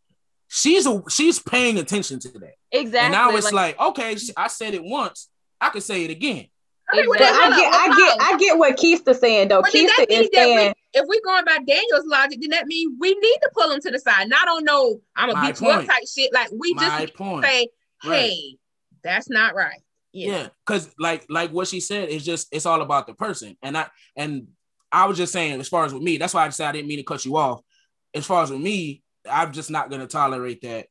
[0.48, 2.54] She's a she's paying attention to that.
[2.70, 2.98] Exactly.
[2.98, 5.28] And now it's like, okay, I said it once,
[5.60, 6.46] I can say it again.
[6.94, 8.18] Okay, wait, But I get, I hold get.
[8.20, 9.62] I get what Keista saying though.
[9.62, 12.38] But then Keista that is means that saying, we, if we're going by Daniel's logic,
[12.40, 14.28] then that means we need to pull him to the side.
[14.28, 16.32] Not on no, I'm gonna beat you up type shit.
[16.32, 17.44] Like we just My to point.
[17.44, 17.68] say,
[18.04, 18.18] Right.
[18.30, 18.56] hey,
[19.04, 19.80] that's not right.
[20.12, 23.76] Yeah, because like like what she said is just it's all about the person, and
[23.76, 24.48] I and
[24.90, 26.88] I was just saying, as far as with me, that's why I said I didn't
[26.88, 27.60] mean to cut you off.
[28.14, 30.86] As far as with me, I'm just not gonna tolerate that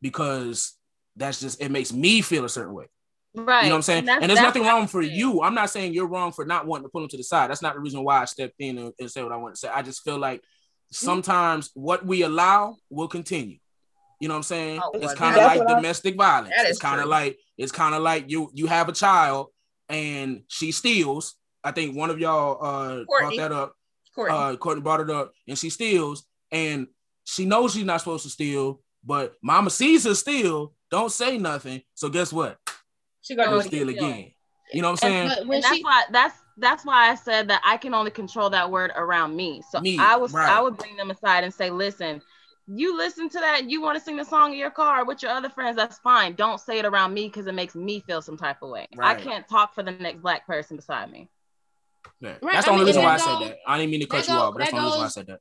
[0.00, 0.74] because
[1.16, 2.86] that's just it makes me feel a certain way.
[3.34, 3.62] Right.
[3.62, 4.04] You know what I'm saying?
[4.06, 5.42] that's- And, there's nothing wrong for you.
[5.42, 7.48] I'm not saying you're wrong for not wanting to pull him to the side.
[7.50, 9.58] That's not the reason why I stepped in and, and said what I want to
[9.60, 9.68] say.
[9.68, 10.42] I just feel like
[10.90, 13.58] sometimes what we allow will continue.
[14.20, 14.80] You know what I'm saying?
[14.82, 16.52] Oh, it's kind of like what I- domestic violence.
[16.58, 19.48] It's kind of like it's kind of like you you have a child
[19.88, 21.36] and she steals.
[21.64, 23.36] I think one of y'all uh Courtney.
[23.36, 23.74] brought that up.
[24.14, 24.36] Courtney.
[24.36, 26.86] Uh Courtney brought it up and she steals and
[27.24, 31.80] she knows she's not supposed to steal, but mama sees her steal, don't say nothing.
[31.94, 32.58] So guess what?
[33.30, 34.04] She She'll gonna do steal again.
[34.10, 34.32] again.
[34.72, 35.28] You know what I'm saying?
[35.28, 38.10] But when and that's she why that's that's why I said that I can only
[38.10, 39.62] control that word around me.
[39.70, 40.48] So Me, I was right.
[40.48, 42.20] I would bring them aside and say, listen,
[42.66, 45.32] you listen to that, you want to sing the song in your car with your
[45.32, 46.34] other friends, that's fine.
[46.34, 48.86] Don't say it around me because it makes me feel some type of way.
[48.94, 49.16] Right.
[49.16, 51.28] I can't talk for the next black person beside me.
[52.20, 52.36] Yeah.
[52.42, 53.56] Right, That's the I only mean, reason and why I said that.
[53.66, 55.06] I didn't mean to cut that you go- off, but that's the only reason why
[55.06, 55.40] I said that.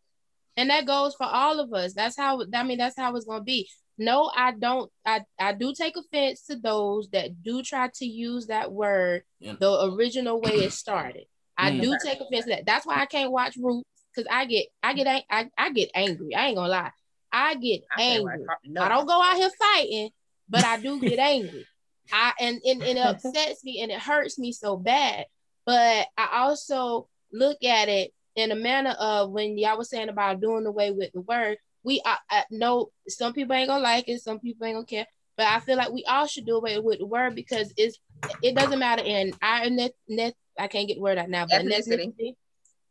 [0.57, 1.93] and that goes for all of us.
[1.93, 3.69] That's how I mean that's how it's gonna be.
[3.99, 8.47] No, I don't I, I do take offense to those that do try to use
[8.47, 9.55] that word Yeah.
[9.59, 11.25] the original way it started.
[11.57, 11.81] I Mm.
[11.81, 12.65] do take offense to that.
[12.65, 13.83] That's why I can't watch Roots
[14.15, 16.33] because I get I get I, I get angry.
[16.33, 16.91] I ain't gonna lie.
[17.31, 18.47] I get I say what I angry.
[18.47, 18.81] call- no.
[18.81, 20.09] I don't go out here fighting,
[20.47, 21.65] but I do get angry.
[22.11, 25.25] I and, and, and it upsets me and it hurts me so bad.
[25.65, 30.39] But I also look at it in a manner of when y'all was saying about
[30.39, 31.57] doing away with the word.
[31.83, 35.07] We I, I know some people ain't gonna like it, some people ain't gonna care,
[35.37, 37.97] but I feel like we all should do away with the word because it's
[38.41, 41.61] it doesn't matter in our ethnic, ethnic- I can't get the word out now, but
[41.61, 42.13] Ethnicity.
[42.13, 42.35] ethnicity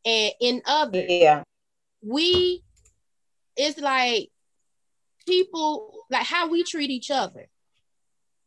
[0.07, 1.43] and in others Yeah.
[2.03, 2.63] we
[3.57, 4.31] it's like
[5.27, 7.47] people like how we treat each other.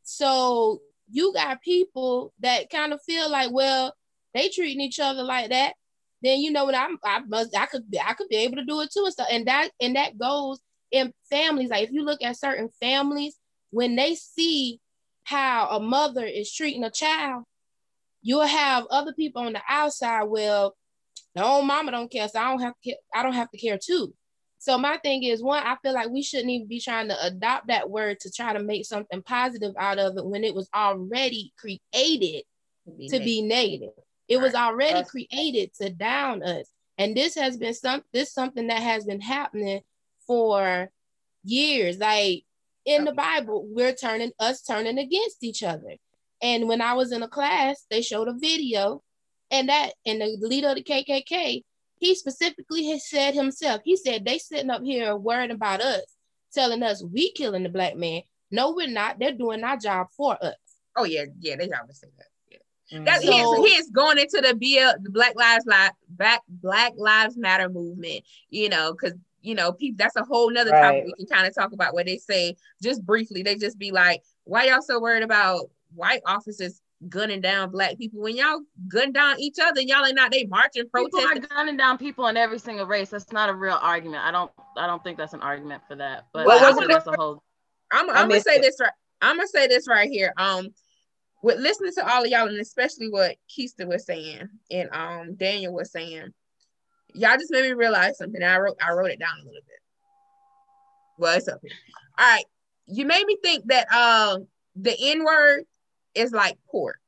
[0.04, 3.94] So you got people that kind of feel like, well,
[4.34, 5.74] they treating each other like that.
[6.22, 8.82] Then you know what I'm I must I could I could be able to do
[8.82, 9.28] it too and stuff.
[9.32, 10.60] And that and that goes
[10.92, 11.70] in families.
[11.70, 13.38] Like if you look at certain families,
[13.72, 14.80] when they see
[15.24, 17.44] how a mother is treating a child,
[18.22, 20.24] you'll have other people on the outside.
[20.24, 20.76] Well,
[21.36, 22.90] no, mama don't care, so I don't have to.
[22.90, 24.14] Care, I don't have to care too.
[24.60, 27.68] So my thing is, one, I feel like we shouldn't even be trying to adopt
[27.68, 31.52] that word to try to make something positive out of it when it was already
[31.58, 32.44] created
[33.10, 33.90] to be negative.
[34.32, 38.02] It was already That's- created to down us, and this has been some.
[38.14, 39.82] This something that has been happening
[40.26, 40.90] for
[41.44, 41.98] years.
[41.98, 42.46] Like
[42.86, 45.98] in the Bible, we're turning us turning against each other.
[46.42, 49.04] And when I was in a class, they showed a video,
[49.52, 51.64] and that and the leader of the KKK,
[52.00, 53.82] he specifically has said himself.
[53.84, 56.06] He said they sitting up here worrying about us,
[56.54, 58.22] telling us we killing the black man.
[58.50, 59.20] No, we're not.
[59.20, 60.56] They're doing our job for us.
[60.96, 62.28] Oh yeah, yeah, they always say that.
[62.92, 63.00] Yeah.
[63.00, 63.22] Mm.
[63.22, 66.94] So- he, is, he is going into the BL, the Black Lives Li- Black Black
[66.98, 68.24] Lives Matter movement.
[68.50, 69.98] You know, because you know, people.
[69.98, 71.94] That's a whole nother topic we can kind of talk about.
[71.94, 76.22] Where they say just briefly, they just be like, "Why y'all so worried about white
[76.26, 79.80] officers gunning down black people when y'all gun down each other?
[79.80, 82.86] and Y'all ain't not they marching, People are protesting." gunning down people in every single
[82.86, 83.10] race.
[83.10, 84.24] That's not a real argument.
[84.24, 86.28] I don't I don't think that's an argument for that.
[86.34, 87.44] But Well, I I think wanna- that's a whole
[87.92, 88.62] I'm, I I'm gonna say it.
[88.62, 88.92] this right.
[89.22, 90.34] I'm gonna say this right here.
[90.38, 90.70] Um,
[91.42, 95.74] with listening to all of y'all, and especially what Keista was saying and um Daniel
[95.74, 96.34] was saying,
[97.14, 98.42] y'all just made me realize something.
[98.42, 99.80] I wrote I wrote it down a little bit.
[101.18, 101.72] Well, it's up here.
[102.18, 102.46] All right,
[102.88, 105.64] you made me think that um the N word
[106.16, 107.00] is like pork,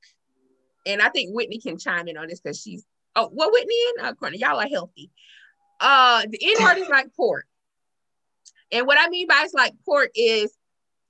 [0.85, 2.85] and I think Whitney can chime in on this because she's
[3.15, 5.11] oh well Whitney and uh, Courtney, y'all are healthy.
[5.79, 7.45] Uh, the N word is like pork.
[8.71, 10.51] And what I mean by it's like pork is,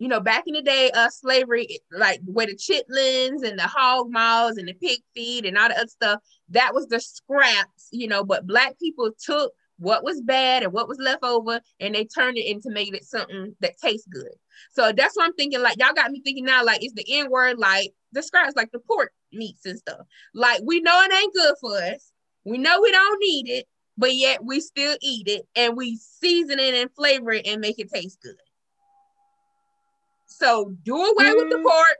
[0.04, 4.12] you know, back in the day, uh, slavery, like where the chitlins and the hog
[4.12, 6.20] maws and the pig feet and all the other stuff,
[6.50, 8.22] that was the scraps, you know.
[8.22, 12.38] But black people took what was bad and what was left over, and they turned
[12.38, 14.34] it into making it something that tastes good.
[14.74, 15.62] So that's what I'm thinking.
[15.62, 18.74] Like y'all got me thinking now, like it's the N word, like the scraps, like
[18.74, 20.06] the pork meats and stuff.
[20.34, 22.12] Like we know it ain't good for us.
[22.44, 23.68] We know we don't need it,
[23.98, 27.80] but yet we still eat it and we season it and flavor it and make
[27.80, 28.36] it taste good.
[30.38, 31.64] So do away with the Mm.
[31.64, 31.97] pork,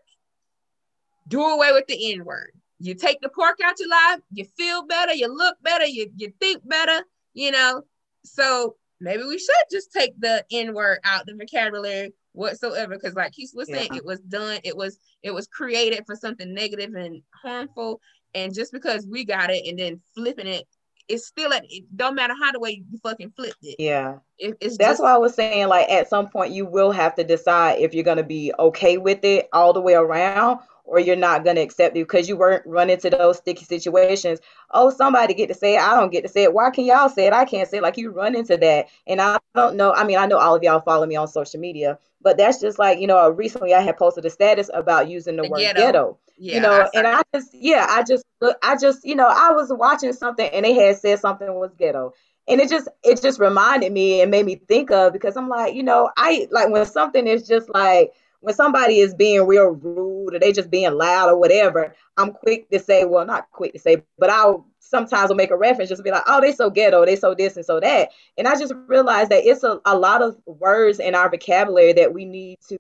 [1.28, 2.52] do away with the N word.
[2.80, 6.34] You take the pork out your life, you feel better, you look better, you, you
[6.40, 7.84] think better, you know.
[8.26, 12.96] So maybe we should just take the N word out the vocabulary whatsoever.
[12.96, 14.00] Because like Keith was saying, Yeah.
[14.00, 18.02] it was done, it was it was created for something negative and harmful.
[18.34, 20.68] And just because we got it and then flipping it,
[21.08, 23.76] it's still at it don't matter how the way you fucking flipped it.
[23.80, 24.18] Yeah.
[24.38, 27.16] It- it's That's just why I was saying, like, at some point, you will have
[27.16, 31.00] to decide if you're going to be okay with it all the way around or
[31.00, 34.40] you're not going to accept it because you weren't run into those sticky situations.
[34.72, 35.82] Oh, somebody get to say it.
[35.82, 36.54] I don't get to say it.
[36.54, 37.34] Why can y'all say it?
[37.34, 37.84] I can't say it.
[37.84, 38.88] Like you run into that.
[39.08, 39.94] And I don't know.
[39.94, 42.80] I mean, I know all of y'all follow me on social media, but that's just
[42.80, 45.82] like, you know, recently I had posted a status about using the, the word ghetto.
[45.82, 48.26] ghetto yeah, you know, and I just, yeah, I just,
[48.64, 52.14] I just, you know, I was watching something and they had said something was ghetto
[52.48, 55.76] and it just it just reminded me and made me think of because I'm like,
[55.76, 58.14] you know, I like when something is just like
[58.44, 62.70] when somebody is being real rude or they just being loud or whatever, I'm quick
[62.72, 66.04] to say, well, not quick to say, but I'll sometimes will make a reference just
[66.04, 68.10] be like, oh, they so ghetto, they so this and so that.
[68.38, 72.14] And I just realized that it's a, a lot of words in our vocabulary that
[72.14, 72.78] we need to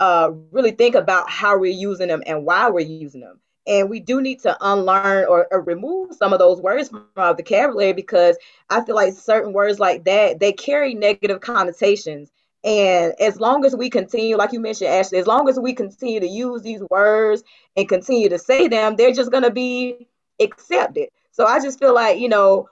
[0.00, 3.38] uh, really think about how we're using them and why we're using them.
[3.68, 7.34] And we do need to unlearn or, or, remove some of those words from our
[7.34, 8.36] vocabulary because
[8.70, 12.32] I feel like certain words like that, they carry negative connotations.
[12.62, 16.20] And as long as we continue, like you mentioned, Ashley, as long as we continue
[16.20, 17.42] to use these words
[17.76, 20.06] and continue to say them, they're just going to be
[20.40, 21.08] accepted.
[21.32, 22.68] So I just feel like, you know,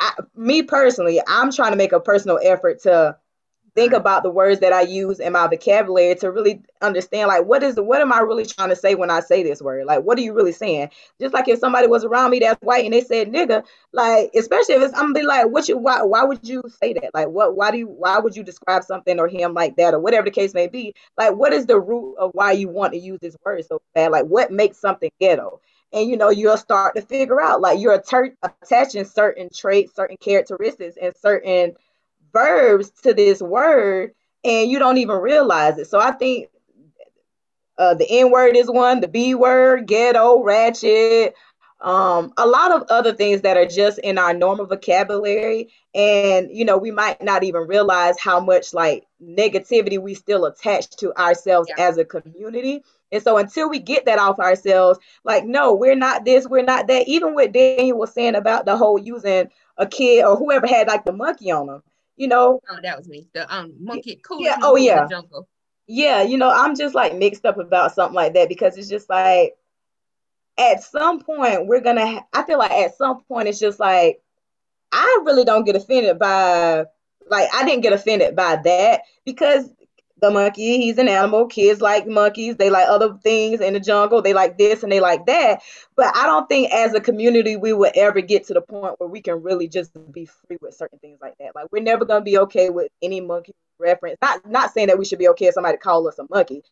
[0.00, 3.16] I, me personally, I'm trying to make a personal effort to
[3.74, 7.62] think about the words that I use in my vocabulary to really understand like what
[7.62, 9.86] is the, what am I really trying to say when I say this word?
[9.86, 10.90] Like what are you really saying?
[11.20, 14.74] Just like if somebody was around me that's white and they said nigga, like especially
[14.76, 17.14] if it's I'm gonna be like, what you why why would you say that?
[17.14, 20.00] Like what why do you why would you describe something or him like that or
[20.00, 20.94] whatever the case may be?
[21.16, 24.12] Like what is the root of why you want to use this word so bad?
[24.12, 25.60] Like what makes something ghetto?
[25.94, 28.02] and you know you'll start to figure out like you're
[28.42, 31.74] attaching certain traits certain characteristics and certain
[32.32, 34.12] verbs to this word
[34.44, 35.88] and you don't even realize it.
[35.88, 36.48] So I think
[37.78, 41.34] uh, the N word is one, the B word, ghetto, ratchet,
[41.80, 45.68] um, a lot of other things that are just in our normal vocabulary.
[45.94, 50.90] And, you know, we might not even realize how much like negativity we still attach
[50.98, 51.84] to ourselves yeah.
[51.84, 52.84] as a community.
[53.10, 56.86] And so until we get that off ourselves, like, no, we're not this, we're not
[56.86, 57.08] that.
[57.08, 61.04] Even what Daniel was saying about the whole using a kid or whoever had like
[61.04, 61.82] the monkey on them
[62.22, 62.60] you know.
[62.70, 63.26] Oh, that was me.
[63.34, 64.40] The um monkey cool.
[64.40, 64.56] Yeah.
[64.62, 65.08] Oh yeah.
[65.88, 69.10] Yeah, you know, I'm just like mixed up about something like that because it's just
[69.10, 69.56] like
[70.56, 72.06] at some point we're gonna.
[72.06, 74.22] Ha- I feel like at some point it's just like
[74.92, 76.84] I really don't get offended by
[77.28, 79.68] like I didn't get offended by that because
[80.22, 80.78] the monkey.
[80.78, 81.46] He's an animal.
[81.46, 82.56] Kids like monkeys.
[82.56, 84.22] They like other things in the jungle.
[84.22, 85.62] They like this and they like that.
[85.96, 89.10] But I don't think as a community we will ever get to the point where
[89.10, 91.54] we can really just be free with certain things like that.
[91.54, 94.18] Like we're never gonna be okay with any monkey reference.
[94.22, 96.62] Not not saying that we should be okay if somebody call us a monkey,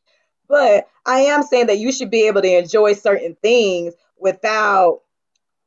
[0.49, 5.01] but I am saying that you should be able to enjoy certain things without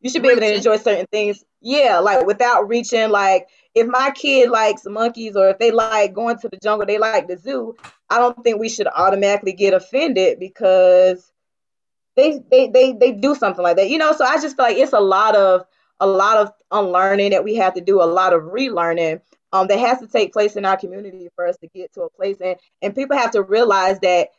[0.02, 4.12] you should be able to enjoy certain things yeah like without reaching like if my
[4.12, 7.76] kid likes monkeys or if they like going to the jungle they like the zoo
[8.10, 11.32] i don't think we should automatically get offended because
[12.16, 14.14] they they they, they do something like that you know?
[14.14, 15.66] So i just feel like it's a lot of
[16.00, 19.22] a lot of unlearning that we have to do a lot of relearning
[19.54, 22.10] um, that has to take place in our community for us to get to a
[22.10, 22.42] place.
[22.42, 24.30] And, and people have to realize that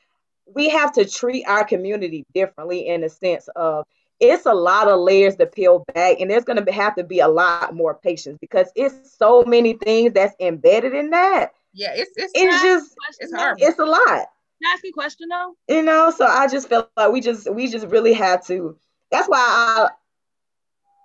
[0.52, 3.86] we have to treat our community differently in the sense of
[4.30, 7.20] it's a lot of layers to peel back and there's going to have to be
[7.20, 11.52] a lot more patience because it's so many things that's embedded in that.
[11.72, 13.98] Yeah it's it's, it's just it's hard it's a lot.
[13.98, 15.56] Can I ask you a question though?
[15.68, 18.76] You know so i just felt like we just we just really had to
[19.10, 19.88] that's why i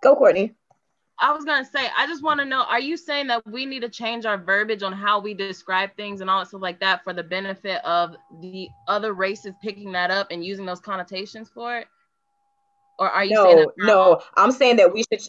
[0.02, 0.54] go courtney.
[1.22, 3.82] I was gonna say, I just want to know: Are you saying that we need
[3.82, 7.04] to change our verbiage on how we describe things and all that stuff like that
[7.04, 11.78] for the benefit of the other races picking that up and using those connotations for
[11.78, 11.88] it?
[13.00, 14.22] Or are you no, saying no?
[14.36, 15.22] I'm saying that we should.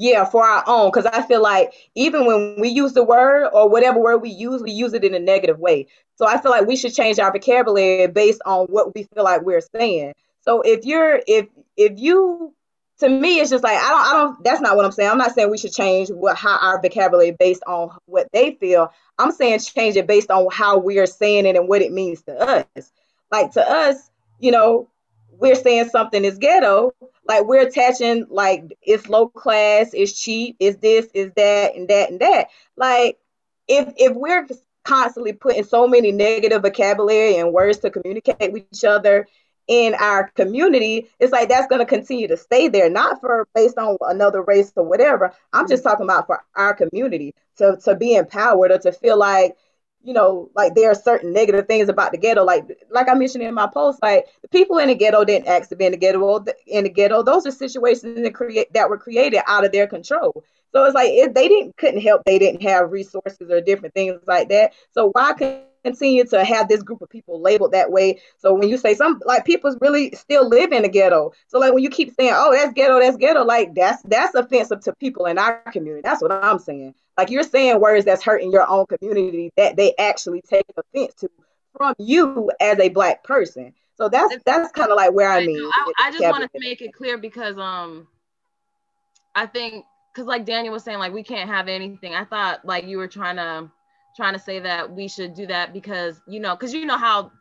[0.00, 3.68] Yeah, for our own, because I feel like even when we use the word or
[3.68, 5.88] whatever word we use, we use it in a negative way.
[6.14, 9.42] So I feel like we should change our vocabulary based on what we feel like
[9.42, 10.12] we're saying.
[10.42, 12.54] So if you're if if you
[13.00, 15.10] to me it's just like I don't I don't that's not what I'm saying.
[15.10, 18.92] I'm not saying we should change what how our vocabulary based on what they feel.
[19.18, 22.22] I'm saying change it based on how we are saying it and what it means
[22.22, 22.92] to us.
[23.32, 24.88] Like to us, you know,
[25.38, 26.92] we're saying something is ghetto,
[27.26, 32.10] like we're attaching like it's low class, it's cheap, it's this, is that, and that,
[32.10, 32.48] and that.
[32.76, 33.18] Like
[33.68, 34.46] if if we're
[34.84, 39.26] constantly putting so many negative vocabulary and words to communicate with each other
[39.68, 43.78] in our community, it's like that's going to continue to stay there, not for based
[43.78, 45.32] on another race or whatever.
[45.52, 49.56] I'm just talking about for our community to to be empowered or to feel like
[50.02, 52.44] you know, like there are certain negative things about the ghetto.
[52.44, 55.68] Like, like I mentioned in my post, like the people in the ghetto didn't ask
[55.70, 56.44] to be in the ghetto.
[56.66, 60.44] In the ghetto, those are situations that create that were created out of their control.
[60.72, 64.20] So it's like if they didn't couldn't help, they didn't have resources or different things
[64.26, 64.72] like that.
[64.92, 65.34] So why
[65.84, 68.20] continue to have this group of people labeled that way.
[68.38, 71.32] So when you say some like people's really still live in the ghetto.
[71.46, 74.80] So like when you keep saying, "Oh, that's ghetto, that's ghetto," like that's that's offensive
[74.80, 76.02] to people in our community.
[76.04, 76.94] That's what I'm saying.
[77.18, 81.28] Like you're saying words that's hurting your own community that they actually take offense to
[81.76, 83.74] from you as a black person.
[83.96, 85.60] So that's that's kind of like where I mean.
[85.60, 88.06] I, I just want to make it clear because um,
[89.34, 89.84] I think
[90.14, 92.14] because like Daniel was saying, like we can't have anything.
[92.14, 93.68] I thought like you were trying to
[94.16, 97.32] trying to say that we should do that because you know because you know how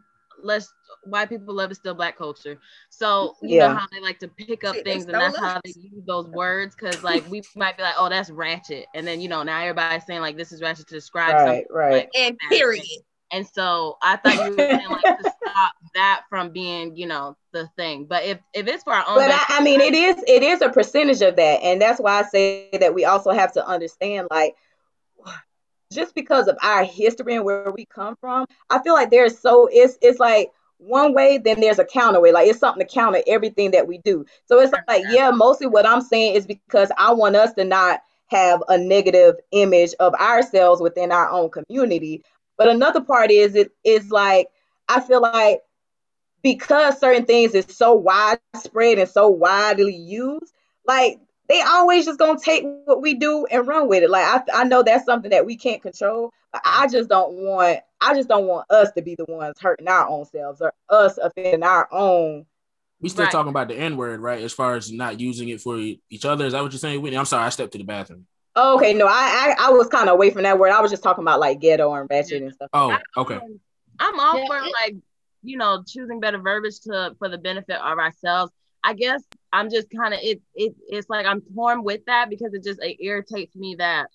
[0.42, 0.72] less
[1.04, 2.60] white people love is still black culture.
[2.90, 3.68] So you yeah.
[3.68, 6.76] know how they like to pick up things and that's how they use those words
[6.76, 8.86] because like we might be like, oh, that's ratchet.
[8.94, 11.66] And then you know, now everybody's saying like this is ratchet to describe right, something.
[11.70, 11.94] Right.
[11.94, 12.86] Like, and period.
[13.32, 17.36] And so I thought you were saying like to stop that from being, you know,
[17.52, 18.06] the thing.
[18.06, 20.62] But if if it's for our own, but I, I mean, it is it is
[20.62, 24.28] a percentage of that, and that's why I say that we also have to understand
[24.32, 24.56] like
[25.92, 29.70] just because of our history and where we come from, I feel like there's so
[29.72, 32.32] it's it's like one way, then there's a counter way.
[32.32, 34.26] Like it's something to counter everything that we do.
[34.46, 38.02] So it's like, yeah, mostly what I'm saying is because I want us to not
[38.28, 42.24] have a negative image of ourselves within our own community.
[42.58, 44.48] But another part is it is like
[44.88, 45.62] I feel like
[46.44, 50.54] because certain things is so widespread and so widely used,
[50.86, 54.10] like they always just gonna take what we do and run with it.
[54.10, 57.80] Like I, I know that's something that we can't control, but I just don't want
[58.02, 61.18] I just don't want us to be the ones hurting our own selves or us
[61.18, 62.46] offending our own.
[63.00, 63.32] We still right.
[63.32, 64.42] talking about the N word, right?
[64.42, 66.46] As far as not using it for each other.
[66.46, 67.18] Is that what you're saying, Whitney?
[67.18, 68.26] I'm sorry, I stepped to the bathroom.
[68.56, 70.72] okay, no, I, I, I was kind of away from that word.
[70.72, 72.70] I was just talking about like ghetto and ratchet and stuff.
[72.74, 73.40] Oh, okay.
[74.00, 74.96] I'm all for like
[75.44, 78.52] you know choosing better verbiage to for the benefit of ourselves.
[78.84, 79.24] I guess
[79.58, 82.80] I'm just kind of it, it it's like I'm torn with that because it just
[82.84, 84.06] it irritates me that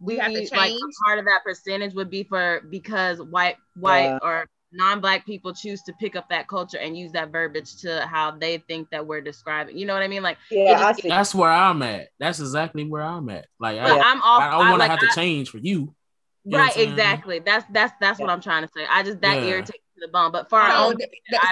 [0.00, 0.50] we have to change.
[0.50, 0.72] Like
[1.06, 4.18] part of that percentage would be for because white white yeah.
[4.20, 8.32] or non-black people choose to pick up that culture and use that verbiage to how
[8.32, 9.78] they think that we're describing.
[9.78, 10.24] You know what I mean?
[10.24, 12.08] Like yeah, just, that's where I'm at.
[12.18, 13.46] That's exactly where I'm at.
[13.60, 15.94] Like I, I'm off, I don't want to like, have to change for you.
[16.42, 17.38] you right, exactly.
[17.38, 18.26] That's that's that's yeah.
[18.26, 18.84] what I'm trying to say.
[18.90, 19.50] I just that yeah.
[19.50, 20.32] irritates the bone.
[20.32, 20.96] But for our own,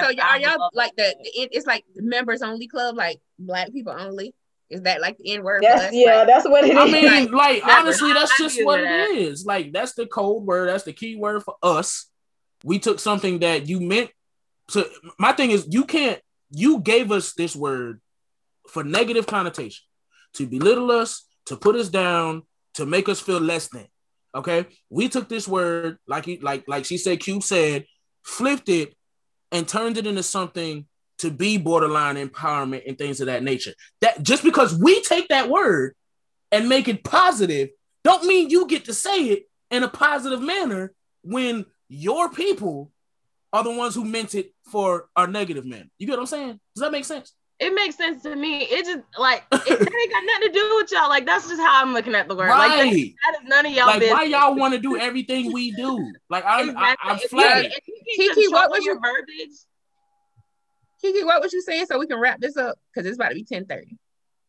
[0.00, 4.34] so are y'all like the it's like the members only club, like black people only?
[4.70, 5.62] Is that like the N word?
[5.62, 6.78] Yeah, like, that's what it is.
[6.78, 9.44] I mean, like, like honestly, that's just what it is.
[9.44, 10.68] Like that's the code word.
[10.68, 12.06] That's the key word for us.
[12.64, 14.10] We took something that you meant
[14.68, 14.88] to.
[15.18, 16.20] My thing is, you can't.
[16.50, 18.00] You gave us this word
[18.68, 19.84] for negative connotation,
[20.34, 22.42] to belittle us, to put us down,
[22.74, 23.86] to make us feel less than.
[24.34, 27.84] Okay, we took this word, like he, like like she said, Cube said,
[28.22, 28.94] flipped it
[29.50, 30.86] and turned it into something
[31.18, 33.72] to be borderline empowerment and things of that nature.
[34.00, 35.94] That just because we take that word
[36.50, 37.70] and make it positive,
[38.04, 40.92] don't mean you get to say it in a positive manner
[41.22, 42.90] when your people
[43.52, 45.88] are the ones who meant it for our negative manner.
[45.98, 46.60] You get what I'm saying?
[46.74, 47.32] Does that make sense?
[47.62, 48.62] It makes sense to me.
[48.64, 51.08] It just like it, ain't got nothing to do with y'all.
[51.08, 52.48] Like that's just how I'm looking at the word.
[52.48, 52.84] Right.
[52.84, 53.86] Like that, that is none of y'all.
[53.86, 54.18] Like business.
[54.18, 56.12] why y'all want to do everything we do?
[56.28, 57.10] Like I'm, exactly.
[57.10, 57.72] I, am flattered.
[58.16, 59.56] Kiki, what was your verbiage?
[61.00, 63.34] Kiki, what was you saying so we can wrap this up because it's about to
[63.34, 63.98] be ten thirty.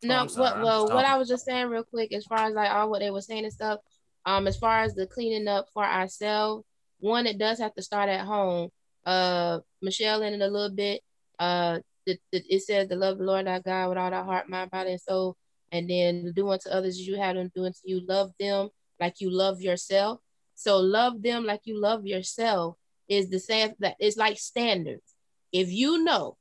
[0.03, 2.71] No, oh, what, well, what I was just saying real quick, as far as like
[2.71, 3.79] all what they were saying and stuff,
[4.25, 6.65] um, as far as the cleaning up for ourselves,
[6.99, 8.69] one, it does have to start at home.
[9.05, 11.01] Uh, Michelle in it a little bit.
[11.39, 14.49] Uh, the, the, it says the love the Lord our God with all our heart,
[14.49, 15.37] mind, body, and soul,
[15.71, 18.01] and then do unto others as you have them do unto you.
[18.07, 18.69] Love them
[18.99, 20.19] like you love yourself.
[20.55, 22.75] So love them like you love yourself
[23.09, 25.15] is the same that it's like standards.
[25.51, 26.37] If you know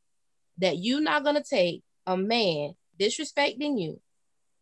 [0.58, 4.00] that you're not gonna take a man disrespecting you,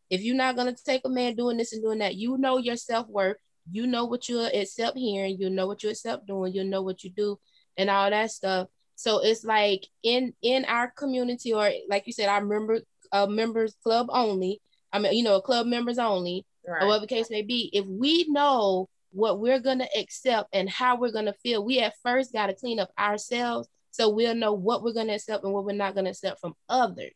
[0.09, 2.77] if you're not gonna take a man doing this and doing that, you know your
[2.77, 3.37] self-worth,
[3.71, 7.05] you know what you accept hearing, you know what you accept doing, you know what
[7.05, 7.39] you do,
[7.77, 8.69] and all that stuff.
[9.01, 12.81] So it's like in in our community, or like you said, our member
[13.13, 14.61] uh, members club only.
[14.93, 16.83] I mean, you know, club members only, right.
[16.83, 17.71] or whatever the case may be.
[17.73, 22.35] If we know what we're gonna accept and how we're gonna feel, we at first
[22.35, 25.73] got to clean up ourselves so we'll know what we're gonna accept and what we're
[25.73, 27.13] not gonna accept from others.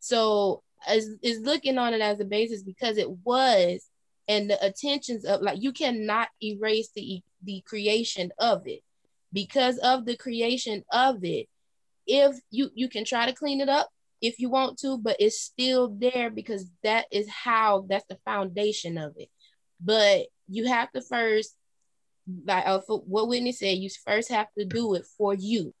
[0.00, 3.86] So is is looking on it as a basis because it was
[4.28, 8.82] and the attentions of like you cannot erase the the creation of it
[9.32, 11.48] because of the creation of it.
[12.06, 13.88] If you you can try to clean it up
[14.20, 18.98] if you want to but it's still there because that is how that's the foundation
[18.98, 19.28] of it.
[19.80, 21.56] But you have to first
[22.46, 25.74] like uh, what whitney said you first have to do it for you.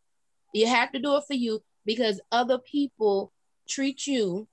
[0.54, 3.32] You have to do it for you because other people
[3.68, 4.48] treat you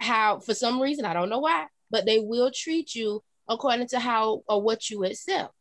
[0.00, 3.98] how for some reason i don't know why but they will treat you according to
[3.98, 5.52] how or what you accept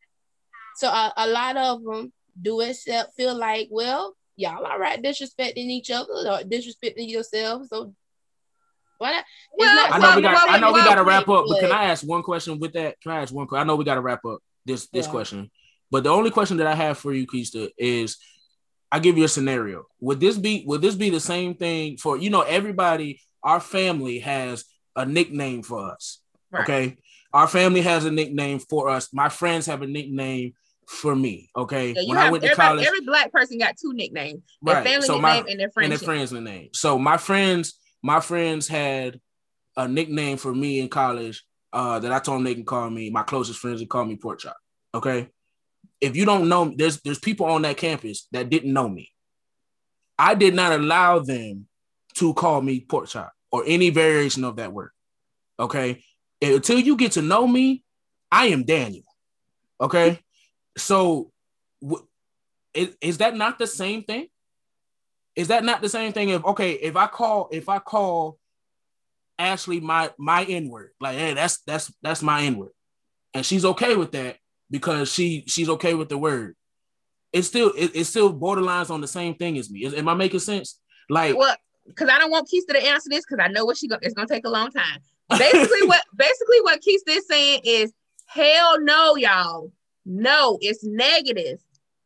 [0.81, 5.69] So a, a lot of them do accept, feel like, well, y'all all right disrespecting
[5.69, 7.67] each other or disrespecting yourself.
[7.67, 7.93] So
[8.97, 9.25] why not?
[9.55, 10.49] Well, not I know we Well, got.
[10.49, 12.73] I know we got to wrap up, but but- can I ask one question with
[12.73, 12.99] that?
[12.99, 13.47] Can I ask one?
[13.47, 15.11] que- I know we got to wrap up this this Yeah.
[15.11, 15.51] question,
[15.91, 18.17] but the only question that I have for you, Keista, is
[18.91, 19.85] I give you a scenario.
[19.99, 23.21] Would this be would this be the same thing for you know everybody?
[23.43, 26.21] Our family has a nickname for us.
[26.49, 26.63] Right.
[26.63, 26.97] Okay,
[27.33, 29.13] our family has a nickname for us.
[29.13, 30.53] My friends have a nickname
[30.91, 31.49] for me.
[31.55, 34.85] Okay, you when I went to college, every black person got two nicknames: their right?
[34.85, 36.69] family So my and their and their friends name.
[36.73, 39.19] So my friends, my friends had
[39.77, 43.09] a nickname for me in college uh, that I told them they can call me.
[43.09, 44.57] My closest friends would call me Pork Chop.
[44.93, 45.30] Okay,
[46.01, 49.09] if you don't know, there's there's people on that campus that didn't know me.
[50.19, 51.68] I did not allow them
[52.15, 54.91] to call me Pork Chop or any variation of that word.
[55.57, 56.03] Okay,
[56.41, 57.84] until you get to know me,
[58.30, 59.05] I am Daniel.
[59.80, 60.19] Okay,
[60.81, 61.31] so
[61.81, 62.05] w-
[62.73, 64.27] is, is that not the same thing?
[65.35, 66.29] Is that not the same thing?
[66.29, 68.37] If okay, if I call if I call
[69.39, 72.73] Ashley my my N word, like hey, that's that's that's my N word,
[73.33, 74.37] and she's okay with that
[74.69, 76.55] because she she's okay with the word.
[77.31, 79.85] It's still it, it's still borderlines on the same thing as me.
[79.85, 80.79] Is, am I making sense?
[81.09, 81.55] Like well,
[81.87, 84.13] because I don't want Keista to answer this because I know what she go- it's
[84.13, 84.99] gonna take a long time.
[85.37, 87.93] Basically, what basically what Keista is saying is
[88.25, 89.71] hell no, y'all.
[90.06, 91.60] No, it's negative.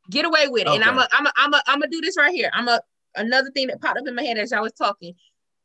[0.10, 0.68] Get away with it.
[0.68, 2.50] And I'm a I'm a I'm a I'm gonna do this right here.
[2.54, 2.80] I'm a
[3.16, 5.16] another thing that popped up in my head as y'all was talking.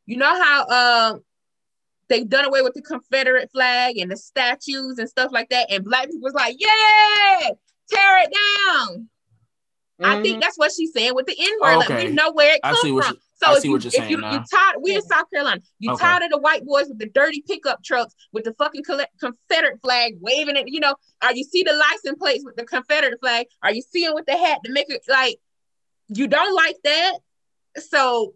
[0.05, 1.17] You know how uh
[2.09, 5.83] they've done away with the Confederate flag and the statues and stuff like that, and
[5.83, 7.49] black people was like, yeah,
[7.89, 9.09] tear it down.
[10.03, 10.23] I Mm-hmm.
[10.23, 11.75] think that's what she's saying with the N word.
[11.77, 12.07] Like Okay.
[12.07, 12.89] we know where it comes from.
[12.89, 14.33] you- so I if see you, what you're if saying you, now.
[14.33, 15.61] you tired, we in South Carolina.
[15.79, 16.05] You Okay.
[16.05, 18.83] tired of the white boys with the dirty pickup trucks with the fucking
[19.19, 20.67] Confederate flag waving it.
[20.67, 23.47] You know, are you see the license plates with the Confederate flag?
[23.63, 25.37] Are you seeing with the hat to make it like
[26.09, 27.13] you don't like that?
[27.77, 28.33] So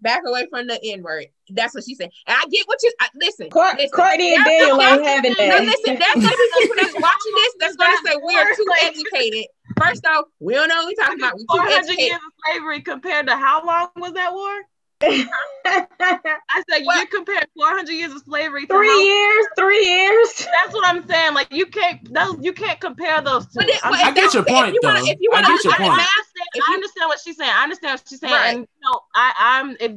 [0.00, 1.26] back away from the N word.
[1.50, 2.10] That's what she said.
[2.26, 3.50] And I get what you I, listen.
[3.50, 3.90] Cour- listen.
[3.90, 5.48] Courtney and Daniel some- ain't having that.
[5.60, 8.66] No, listen, there's gonna be people that's watching this that's gonna say we are too
[8.82, 9.46] educated.
[9.82, 11.36] First off, we don't know what we're talking about.
[11.36, 14.60] We Four too years of slavery compared to how long was that war?
[15.04, 19.84] I said Well- you compare four hundred years of slavery to three how, years, three
[19.84, 20.46] years.
[20.62, 21.34] That's what I'm saying.
[21.34, 23.50] Like you can't those you can't compare those two.
[23.56, 25.06] But it- I'm but I get your If you point wanna- though.
[25.10, 25.90] if you I wanna get your look point.
[25.90, 27.52] I understand, If I understand what she's saying.
[27.52, 28.32] I understand what she's saying.
[28.32, 28.54] Right.
[28.54, 29.92] And you know, I, I'm if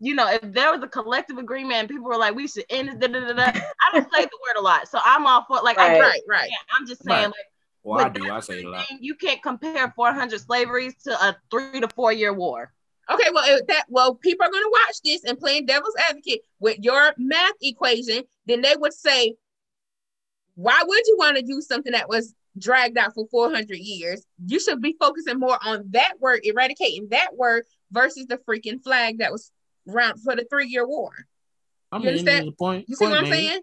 [0.00, 2.88] you know, if there was a collective agreement and people were like, we should end
[2.88, 4.88] it, da, da, da, da, I don't say the word a lot.
[4.88, 5.94] So I'm all for like I Right.
[5.94, 6.46] get Right, right.
[6.48, 6.52] it.
[6.78, 7.26] I'm just saying Right.
[7.26, 7.46] like
[7.82, 8.30] Well, I do.
[8.30, 8.86] I say a lot.
[9.00, 12.72] you can't compare 400 slaveries to a three to four year war.
[13.10, 16.78] Okay, well, that well, people are going to watch this and playing devil's advocate with
[16.80, 19.34] your math equation, then they would say,
[20.56, 24.26] why would you want to do something that was dragged out for 400 years?
[24.44, 29.18] You should be focusing more on that word, eradicating that word versus the freaking flag
[29.18, 29.52] that was
[29.88, 31.12] around for the three year war.
[31.90, 32.48] I'm You mean, understand?
[32.48, 32.88] the point.
[32.88, 33.60] You see point what I'm saying?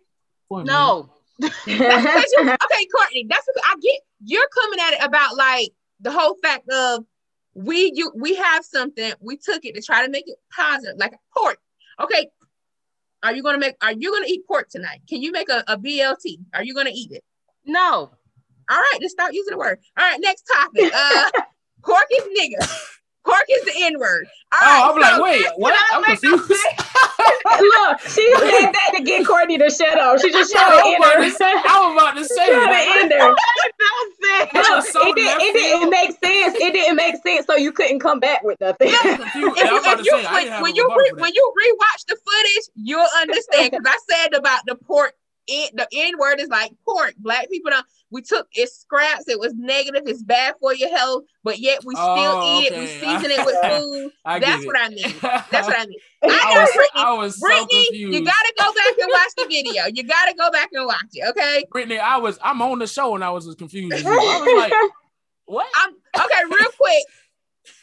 [0.49, 0.67] Point.
[0.67, 1.01] No.
[1.01, 3.99] That's because you, okay, Courtney, that's what I get.
[4.23, 7.05] You're coming at it about like the whole fact of
[7.53, 11.15] we you we have something, we took it to try to make it positive, like
[11.35, 11.57] pork.
[12.01, 12.29] Okay.
[13.23, 15.01] Are you gonna make are you gonna eat pork tonight?
[15.09, 16.37] Can you make a, a BLT?
[16.53, 17.23] Are you gonna eat it?
[17.65, 18.11] No.
[18.69, 19.79] All right, let's start using the word.
[19.97, 20.91] All right, next topic.
[20.93, 21.31] Uh
[21.83, 22.89] pork is nigga.
[23.25, 24.27] Pork is the N-word.
[24.53, 25.75] All oh, right, Oh, I'm like, wait, what?
[25.91, 26.49] I'm confused.
[26.49, 30.21] Look, she said that to get Courtney to shut up.
[30.21, 31.23] She just trying to I end about her.
[31.23, 33.19] to say, I was about to say Trying to like, end her.
[33.35, 34.49] that was it.
[34.53, 36.55] That Look, was so it, did, it didn't make sense.
[36.61, 38.93] It didn't make sense, so you couldn't come back with nothing.
[38.93, 42.15] I'm if you, if you, say, when, when you re, for when you rewatch the
[42.15, 45.13] footage, you'll understand because I said about the pork.
[45.47, 47.13] It, the N word is like pork.
[47.17, 47.85] Black people don't.
[48.15, 49.27] We took it's scraps.
[49.27, 50.03] It was negative.
[50.05, 52.79] It's bad for your health, but yet we still Oh, eat it.
[52.79, 54.11] We season it with food.
[54.23, 54.67] I get That's it.
[54.67, 55.15] what I mean.
[55.51, 55.99] That's what I mean.
[56.23, 57.03] I I was, Brittany.
[57.03, 58.13] I was so Brittany, confused.
[58.13, 59.83] you gotta go back and watch the video.
[59.93, 61.29] You gotta go back and watch it.
[61.31, 61.65] Okay.
[61.69, 64.09] Brittany, I was, I'm on the show and I was as confused as you.
[64.09, 64.73] I was like,
[65.47, 65.67] what?
[65.75, 67.03] I'm okay, real quick.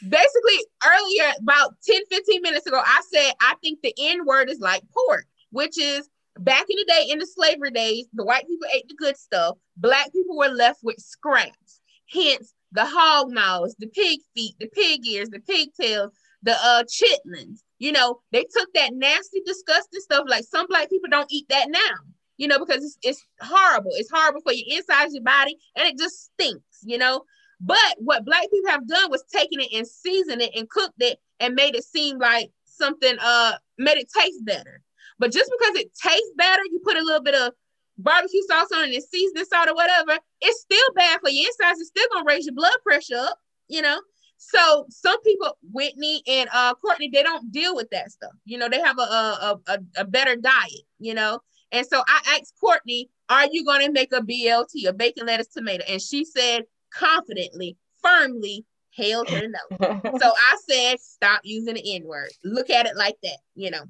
[0.01, 4.59] Basically, earlier, about 10, 15 minutes ago, I said I think the N word is
[4.59, 8.67] like pork, which is back in the day, in the slavery days, the white people
[8.73, 9.57] ate the good stuff.
[9.77, 11.81] Black people were left with scraps.
[12.11, 16.11] Hence, the hog mouths, the pig feet, the pig ears, the pigtails,
[16.41, 17.59] the uh chitlins.
[17.79, 20.25] You know, they took that nasty, disgusting stuff.
[20.27, 21.95] Like some black people don't eat that now.
[22.37, 23.91] You know, because it's, it's horrible.
[23.93, 26.79] It's horrible for your inside of your body, and it just stinks.
[26.83, 27.23] You know,
[27.61, 31.19] but what black people have done was taken it and seasoned it and cooked it
[31.39, 34.81] and made it seem like something uh made it taste better.
[35.19, 37.53] But just because it tastes better, you put a little bit of
[37.97, 41.79] barbecue sauce on it and seasoning salt or whatever, it's still bad for your insides.
[41.79, 43.37] It's still gonna raise your blood pressure up,
[43.67, 43.99] you know.
[44.37, 48.33] So some people, Whitney and uh Courtney, they don't deal with that stuff.
[48.45, 51.39] You know, they have a a, a, a better diet, you know.
[51.71, 55.83] And so I asked Courtney, are you gonna make a BLT, a bacon, lettuce, tomato?
[55.87, 56.63] And she said
[56.93, 58.65] confidently, firmly,
[58.95, 59.89] hell to no.
[60.19, 62.29] so I said, stop using the N-word.
[62.43, 63.83] Look at it like that, you know.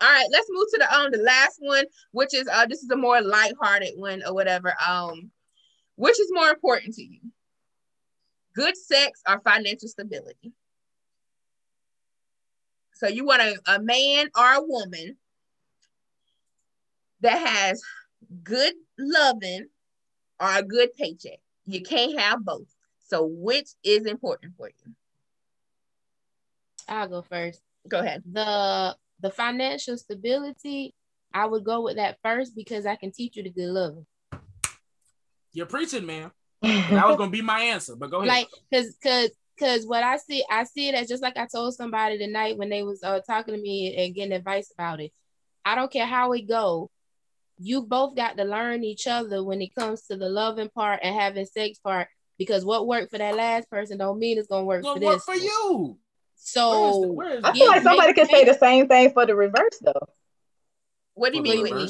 [0.00, 2.90] All right, let's move to the um the last one, which is uh this is
[2.90, 4.74] a more lighthearted one or whatever.
[4.86, 5.30] Um,
[5.96, 7.20] which is more important to you?
[8.54, 10.52] Good sex or financial stability?
[12.94, 15.16] So you want a, a man or a woman
[17.20, 17.82] that has
[18.42, 19.66] good loving
[20.40, 21.38] or a good paycheck.
[21.66, 22.74] You can't have both.
[23.06, 24.94] So which is important for you?
[26.88, 27.60] I'll go first.
[27.88, 28.22] Go ahead.
[28.30, 30.94] The the financial stability,
[31.32, 34.06] I would go with that first because I can teach you the good loving.
[35.52, 36.30] You're preaching, man.
[36.62, 38.28] that was gonna be my answer, but go ahead.
[38.28, 41.74] Like, cause, cause, cause what I see, I see it as just like I told
[41.74, 45.12] somebody tonight when they was uh, talking to me and getting advice about it.
[45.64, 46.90] I don't care how it go.
[47.58, 51.14] You both got to learn each other when it comes to the loving part and
[51.14, 52.08] having sex part.
[52.38, 55.24] Because what worked for that last person don't mean it's gonna work for work this.
[55.24, 55.98] for you.
[56.38, 59.78] So Where is I feel like somebody could say the same thing for the reverse
[59.82, 60.08] though.
[61.14, 61.88] What do you For mean, Whitney?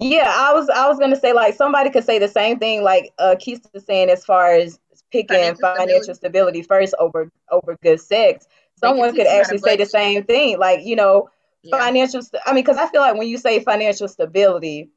[0.00, 3.12] Yeah, I was I was gonna say like somebody could say the same thing like
[3.18, 4.78] uh Keith was saying as far as
[5.12, 6.62] picking Financial financial, stability.
[6.62, 8.46] first over over good sex.
[8.76, 11.28] Someone could you how to actually say the same thing, like you know,
[11.62, 11.78] Yeah.
[11.78, 12.22] financial.
[12.22, 14.88] St- I mean, because I feel like when you say financial stability,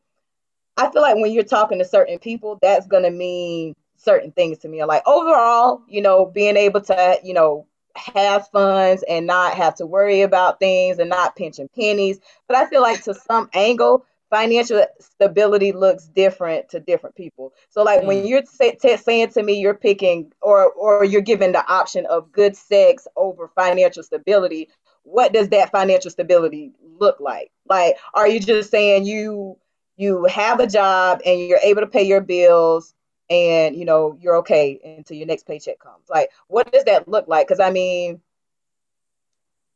[0.78, 4.70] I feel like when you're talking to certain people, that's gonna mean certain things to
[4.70, 4.84] me.
[4.86, 9.86] Like overall, you know, being able to, you know, have funds and not have to
[9.86, 12.20] worry about things and not pinching pennies.
[12.48, 17.54] But I feel like to some angle, financial stability looks different to different people.
[17.70, 18.28] So like when Mm.
[18.28, 22.32] you're say, t- saying to me you're picking or or you're given the option of
[22.32, 24.70] good sex over financial stability,
[25.04, 27.52] what does that financial stability look like?
[27.68, 29.58] Like are you just saying you
[29.98, 32.94] you have a job and you're able to pay your bills
[33.30, 36.10] and you know you're okay until your next paycheck comes.
[36.10, 37.48] Like what does that look like?
[37.48, 38.22] Because i mean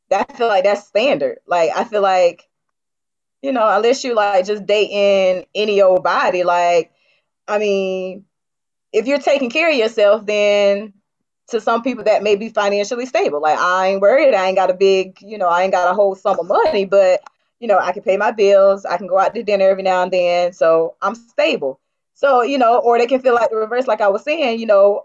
[0.10, 1.40] that I feel like that's standard.
[1.48, 2.48] Like i feel like
[3.42, 6.92] you know unless you like just dating any old body like
[7.48, 8.26] i mean
[8.92, 10.94] if you're taking care of yourself then
[11.50, 13.42] to some people that may be financially stable.
[13.42, 14.34] Like i ain't worried.
[14.34, 16.86] I ain't got a big you know i ain't got a whole sum of money
[16.86, 17.22] but
[17.60, 18.86] you know i can pay my bills.
[18.86, 20.54] I can go out to dinner every now and then.
[20.54, 21.80] So i'm stable
[22.18, 24.66] so, you know, or they can feel like the reverse, like I was saying, you
[24.66, 25.04] know,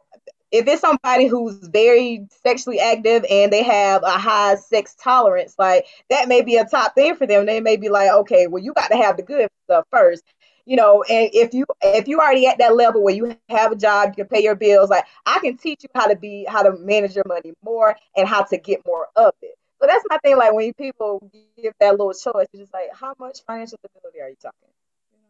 [0.51, 5.85] if it's somebody who's very sexually active and they have a high sex tolerance, like
[6.09, 7.45] that may be a top thing for them.
[7.47, 10.25] They may be like, okay, well, you got to have the good stuff first,
[10.65, 11.03] you know.
[11.03, 14.25] And if you if you already at that level where you have a job, you
[14.25, 17.15] can pay your bills, like I can teach you how to be how to manage
[17.15, 19.55] your money more and how to get more of it.
[19.83, 20.39] So that's my thing.
[20.39, 24.31] Like when people give that little choice, it's just like, how much financial stability are
[24.31, 24.71] you talking?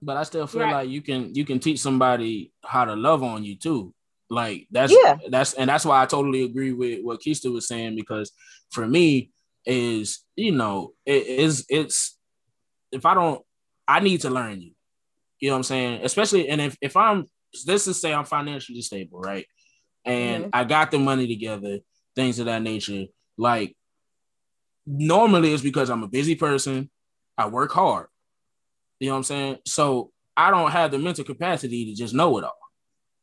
[0.03, 0.73] But I still feel Right.
[0.73, 3.95] like you can you can teach somebody how to love on you too.
[4.29, 5.17] Like that's Yeah.
[5.31, 8.33] that's and that's why I totally agree with what Keista was saying because
[8.71, 9.31] for me
[9.65, 12.19] is you know it is it's
[12.91, 13.43] if I don't
[13.87, 14.73] I need to learn you.
[15.39, 16.01] You know what I'm saying?
[16.05, 17.27] Especially and if if I'm
[17.67, 19.47] this is say I'm financially stable, right?
[20.05, 20.51] And Mhm.
[20.53, 21.79] I got the money together,
[22.17, 23.05] things of that nature.
[23.39, 23.77] Like
[24.87, 26.91] normally it's because I'm a busy person.
[27.39, 28.09] I work hard.
[29.03, 29.57] You know what I'm saying?
[29.67, 32.57] So I don't have the mental capacity to just know it all,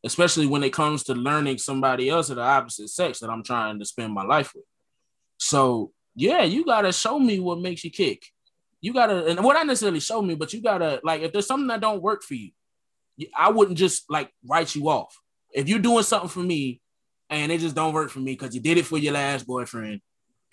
[0.03, 3.79] especially when it comes to learning somebody else of the opposite sex that I'm trying
[3.79, 4.65] to spend my life with.
[5.37, 8.25] So yeah, you gotta show me what makes you kick.
[8.81, 11.67] You gotta, and what not necessarily show me, but you gotta like if there's something
[11.67, 12.51] that don't work for you-
[13.33, 15.17] I wouldn't just like write you off.
[15.53, 16.81] If you're doing something for me
[17.29, 20.01] and it just don't work for me because you did it for your last boyfriend,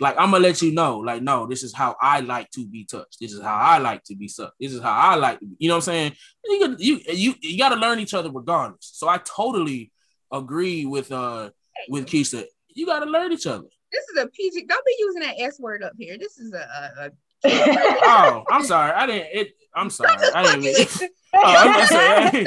[0.00, 2.84] like I'm gonna let you know, like, no, this is how I like to be
[2.84, 3.18] touched.
[3.20, 4.54] This is how I like to be sucked.
[4.60, 5.56] This is how I like to be.
[5.58, 6.12] You know what I'm saying?
[6.44, 8.90] You got- you you, you got to learn each other regardless.
[8.94, 9.92] So I totally
[10.32, 11.50] agree with uh
[11.88, 12.44] with Keisha.
[12.68, 13.64] You got to learn each other.
[13.92, 14.66] This is a PG.
[14.66, 16.18] Don't be using that S word up here.
[16.18, 17.10] This is a, a, a
[18.02, 18.92] Oh, I'm sorry.
[18.92, 19.28] I didn't.
[19.32, 19.48] It.
[19.74, 20.10] I'm sorry.
[20.34, 20.62] I didn't.
[20.62, 20.74] Mean,
[21.34, 21.88] oh, I'm not
[22.32, 22.46] saying.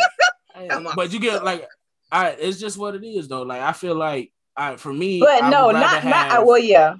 [0.69, 0.95] Come on.
[0.95, 1.67] but you get like,
[2.11, 2.31] I.
[2.31, 3.43] It's just what it is though.
[3.43, 6.31] Like I feel like, I for me, But I no, would rather not not.
[6.31, 6.95] have- Well, yeah.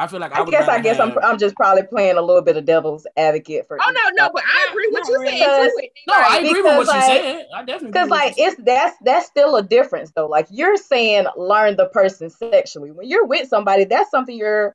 [0.00, 2.16] I feel like I, I would guess I rather guess I'm I'm just probably playing
[2.16, 3.78] a little bit of devil's advocate for.
[3.80, 5.38] Oh no, no, but I agree with Not you really.
[5.38, 5.72] saying too.
[5.76, 5.90] Whitney.
[6.08, 7.46] No, I Like, agree with what Because, you like- said.
[7.54, 10.26] I definitely Because like it's that's that's still a difference though.
[10.26, 12.90] Like you're saying learn the person sexually.
[12.90, 14.74] When you're with somebody, that's something you're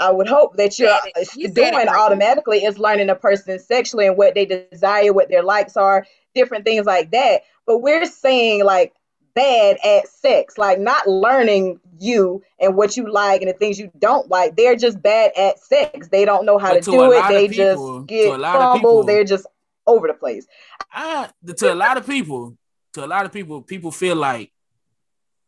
[0.00, 1.88] I would hope that you're uh, You said it doing right.
[1.88, 6.64] automatically is learning a person sexually and what they desire, what their likes are, different
[6.64, 7.42] things like that.
[7.64, 8.92] But we're saying like
[9.34, 13.90] bad at sex, like not learning you and what you like and the things you
[13.98, 14.56] don't like.
[14.56, 16.08] They're just bad at sex.
[16.08, 17.28] They don't know how But to do it.
[17.28, 18.80] They people- just get a lot of fumbled.
[18.80, 19.46] people- They're just
[19.86, 20.46] over the place.
[20.92, 22.56] I, to a lot of people,
[22.94, 24.52] to a lot of people, people feel like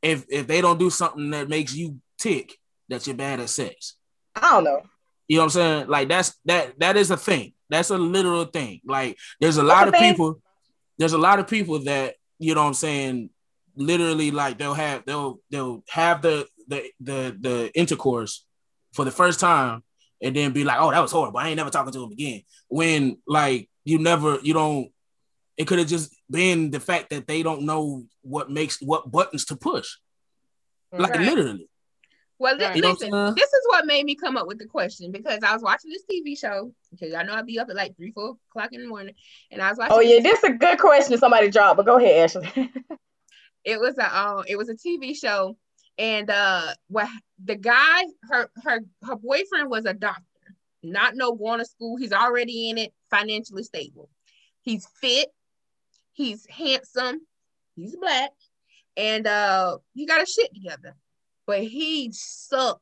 [0.02, 2.58] if if they don't do something that makes you tick,
[2.88, 3.94] that you're bad at sex.
[4.34, 4.82] I don't know.
[5.28, 5.88] You know what I'm saying?
[5.88, 7.54] Like that's that that is a thing.
[7.68, 8.80] That's a literal thing.
[8.84, 10.40] Like there's a lot the of people.
[10.98, 13.30] There's a lot of people that you know what I'm saying.
[13.76, 18.44] Literally, like they'll have they'll they'll have the the the the intercourse
[18.92, 19.82] for the first time,
[20.22, 21.38] and then be like, "Oh, that was horrible.
[21.38, 24.90] I ain't never talking to him again." When like you never you don't.
[25.56, 29.46] It could have just been the fact that they don't know what makes what buttons
[29.46, 29.96] to push.
[30.92, 31.02] Mm-hmm.
[31.02, 31.20] Like Right.
[31.20, 31.68] literally.
[32.38, 32.76] Well, li- Right.
[32.76, 35.54] You know listen, this is what made me come up with the question because I
[35.54, 38.36] was watching this TV show because I know I'd be up at like three, four
[38.50, 39.14] o'clock in the morning,
[39.50, 39.96] and I was oh, watching.
[39.96, 42.70] Oh yeah, this- this is a good question somebody dropped, but go ahead, Ashley.
[43.66, 45.58] it was a um, it was a TV show,
[45.98, 47.08] and uh, what
[47.44, 50.22] the guy, her her her boyfriend was a doctor,
[50.84, 51.96] not no going to school.
[51.96, 54.08] He's already in it, financially stable.
[54.62, 55.28] He's fit,
[56.12, 57.26] he's handsome,
[57.74, 58.30] he's black,
[58.96, 60.94] and uh, he got a shit together.
[61.44, 62.80] But he sucked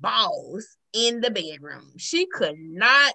[0.00, 1.92] balls in the bedroom.
[1.96, 3.14] She could not.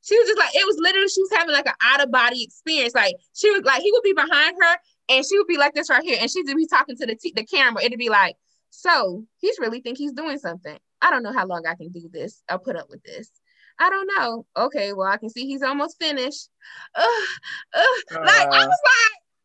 [0.00, 2.42] She was just like it was literally she was having like an out of body
[2.42, 2.94] experience.
[2.94, 4.76] Like she was like he would be behind her
[5.08, 7.32] and she would be like this right here, and she'd be talking to the t-
[7.34, 7.82] the camera.
[7.82, 8.36] It'd be like,
[8.70, 10.78] so he's really think he's doing something.
[11.02, 12.42] I don't know how long I can do this.
[12.48, 13.30] I'll put up with this.
[13.78, 14.46] I don't know.
[14.56, 16.48] Okay, well I can see he's almost finished.
[16.94, 17.28] Ugh,
[17.74, 17.84] ugh.
[18.12, 18.66] like I Uh.
[18.68, 18.78] was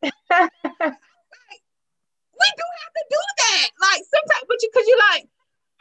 [0.03, 0.13] like,
[2.39, 3.69] we do have to do that.
[3.81, 5.25] Like sometimes, but you because you like,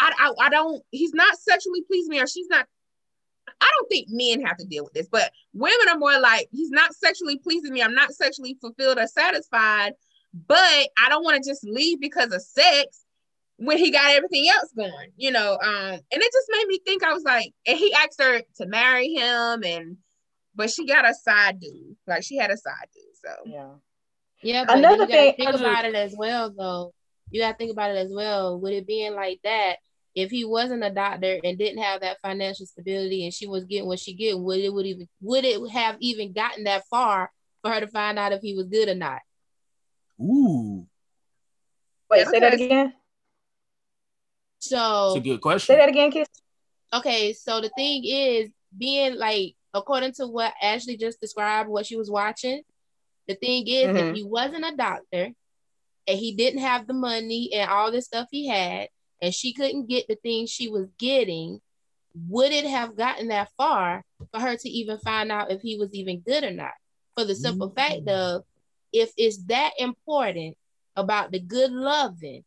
[0.00, 0.82] I, I I don't.
[0.90, 2.66] He's not sexually pleasing me, or she's not.
[3.78, 6.70] I don't think men have to deal with this, but women are more like he's
[6.70, 7.82] not sexually pleasing me.
[7.82, 9.92] I'm not sexually fulfilled or satisfied,
[10.46, 13.05] but I don't want to just leave because of sex
[13.56, 15.52] when he got everything else going, you know.
[15.62, 17.05] Um, and it just made me think.
[17.05, 19.96] I was like, and he asked her to marry him, and
[20.55, 23.05] but she got a side dude, like she had a side dude.
[23.24, 23.68] So yeah.
[24.42, 26.94] Yeah, but Another you gotta thing- think about it as well, though.
[27.30, 28.59] You gotta think about it as well.
[28.60, 29.76] With it being like that,
[30.14, 33.86] if he wasn't a doctor and didn't have that financial stability, and she was getting
[33.86, 37.30] what she get, would it would even would it have even gotten that far
[37.62, 39.20] for her to find out if he was good or not?
[40.20, 40.86] Ooh,
[42.10, 42.94] Wait, Yeah, say that because- again.
[44.59, 45.74] it's So a good question.
[45.74, 46.28] Say that again, Kiss.
[46.93, 51.97] okay, so the thing is, being like according to what Ashley just described, what she
[51.97, 52.62] was watching,
[53.28, 54.10] the thing is, Mhm.
[54.10, 55.32] if he wasn't a doctor
[56.06, 58.89] and he didn't have the money and all this stuff he had,
[59.20, 61.61] and she couldn't get the things she was getting,
[62.28, 65.93] would it have gotten that far for her to even find out if he was
[65.95, 66.73] even good or not?
[67.16, 68.09] For the simple fact mm.
[68.09, 68.45] of
[68.93, 70.57] if it's that important
[70.97, 72.45] about the good loving,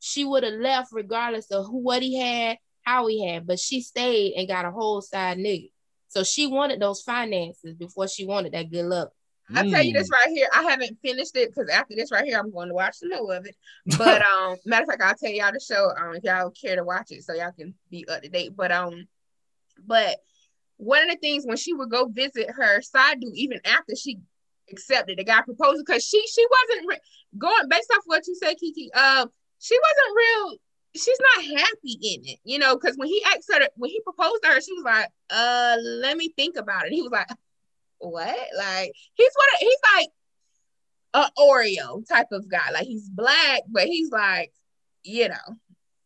[0.00, 3.80] she would have left regardless of who what he had, how he had, but she
[3.80, 5.70] stayed and got a whole side nigga.
[6.08, 9.08] So she wanted those finances before she wanted that good love.
[9.54, 9.98] I'll tell you Mm.
[9.98, 10.48] this right here.
[10.54, 13.34] I haven't finished it because after this right here, I'm going to watch the more
[13.34, 13.56] of it.
[13.98, 16.84] But um, matter of fact, I'll tell y'all the show um if y'all care to
[16.84, 18.56] watch it so y'all can be up to date.
[18.56, 19.06] But um,
[19.86, 20.18] but
[20.76, 24.18] one of the things when she would go visit her side dude, even after she
[24.70, 27.00] accepted the guy proposal, because she she wasn't re-
[27.38, 28.92] going based off what you said, Kiki.
[28.94, 30.56] Um, she wasn't real.
[30.94, 34.42] She's not happy in it, you know, because when he asked her, when he proposed
[34.42, 37.28] to her, she was like, "Uh, let me think about it." He was like,
[38.02, 40.08] "What?" Like he's what he's like
[41.14, 42.70] a Oreo type of guy.
[42.72, 44.52] Like he's black, but he's like,
[45.02, 45.56] you know,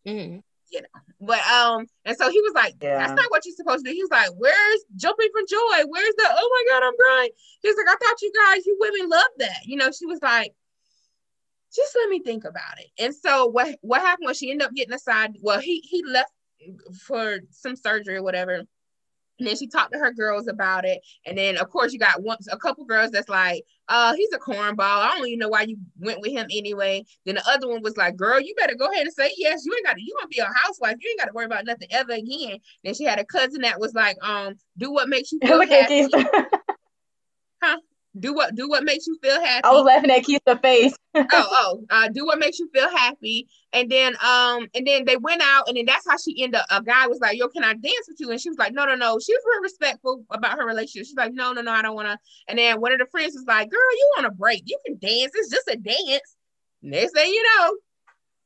[0.06, 0.42] Mhm.
[0.70, 0.88] You know.
[1.20, 2.98] But um, and so he was like, Yeah.
[2.98, 5.84] "That's not what you're supposed to do." He was like, "Where's jumping for joy?
[5.88, 7.30] Where's the oh my god, I'm crying?"
[7.62, 10.54] He's like, "I thought you guys, you women love that." You know, she was like,
[11.74, 14.74] "Just let me think about it." And so what what happened was she ended up
[14.74, 15.36] getting aside.
[15.40, 16.32] Well, he he left
[17.06, 18.64] for some surgery or whatever.
[19.38, 21.00] And then she talked to her girls about it.
[21.26, 24.38] And then of course you got one a couple girls that's like, uh, he's a
[24.38, 24.80] cornball.
[24.80, 27.04] I don't even know why you went with him anyway.
[27.24, 29.64] Then the other one was like, girl, you better go ahead and say yes.
[29.64, 30.96] You ain't got to, you gonna be a housewife.
[31.00, 32.58] You ain't got to worry about nothing ever again.
[32.84, 36.08] Then she had a cousin that was like, um, do what makes you feel happy.
[36.08, 36.56] Keisha.
[38.18, 39.64] Do what do what makes you feel happy.
[39.64, 40.94] I was laughing at Keisha's face.
[41.14, 43.46] oh, oh, uh, do what makes you feel happy.
[43.72, 46.66] And then um, and then they went out, and then that's how she ended up.
[46.70, 48.30] A guy was like, Yo, can I dance with you?
[48.30, 49.18] And she was like, No, no, no.
[49.18, 51.06] She was real respectful about her relationship.
[51.06, 52.18] She's like, No, no, no, I don't wanna.
[52.48, 54.62] And then one of the friends was like, Girl, you want a break.
[54.66, 56.36] You can dance, it's just a dance.
[56.82, 57.76] Next thing you know,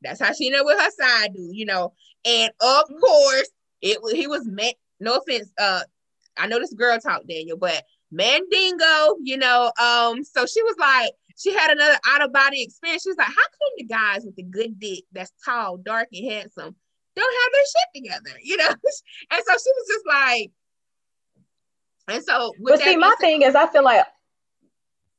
[0.03, 1.93] that's how she ended up with her side dude, you know.
[2.25, 3.51] And of course,
[3.83, 4.73] it was he was man.
[5.03, 5.81] No offense, uh,
[6.37, 9.73] I know this girl talk Daniel, but Mandingo, you know.
[9.81, 13.03] Um, so she was like, she had another out of body experience.
[13.03, 16.31] She was like, how come the guys with the good dick, that's tall, dark, and
[16.31, 16.75] handsome,
[17.17, 18.69] don't have their shit together, you know?
[18.69, 20.51] and so she was just like,
[22.09, 24.05] and so, but see, my thing is, I feel like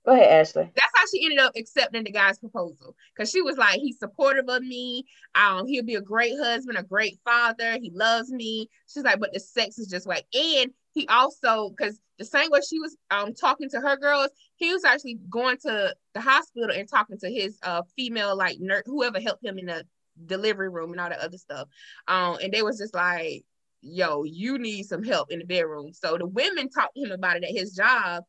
[0.05, 0.71] Go ahead, Ashley.
[0.75, 4.49] That's how she ended up accepting the guy's proposal because she was like, he's supportive
[4.49, 5.05] of me.
[5.35, 7.77] Um, he'll be a great husband, a great father.
[7.79, 8.67] He loves me.
[8.91, 12.59] She's like, but the sex is just like, and he also because the same way
[12.67, 16.89] she was um talking to her girls, he was actually going to the hospital and
[16.89, 19.85] talking to his uh female like nurse, whoever helped him in the
[20.25, 21.67] delivery room and all the other stuff.
[22.07, 23.45] Um, and they was just like,
[23.81, 25.93] yo, you need some help in the bedroom.
[25.93, 28.23] So the women talked to him about it at his job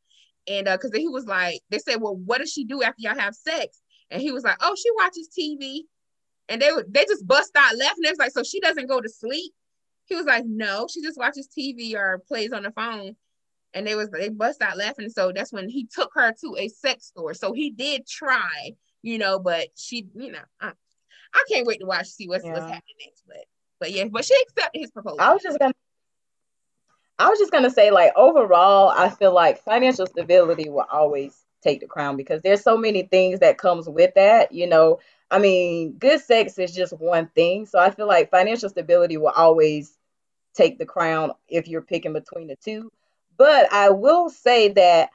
[0.49, 3.19] and uh, because he was like, they said, well, what does she do after y'all
[3.19, 3.81] have sex?
[4.11, 5.81] And he was like, oh, she watches TV.
[6.49, 8.03] And they would they just bust out laughing.
[8.03, 9.53] They was like, so she doesn't go to sleep.
[10.07, 13.17] He was like, no, she just watches TV or plays on the phone.
[13.75, 15.09] And they was they bust out laughing.
[15.09, 17.33] So that's when he took her to a sex store.
[17.33, 20.73] So he did try, you know, but she, you know, I,
[21.33, 22.53] I can't wait to watch see what's, yeah.
[22.53, 23.23] what's happening next.
[23.27, 23.45] But
[23.81, 25.21] but yeah, but she accepted his proposal.
[25.21, 25.73] I was just gonna
[27.19, 31.81] I was just gonna say, like overall, I feel like financial stability will always take
[31.81, 34.53] the crown because there's so many things that comes with that.
[34.53, 34.99] You know,
[35.31, 37.67] I mean, good sex is just one thing.
[37.67, 39.97] So I feel like financial stability will always
[40.55, 42.91] take the crown if you're picking between the two.
[43.37, 45.11] But I will say that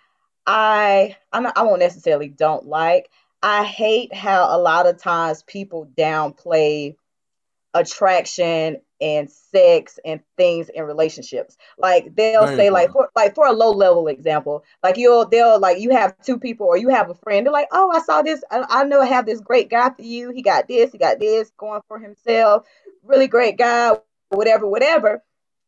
[0.46, 3.10] I not, I won't necessarily don't like.
[3.44, 6.96] I hate how a lot of times people downplay
[7.74, 11.58] attraction and sex and things in relationships.
[11.78, 15.60] Like they'll Very say like for like for a low level example, like you'll they'll
[15.60, 17.46] like you have two people or you have a friend.
[17.46, 18.44] They're like, oh, I saw this.
[18.52, 20.32] I, I know I have this great guy for you.
[20.32, 20.92] He got this.
[20.92, 22.66] He got this going for himself.
[23.04, 23.94] Really great guy.
[24.30, 25.24] Whatever, whatever.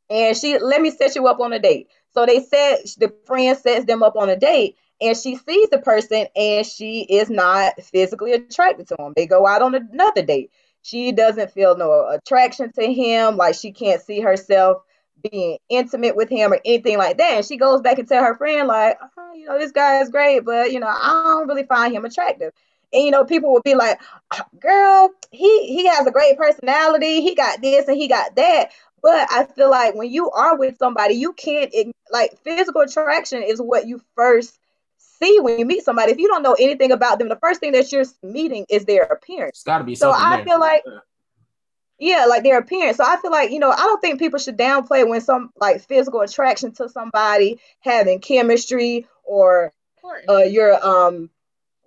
[0.09, 1.87] And she let me set you up on a date.
[2.13, 5.77] So they said the friend sets them up on a date and she sees the
[5.77, 9.13] person and she is not physically attracted to him.
[9.15, 10.51] They go out on another date
[10.81, 14.83] she doesn't feel no attraction to him, like she can't see herself
[15.29, 17.37] being intimate with him or anything like that.
[17.37, 20.09] And she goes back and tell her friend, like, oh, you know, this guy is
[20.09, 22.53] great, but you know, I don't really find him attractive.
[22.91, 23.99] And you know, people will be like,
[24.31, 28.71] uh, girl, he he has a great personality, he got this and he got that.
[29.01, 31.73] But I feel like when you are with somebody, you can't
[32.11, 34.58] like physical attraction is what you first
[35.21, 36.11] see when you meet somebody.
[36.11, 39.03] If you don't know anything about them, the first thing that you're meeting is their
[39.03, 39.59] appearance.
[39.59, 40.11] It's got to be so.
[40.11, 40.45] I there.
[40.45, 40.83] feel like.
[42.01, 42.95] Yeah, like their appearance.
[42.95, 45.81] So I feel like, you know, I don't think people should downplay when some like
[45.81, 49.73] physical attraction to somebody, having chemistry or
[50.29, 51.29] uh, your um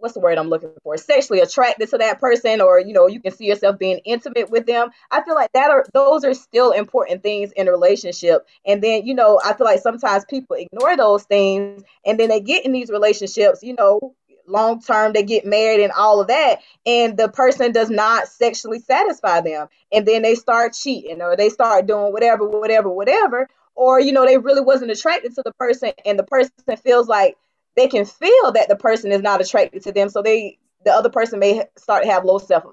[0.03, 0.97] what's the word I'm looking for?
[0.97, 4.67] Sexually attracted to that person, or you know, you can see yourself being intimate with
[4.67, 4.91] them.
[5.11, 8.47] I feel like that are those are still important things in a relationship.
[8.67, 12.41] And then, you know, I feel like sometimes people ignore those things and then they
[12.41, 14.17] get in these relationships, you know,
[14.49, 18.81] long term, they get married and all of that, and the person does not sexually
[18.81, 19.69] satisfy them.
[19.93, 23.49] And then they start cheating or they start doing whatever, whatever, whatever.
[23.77, 26.51] Or, you know, they really wasn't attracted to the person and the person
[26.83, 27.37] feels like
[27.77, 30.09] they can feel that the person is not attracted to them.
[30.09, 32.65] So they the other person may start to have low self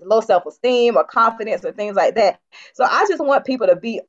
[0.00, 2.40] low self-esteem or confidence or things like that.
[2.74, 4.00] So i just want people to be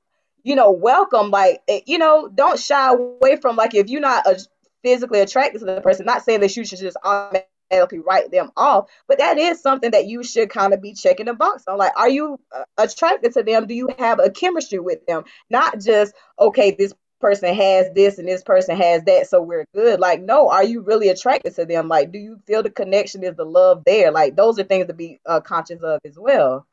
[0.44, 4.26] you know welcome like eh, you know don't shy away from like if you're not
[4.28, 4.40] a,
[4.84, 8.88] physically attracted to the person not saying that you should just automatically write them off
[9.08, 11.80] but that is something that you should kind of be checking the box on.
[11.80, 13.66] Like are you uh, attracted to them?
[13.66, 15.24] Do you have a chemistry with them?
[15.50, 16.94] Not just okay this
[17.26, 20.00] person has this and this person has that, so we're good.
[20.00, 21.88] Like, no, are you really attracted to them?
[21.88, 23.24] Like, do you feel the connection?
[23.24, 24.12] Is the love there?
[24.12, 26.68] Like, those are things to be uh, conscious of as well.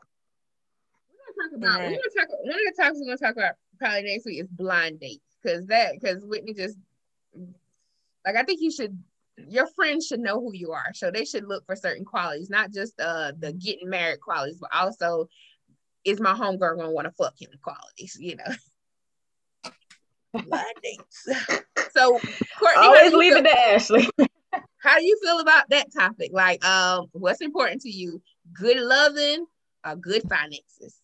[1.09, 1.81] We're gonna talk about.
[1.81, 1.91] Right.
[1.91, 2.39] We're gonna talk.
[2.43, 5.66] One of the topics we're gonna talk about probably next week is blind dates, because
[5.69, 6.77] that because Whitney just
[8.27, 9.03] like I think you should.
[9.49, 12.73] Your friends should know who you are, so they should look for certain qualities, not
[12.73, 15.31] just uh the getting married qualities, but also
[16.05, 18.45] is my homegirl gonna want to fuck him qualities, you know.
[20.33, 21.29] blind dates.
[21.95, 22.19] So
[22.59, 24.09] Courtney, always leave it to Ashley.
[24.79, 26.31] how do you feel about that topic?
[26.33, 28.23] Like, um, what's important to you?
[28.55, 29.45] Good loving
[29.87, 30.97] or good finances?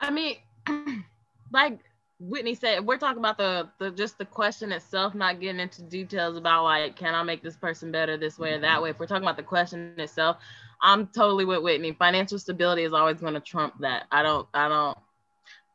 [0.00, 0.38] I mean,
[1.52, 1.78] like
[2.18, 6.36] Whitney said, we're talking about the the just the question itself, not getting into details
[6.36, 8.90] about like, can I make this person better this way or that way?
[8.90, 10.38] If we're talking about the question itself,
[10.82, 11.92] I'm totally with Whitney.
[11.92, 14.06] Financial stability is always going to trump that.
[14.10, 14.98] I don't, I don't.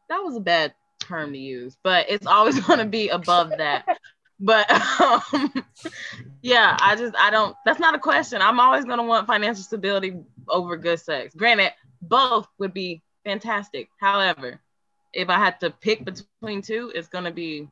[0.09, 0.73] That was a bad
[1.03, 3.85] term to use, but it's always going to be above that.
[4.39, 5.53] But um,
[6.41, 7.55] yeah, I just I don't.
[7.65, 8.41] That's not a question.
[8.41, 10.15] I'm always going to want financial stability
[10.49, 11.33] over good sex.
[11.35, 11.71] Granted,
[12.01, 13.89] both would be fantastic.
[13.99, 14.59] However,
[15.13, 17.69] if I had to pick between two, it's gonna be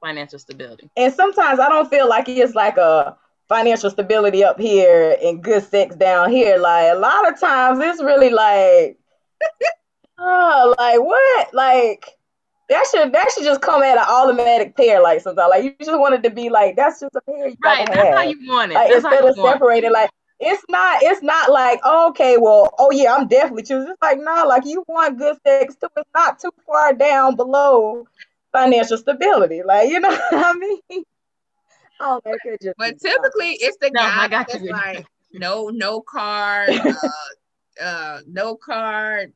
[0.00, 0.90] financial stability.
[0.96, 3.16] And sometimes I don't feel like it's like a
[3.48, 6.58] financial stability up here and good sex down here.
[6.58, 8.98] Like a lot of times it's really like,
[10.18, 11.54] oh, like what?
[11.54, 12.06] Like
[12.68, 15.02] that should that should just come at an automatic pair.
[15.02, 17.48] Like sometimes, like you just wanted to be like that's just a pair.
[17.48, 18.14] You right, that's have.
[18.14, 18.76] how you want it.
[18.76, 20.10] Like that's instead of separated, like
[20.40, 24.18] it's not it's not like oh, okay well oh yeah i'm definitely choosing it's like
[24.18, 28.04] no nah, like you want good sex too it's not too far down below
[28.52, 31.04] financial stability like you know what i mean
[32.00, 34.70] oh that could just but typically it's the No, guy I got that's you.
[34.70, 39.32] like no no card uh, uh no card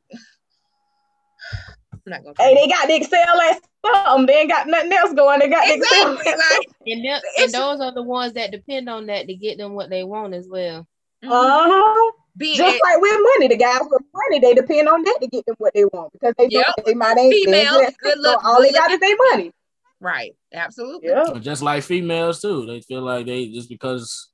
[2.11, 5.13] I'm not gonna hey they got the excel at something they ain't got nothing else
[5.13, 8.89] going they got the excel like And, them, and those are the ones that depend
[8.89, 10.87] on that to get them what they want as well.
[11.23, 15.27] uh-huh being just like with money the guys with money they depend on that to
[15.27, 16.65] get them what they want because they Yep.
[16.85, 19.17] they might ain't Females, been good so look- all they good got is looking.
[19.17, 19.51] their money
[19.99, 24.29] right absolutely yeah But just like females too, they feel like they just because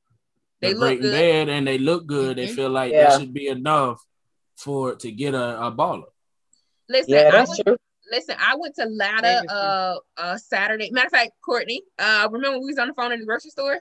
[0.62, 1.12] They look great in good.
[1.12, 2.56] bed and they look good, they Mhm.
[2.56, 3.10] feel like Yeah.
[3.10, 4.00] that should be enough
[4.58, 6.06] for to get a, a baller.
[6.90, 7.78] Listen yeah I that's was, true
[8.12, 12.60] listen I went to That Lada uh uh Saturday matter of fact Courtney uh remember
[12.60, 13.80] we was on the phone in the grocery store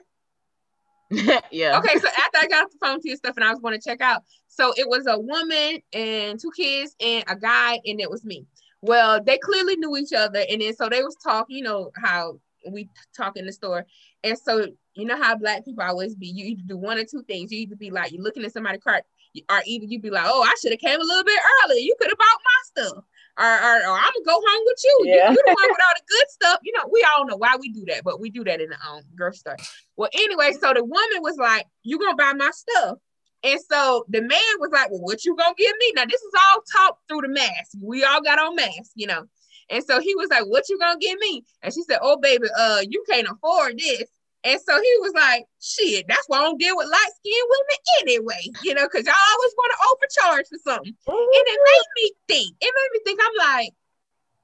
[1.51, 1.77] yeah.
[1.77, 3.79] Okay, so after I got off the phone to your stuff and I was going
[3.79, 8.01] to check out, so it was a woman and two kids and a guy, and
[8.01, 8.45] it was me.
[8.81, 11.57] Well, they clearly knew each other, and then so they was talking.
[11.57, 13.85] You know how we talk in the store,
[14.23, 16.27] and so you know how black people always be.
[16.27, 17.51] You either do one or two things.
[17.51, 19.03] You either be like you're looking at somebody's cart,
[19.49, 21.79] or even you'd be like, oh, I should have came a little bit earlier.
[21.79, 23.03] You could have bought my stuff.
[23.37, 25.01] Or, or, or I'm gonna go home with you.
[25.05, 25.29] You- Yeah.
[25.31, 26.59] You, the one with all the good stuff.
[26.63, 28.77] You know, we all know why we do that, but we do that in the
[28.89, 29.57] um grocery store.
[29.97, 32.97] Well, anyway, so the woman was like, "You gonna buy my stuff?"
[33.43, 36.33] And so the man was like, "Well, what you gonna give me?" Now this is
[36.53, 37.71] all talked through the mask.
[37.81, 39.25] We all got on masks, you know.
[39.69, 42.47] And so he was like, "What you gonna give me?" And she said, "Oh, baby,
[42.57, 44.03] uh, you can't afford this."
[44.45, 47.79] And so he was like, "Shit, that's why I don't deal with light skinned women
[48.01, 51.11] anyway, you know, because y'all always want to overcharge for something." Mm-hmm.
[51.11, 52.55] And it made me think.
[52.61, 53.19] It made me think.
[53.23, 53.73] I'm like,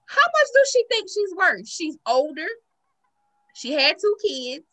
[0.07, 1.67] how much does she think she's worth?
[1.67, 2.47] She's older.
[3.53, 4.65] She had two kids,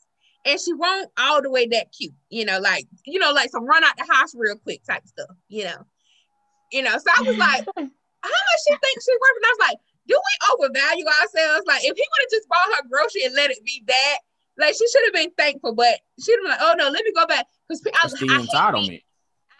[0.46, 2.14] and she won't all the way that cute.
[2.30, 5.36] You know, like you know, like some run out the house real quick type stuff.
[5.48, 5.84] You know,
[6.72, 6.96] you know.
[6.96, 9.36] So I was like, how much she thinks she's worth?
[9.36, 9.78] And I was like,
[10.08, 11.66] do we overvalue ourselves?
[11.66, 14.18] Like, if he would have just bought her grocery and let it be that,
[14.58, 17.12] like she should have been thankful, but she'd have been like, oh no, let me
[17.14, 19.00] go back because I, It's the I hate being.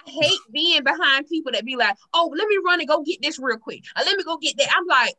[0.07, 3.21] I hate being behind people that be like, oh, let me run and go get
[3.23, 3.85] this real quick.
[3.97, 4.69] Or let me go get that.
[4.77, 5.15] I'm like,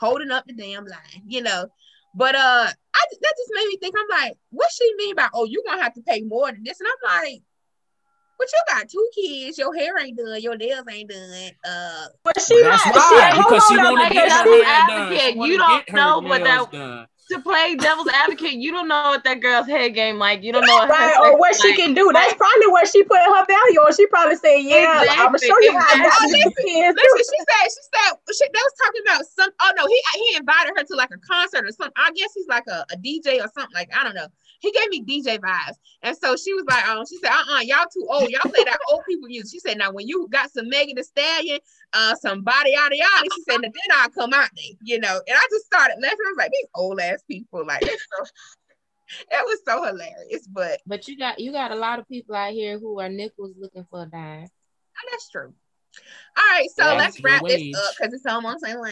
[0.00, 1.66] holding up the damn line, you know.
[2.16, 5.44] But uh I that just made me think, I'm like, what she mean by oh,
[5.46, 6.80] you're gonna have to pay more than this?
[6.80, 7.42] And I'm like,
[8.38, 11.50] but you got two kids, your hair ain't done, your nails ain't done.
[11.68, 14.86] Uh But she That's might, why, she, because she on, wanna get her devil's hair
[14.86, 14.90] done.
[14.90, 17.06] advocate, She wanna you don't know what that- done.
[17.30, 20.42] To play devil's advocate, you don't know what that girl's head game like.
[20.42, 21.78] You don't know what right, or what she like.
[21.78, 22.10] can do.
[22.12, 23.94] That's probably what she put her value on.
[23.94, 26.84] She probably said, "Yeah, I'm gonna show you how I got exactly.
[26.84, 29.50] Oh, listen, she said, she said, she, they was talking about some.
[29.62, 31.96] Oh no, he he invited her to like a concert or something.
[31.96, 33.74] I guess he's like a, a DJ or something.
[33.74, 34.28] Like I don't know.
[34.64, 37.60] He gave me DJ vibes, and so she was like, um, she said, uh, uh
[37.60, 38.30] y'all too old.
[38.30, 39.50] Y'all play that old people music.
[39.50, 41.58] She said, now when you got some Megan Thee Stallion,
[41.92, 45.20] uh, some body yada yada, she said, now then I'll come out there, you know.
[45.26, 46.18] And I just started laughing.
[46.26, 48.24] I was like, these old ass people, like, it's so,
[49.30, 52.52] it was so hilarious, but But you got you got a lot of people out
[52.52, 54.48] here who are nickels looking for a dime.
[54.48, 55.52] Oh, that's true.
[56.36, 58.82] All right, so Yeah, let's your wrap this up because it's almost 11.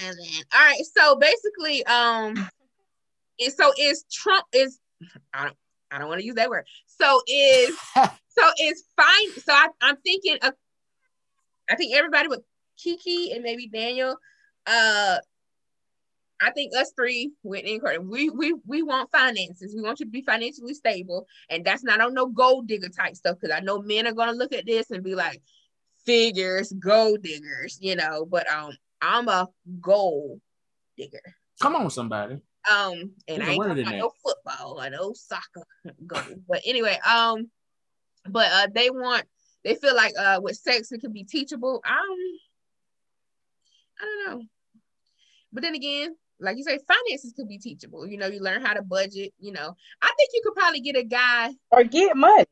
[0.54, 2.48] All right, so basically, um,
[3.38, 4.78] is so is Trump is
[5.34, 5.56] I don't
[5.92, 6.66] I don't want to use that word.
[6.86, 9.40] So is so is fine.
[9.44, 10.54] So I, I'm thinking of
[11.70, 12.40] I think everybody with
[12.78, 14.16] Kiki and maybe Daniel.
[14.66, 15.18] Uh
[16.42, 19.74] I think us three, and Courtney, we we we want finances.
[19.76, 23.14] We want you to be financially stable, and that's not on no gold digger type
[23.14, 23.36] stuff.
[23.40, 25.40] Because I know men are gonna look at this and be like,
[26.04, 28.26] figures, gold diggers, you know.
[28.28, 29.48] But um, I'm a
[29.80, 30.40] gold
[30.96, 31.20] digger.
[31.60, 32.40] Come on, somebody.
[32.70, 35.66] Um, and There's I a ain't word talking about no football or no soccer
[36.06, 36.42] gold.
[36.48, 37.50] But anyway, um,
[38.28, 39.24] but uh, they want
[39.64, 41.82] they feel like uh with sex it can be teachable.
[41.84, 42.16] Um,
[44.00, 44.44] I don't know.
[45.52, 48.06] But then again, like you say, finances could be teachable.
[48.06, 49.32] You know, you learn how to budget.
[49.38, 51.50] You know, I think you could probably get a guy.
[51.70, 52.44] or get money.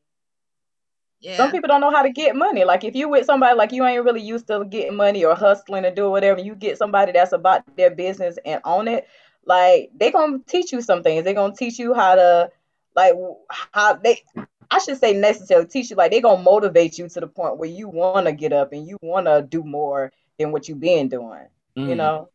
[1.19, 2.63] Yeah, Some people don't know how to get money.
[2.63, 5.85] Like if you with somebody like you ain't really used to getting money or hustling
[5.85, 9.07] or doing whatever, you get somebody that's about their business and own it.
[9.45, 11.23] Like they gonna teach you some things.
[11.23, 12.49] They gonna teach you how to
[12.95, 13.13] like
[13.73, 14.21] how they.
[14.71, 15.95] I should say necessarily teach you.
[15.97, 18.97] Like they gonna motivate you to the point where you wanna get up and you
[19.01, 21.47] wanna do more than what you been doing.
[21.83, 22.01] You Mm.
[22.01, 22.29] know.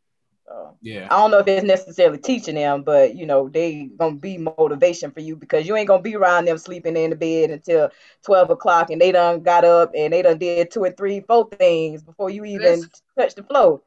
[0.46, 1.10] So Yeah.
[1.10, 5.10] I don't know if it's necessarily teaching them, but you know, they gonna be motivation
[5.10, 7.90] for you because you ain't gonna be around them sleeping in the bed until
[8.24, 11.48] twelve o'clock and they done got up and they done did two or three, four
[11.50, 12.88] things before you even
[13.18, 13.80] touch the floor.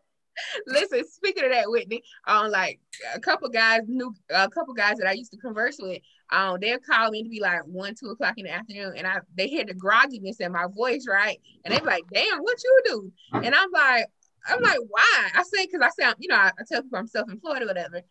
[0.68, 2.80] Listen, speaking of that, Whitney, um, like
[3.14, 6.02] a couple guys, new a couple guys that I used to converse with,
[6.32, 9.20] um, they'll call me to be like one, two o'clock in the afternoon, and I
[9.36, 11.40] they hear the grogginess in my voice, right?
[11.64, 14.06] And they be like, "Damn, what you do?" And I'm like,
[14.48, 15.30] I'm like, why?
[15.36, 18.02] I say, because I sound, you know, I, I tell people I'm self-employed or whatever.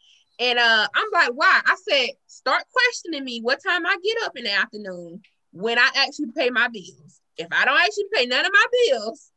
[0.41, 1.61] And uh, I'm like, why?
[1.65, 5.23] I said, start questioning me what time I get up in the afternoon
[5.53, 7.21] when I actually pay my bills.
[7.37, 9.31] If I don't actually pay none of my bills,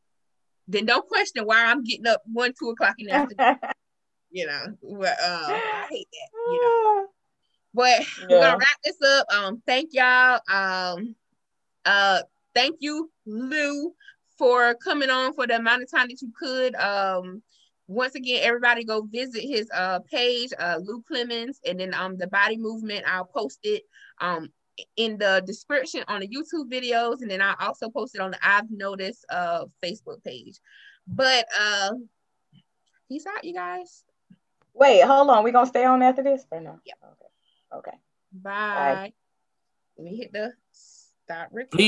[0.68, 3.60] then don't question why I'm getting up one, two o'clock in the afternoon.
[4.32, 6.52] you know, but uh, I hate that.
[6.52, 7.08] You know,
[7.74, 9.28] but we're gonna wrap this up.
[9.34, 10.40] Um, thank y'all.
[10.52, 11.16] Um,
[11.86, 12.22] uh,
[12.54, 13.94] thank you, Lou,
[14.38, 16.76] for coming on for the amount of time that you could.
[16.76, 17.42] Um,
[17.88, 22.28] once again, everybody go visit his uh page, uh, Lou Clemens, and then um the
[22.28, 23.06] body movement.
[23.08, 23.84] I'll post it
[24.20, 24.50] um
[24.96, 28.38] in the description on the YouTube videos, and then I also post it on the
[28.42, 30.60] I've noticed uh Facebook page.
[31.08, 31.92] But uh,
[33.10, 34.04] peace out, you guys.
[34.74, 35.44] Wait, hold on.
[35.44, 36.80] We gonna stay on after this or no?
[36.86, 36.98] Yep.
[37.04, 37.80] Okay.
[37.90, 37.98] Okay.
[38.34, 39.14] Bye.
[39.98, 41.70] Let me hit the stop recording.
[41.72, 41.80] Please